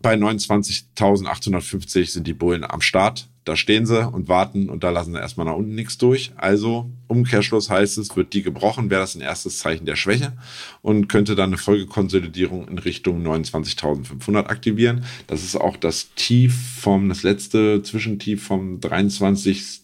bei 0.00 0.14
29.850 0.14 2.10
sind 2.10 2.26
die 2.26 2.34
Bullen 2.34 2.64
am 2.64 2.80
Start 2.80 3.28
da 3.46 3.54
stehen 3.54 3.86
sie 3.86 4.04
und 4.04 4.26
warten 4.26 4.68
und 4.68 4.82
da 4.82 4.90
lassen 4.90 5.12
sie 5.12 5.20
erstmal 5.20 5.46
nach 5.46 5.54
unten 5.54 5.76
nichts 5.76 5.96
durch. 5.98 6.32
Also 6.36 6.90
Umkehrschluss 7.06 7.70
heißt 7.70 7.96
es, 7.96 8.16
wird 8.16 8.32
die 8.32 8.42
gebrochen, 8.42 8.90
wäre 8.90 9.02
das 9.02 9.14
ein 9.14 9.20
erstes 9.20 9.60
Zeichen 9.60 9.86
der 9.86 9.94
Schwäche 9.94 10.32
und 10.82 11.06
könnte 11.06 11.36
dann 11.36 11.50
eine 11.50 11.56
Folgekonsolidierung 11.56 12.66
in 12.66 12.78
Richtung 12.78 13.24
29.500 13.24 14.46
aktivieren. 14.46 15.04
Das 15.28 15.44
ist 15.44 15.54
auch 15.54 15.76
das 15.76 16.12
Tief 16.16 16.56
vom, 16.80 17.08
das 17.08 17.22
letzte 17.22 17.84
Zwischentief 17.84 18.42
vom 18.42 18.80
23. 18.80 19.82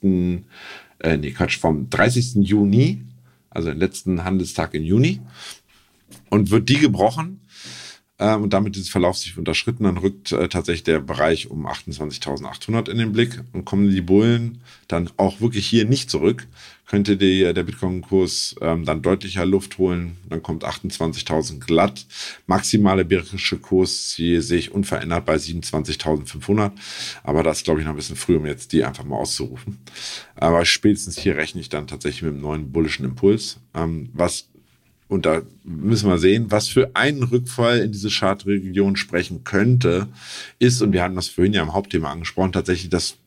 Äh, 0.99 1.17
nee, 1.19 1.31
Quatsch, 1.31 1.59
vom 1.59 1.89
30. 1.89 2.45
Juni, 2.45 3.05
also 3.49 3.69
den 3.69 3.79
letzten 3.79 4.25
Handelstag 4.25 4.75
im 4.75 4.83
Juni. 4.83 5.21
Und 6.31 6.51
wird 6.51 6.69
die 6.69 6.79
gebrochen, 6.79 7.42
und 8.19 8.53
damit 8.53 8.77
dieses 8.77 8.89
Verlauf 8.89 9.17
sich 9.17 9.37
unterschritten, 9.37 9.85
dann 9.85 9.99
rückt 9.99 10.33
äh, 10.33 10.49
tatsächlich 10.49 10.85
der 10.85 11.01
Bereich 11.01 11.51
um 11.51 11.67
28.800 11.67 12.91
in 12.91 12.99
den 12.99 13.13
Blick 13.13 13.41
und 13.53 13.65
kommen 13.65 13.91
die 13.91 14.01
Bullen 14.01 14.61
dann 14.87 15.11
auch 15.17 15.41
wirklich 15.41 15.67
hier 15.67 15.87
nicht 15.87 16.11
zurück, 16.11 16.47
könnte 16.87 17.17
der 17.17 17.55
Bitcoin-Kurs 17.55 18.57
ähm, 18.61 18.85
dann 18.85 19.01
deutlicher 19.01 19.47
Luft 19.47 19.79
holen, 19.79 20.19
dann 20.29 20.43
kommt 20.43 20.65
28.000 20.65 21.61
glatt. 21.61 22.07
Maximale 22.47 23.05
bärische 23.07 23.59
Kurs 23.59 24.13
sehe 24.13 24.39
ich 24.39 24.73
unverändert 24.73 25.25
bei 25.25 25.37
27.500, 25.37 26.73
aber 27.23 27.43
das 27.43 27.59
ist 27.59 27.65
glaube 27.65 27.81
ich 27.81 27.87
noch 27.87 27.95
ein 27.95 27.97
bisschen 27.97 28.17
früh, 28.17 28.37
um 28.37 28.45
jetzt 28.45 28.73
die 28.73 28.85
einfach 28.85 29.05
mal 29.05 29.17
auszurufen. 29.17 29.79
Aber 30.35 30.65
spätestens 30.67 31.19
hier 31.19 31.37
rechne 31.37 31.63
ich 31.63 31.71
dann 31.71 31.87
tatsächlich 31.87 32.23
mit 32.23 32.35
einem 32.35 32.43
neuen 32.43 32.73
bullischen 32.73 33.07
Impuls, 33.07 33.59
ähm, 33.75 34.11
was 34.13 34.52
und 35.13 35.27
da 35.27 35.43
müssen 35.63 36.09
wir 36.09 36.17
sehen, 36.17 36.47
was 36.49 36.69
für 36.69 36.97
einen 36.97 37.23
Rückfall 37.23 37.81
in 37.81 37.93
diese 37.93 38.09
Chartregion 38.09 38.97
sprechen 38.97 39.45
könnte, 39.45 40.09
ist, 40.59 40.81
und 40.81 40.95
wir 40.95 41.03
hatten 41.03 41.17
das 41.17 41.29
vorhin 41.29 41.53
ja 41.53 41.63
im 41.63 41.75
Hauptthema 41.75 42.11
angesprochen, 42.11 42.53
tatsächlich 42.53 42.89
das 42.89 43.19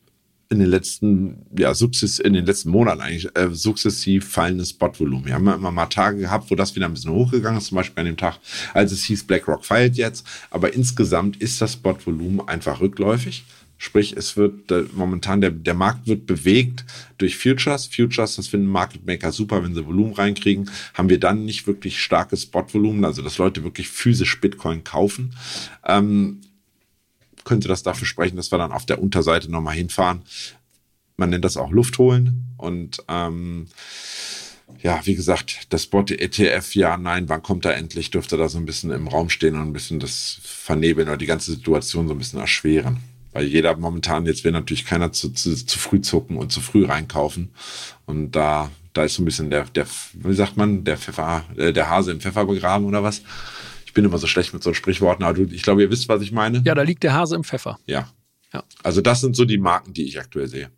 in 0.48 0.58
den 0.58 0.68
letzten, 0.68 1.46
ja, 1.56 1.74
sukzess, 1.74 2.18
in 2.18 2.32
den 2.32 2.44
letzten 2.44 2.70
Monaten 2.70 3.00
eigentlich 3.00 3.28
äh, 3.36 3.50
sukzessiv 3.52 4.28
fallendes 4.28 4.70
Spotvolumen. 4.70 5.26
Wir 5.26 5.34
haben 5.34 5.46
immer 5.46 5.70
mal 5.70 5.86
Tage 5.86 6.18
gehabt, 6.18 6.50
wo 6.50 6.56
das 6.56 6.74
wieder 6.74 6.86
ein 6.86 6.94
bisschen 6.94 7.12
hochgegangen 7.12 7.58
ist, 7.58 7.68
zum 7.68 7.76
Beispiel 7.76 8.00
an 8.00 8.06
dem 8.06 8.16
Tag, 8.16 8.38
als 8.74 8.90
es 8.90 9.04
hieß, 9.04 9.24
BlackRock 9.24 9.64
feilt 9.64 9.96
jetzt. 9.96 10.26
Aber 10.50 10.74
insgesamt 10.74 11.36
ist 11.36 11.60
das 11.60 11.74
Spotvolumen 11.74 12.46
einfach 12.48 12.80
rückläufig. 12.80 13.44
Sprich, 13.78 14.14
es 14.16 14.36
wird 14.36 14.70
äh, 14.70 14.84
momentan 14.92 15.40
der, 15.40 15.50
der 15.50 15.74
Markt 15.74 16.06
wird 16.06 16.26
bewegt 16.26 16.84
durch 17.18 17.36
Futures. 17.36 17.86
Futures, 17.86 18.36
das 18.36 18.48
finden 18.48 18.68
Market 18.68 19.06
Maker 19.06 19.32
super, 19.32 19.62
wenn 19.62 19.74
sie 19.74 19.86
Volumen 19.86 20.14
reinkriegen. 20.14 20.70
Haben 20.94 21.10
wir 21.10 21.20
dann 21.20 21.44
nicht 21.44 21.66
wirklich 21.66 22.00
starkes 22.00 22.42
Spotvolumen, 22.42 23.04
also 23.04 23.20
dass 23.22 23.38
Leute 23.38 23.64
wirklich 23.64 23.88
physisch 23.88 24.40
Bitcoin 24.40 24.82
kaufen, 24.82 25.34
ähm, 25.84 26.40
könnte 27.44 27.68
das 27.68 27.82
dafür 27.82 28.06
sprechen, 28.06 28.36
dass 28.36 28.50
wir 28.50 28.58
dann 28.58 28.72
auf 28.72 28.86
der 28.86 29.00
Unterseite 29.00 29.50
nochmal 29.50 29.76
hinfahren. 29.76 30.22
Man 31.16 31.30
nennt 31.30 31.44
das 31.44 31.56
auch 31.56 31.70
Luft 31.70 31.98
holen 31.98 32.44
und 32.58 32.98
ähm, 33.08 33.68
ja, 34.82 35.00
wie 35.04 35.14
gesagt, 35.14 35.66
das 35.70 35.84
Spot 35.84 36.04
ETF, 36.08 36.74
ja, 36.74 36.96
nein, 36.96 37.28
wann 37.28 37.42
kommt 37.42 37.64
er 37.64 37.76
endlich, 37.76 38.10
dürfte 38.10 38.36
da 38.36 38.48
so 38.48 38.58
ein 38.58 38.66
bisschen 38.66 38.90
im 38.90 39.08
Raum 39.08 39.30
stehen 39.30 39.54
und 39.54 39.62
ein 39.62 39.72
bisschen 39.72 40.00
das 40.00 40.38
vernebeln 40.42 41.08
oder 41.08 41.16
die 41.16 41.26
ganze 41.26 41.52
Situation 41.52 42.08
so 42.08 42.14
ein 42.14 42.18
bisschen 42.18 42.40
erschweren. 42.40 42.98
Weil 43.36 43.48
jeder 43.48 43.76
momentan, 43.76 44.24
jetzt 44.24 44.44
will 44.44 44.52
natürlich 44.52 44.86
keiner 44.86 45.12
zu, 45.12 45.28
zu, 45.28 45.54
zu 45.54 45.78
früh 45.78 46.00
zucken 46.00 46.38
und 46.38 46.52
zu 46.52 46.62
früh 46.62 46.86
reinkaufen. 46.86 47.50
Und 48.06 48.30
da, 48.30 48.70
da 48.94 49.04
ist 49.04 49.16
so 49.16 49.22
ein 49.22 49.26
bisschen 49.26 49.50
der, 49.50 49.64
der, 49.64 49.86
wie 50.14 50.32
sagt 50.32 50.56
man, 50.56 50.84
der 50.84 50.96
Pfeffer, 50.96 51.44
äh, 51.54 51.70
der 51.70 51.90
Hase 51.90 52.12
im 52.12 52.20
Pfeffer 52.20 52.46
begraben 52.46 52.86
oder 52.86 53.02
was? 53.02 53.20
Ich 53.84 53.92
bin 53.92 54.06
immer 54.06 54.16
so 54.16 54.26
schlecht 54.26 54.54
mit 54.54 54.62
so 54.62 54.72
Sprichworten, 54.72 55.22
aber 55.22 55.34
du, 55.34 55.54
ich 55.54 55.60
glaube, 55.60 55.82
ihr 55.82 55.90
wisst, 55.90 56.08
was 56.08 56.22
ich 56.22 56.32
meine. 56.32 56.62
Ja, 56.64 56.74
da 56.74 56.80
liegt 56.80 57.02
der 57.02 57.12
Hase 57.12 57.36
im 57.36 57.44
Pfeffer. 57.44 57.78
Ja. 57.84 58.08
ja. 58.54 58.64
Also 58.82 59.02
das 59.02 59.20
sind 59.20 59.36
so 59.36 59.44
die 59.44 59.58
Marken, 59.58 59.92
die 59.92 60.04
ich 60.04 60.18
aktuell 60.18 60.48
sehe. 60.48 60.70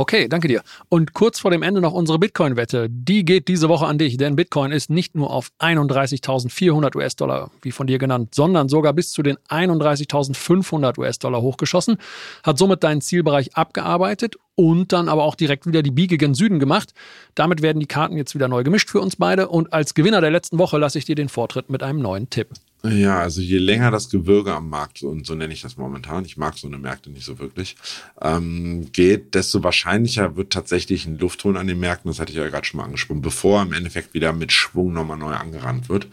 Okay, 0.00 0.28
danke 0.28 0.48
dir. 0.48 0.62
Und 0.88 1.12
kurz 1.12 1.40
vor 1.40 1.50
dem 1.50 1.62
Ende 1.62 1.82
noch 1.82 1.92
unsere 1.92 2.18
Bitcoin-Wette. 2.18 2.88
Die 2.88 3.22
geht 3.22 3.48
diese 3.48 3.68
Woche 3.68 3.84
an 3.84 3.98
dich, 3.98 4.16
denn 4.16 4.34
Bitcoin 4.34 4.72
ist 4.72 4.88
nicht 4.88 5.14
nur 5.14 5.30
auf 5.30 5.50
31.400 5.58 6.96
US-Dollar, 6.96 7.50
wie 7.60 7.70
von 7.70 7.86
dir 7.86 7.98
genannt, 7.98 8.34
sondern 8.34 8.70
sogar 8.70 8.94
bis 8.94 9.12
zu 9.12 9.22
den 9.22 9.36
31.500 9.50 10.98
US-Dollar 10.98 11.42
hochgeschossen, 11.42 11.98
hat 12.42 12.56
somit 12.56 12.82
deinen 12.82 13.02
Zielbereich 13.02 13.54
abgearbeitet 13.56 14.36
und 14.54 14.90
dann 14.94 15.10
aber 15.10 15.24
auch 15.24 15.34
direkt 15.34 15.66
wieder 15.66 15.82
die 15.82 15.90
Biege 15.90 16.16
gen 16.16 16.32
Süden 16.32 16.60
gemacht. 16.60 16.94
Damit 17.34 17.60
werden 17.60 17.78
die 17.78 17.86
Karten 17.86 18.16
jetzt 18.16 18.34
wieder 18.34 18.48
neu 18.48 18.62
gemischt 18.62 18.88
für 18.88 19.02
uns 19.02 19.16
beide 19.16 19.48
und 19.48 19.74
als 19.74 19.92
Gewinner 19.92 20.22
der 20.22 20.30
letzten 20.30 20.56
Woche 20.56 20.78
lasse 20.78 20.96
ich 20.96 21.04
dir 21.04 21.14
den 21.14 21.28
Vortritt 21.28 21.68
mit 21.68 21.82
einem 21.82 22.00
neuen 22.00 22.30
Tipp. 22.30 22.48
Ja, 22.82 23.20
also 23.20 23.42
je 23.42 23.58
länger 23.58 23.90
das 23.90 24.08
Gewürge 24.08 24.54
am 24.54 24.70
Markt, 24.70 25.02
und 25.02 25.26
so 25.26 25.34
nenne 25.34 25.52
ich 25.52 25.60
das 25.60 25.76
momentan, 25.76 26.24
ich 26.24 26.38
mag 26.38 26.56
so 26.56 26.66
eine 26.66 26.78
Märkte 26.78 27.10
nicht 27.10 27.26
so 27.26 27.38
wirklich, 27.38 27.76
ähm, 28.22 28.90
geht, 28.92 29.34
desto 29.34 29.62
wahrscheinlicher 29.62 30.34
wird 30.36 30.50
tatsächlich 30.50 31.04
ein 31.04 31.18
Luftholen 31.18 31.58
an 31.58 31.66
den 31.66 31.78
Märkten, 31.78 32.10
das 32.10 32.18
hatte 32.18 32.32
ich 32.32 32.38
ja 32.38 32.48
gerade 32.48 32.64
schon 32.64 32.78
mal 32.78 32.84
angesprochen, 32.84 33.20
bevor 33.20 33.60
im 33.60 33.74
Endeffekt 33.74 34.14
wieder 34.14 34.32
mit 34.32 34.50
Schwung 34.50 34.94
nochmal 34.94 35.18
neu 35.18 35.34
angerannt 35.34 35.90
wird. 35.90 36.08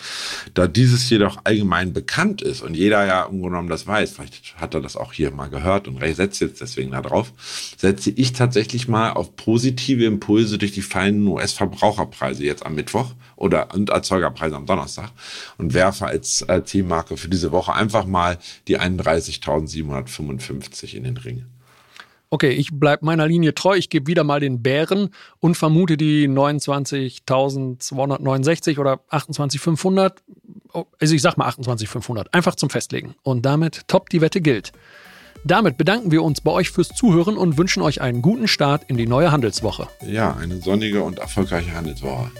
Da 0.56 0.68
dieses 0.68 1.10
jedoch 1.10 1.40
allgemein 1.46 1.94
bekannt 1.94 2.42
ist 2.42 2.62
und 2.62 2.76
jeder 2.76 3.06
ja 3.06 3.24
im 3.24 3.70
das 3.70 3.88
weiß, 3.88 4.12
vielleicht 4.12 4.58
hat 4.58 4.74
er 4.74 4.82
das 4.82 4.98
auch 4.98 5.14
hier 5.14 5.32
mal 5.32 5.48
gehört 5.48 5.88
und 5.88 6.04
setzt 6.16 6.42
jetzt 6.42 6.60
deswegen 6.60 6.92
da 6.92 7.02
drauf, 7.02 7.32
setze 7.78 8.12
ich 8.12 8.34
tatsächlich 8.34 8.90
mal 8.90 9.12
auf 9.12 9.38
positive 9.38 10.04
Impulse 10.04 10.58
durch 10.58 10.74
die 10.74 10.82
fallenden 10.82 11.28
US-Verbraucherpreise 11.28 12.44
jetzt 12.44 12.66
am 12.66 12.76
Mittwoch 12.76 13.14
oder 13.38 13.74
und 13.74 13.90
Erzeugerpreise 13.90 14.58
am 14.58 14.66
Donnerstag 14.66 15.12
und 15.58 15.74
werfe 15.74 16.08
als 16.08 16.42
äh, 16.44 16.66
Zielmarke 16.66 17.16
für 17.16 17.30
diese 17.30 17.54
Woche 17.54 17.74
einfach 17.74 18.06
mal 18.06 18.38
die 18.68 18.78
31.755 18.80 20.94
in 20.94 21.06
den 21.06 21.16
Ring. 21.18 21.46
Okay, 22.30 22.50
ich 22.50 22.72
bleibe 22.74 23.06
meiner 23.06 23.26
Linie 23.26 23.56
treu. 23.56 23.78
Ich 23.78 23.90
gebe 23.90 24.08
wieder 24.08 24.26
mal 24.26 24.42
den 24.42 24.62
Bären 24.62 25.12
und 25.40 25.56
vermute 25.56 25.96
die 25.96 26.28
29.269 26.28 28.80
oder 28.80 29.00
28.500. 29.10 30.12
Also 31.00 31.16
ich 31.16 31.22
sag 31.22 31.38
mal 31.38 31.48
28.500. 31.48 32.34
Einfach 32.34 32.56
zum 32.56 32.70
Festlegen. 32.70 33.16
Und 33.24 33.46
damit 33.46 33.88
top 33.88 34.10
die 34.10 34.20
Wette 34.20 34.42
gilt. 34.42 34.74
Damit 35.46 35.78
bedanken 35.78 36.12
wir 36.12 36.22
uns 36.24 36.42
bei 36.42 36.52
euch 36.52 36.72
fürs 36.72 36.90
Zuhören 36.90 37.38
und 37.38 37.58
wünschen 37.58 37.82
euch 37.82 38.02
einen 38.02 38.22
guten 38.22 38.50
Start 38.50 38.84
in 38.90 38.98
die 38.98 39.08
neue 39.08 39.32
Handelswoche. 39.32 39.88
Ja, 40.06 40.36
eine 40.36 40.58
sonnige 40.58 41.04
und 41.04 41.20
erfolgreiche 41.20 41.74
Handelswoche. 41.74 42.32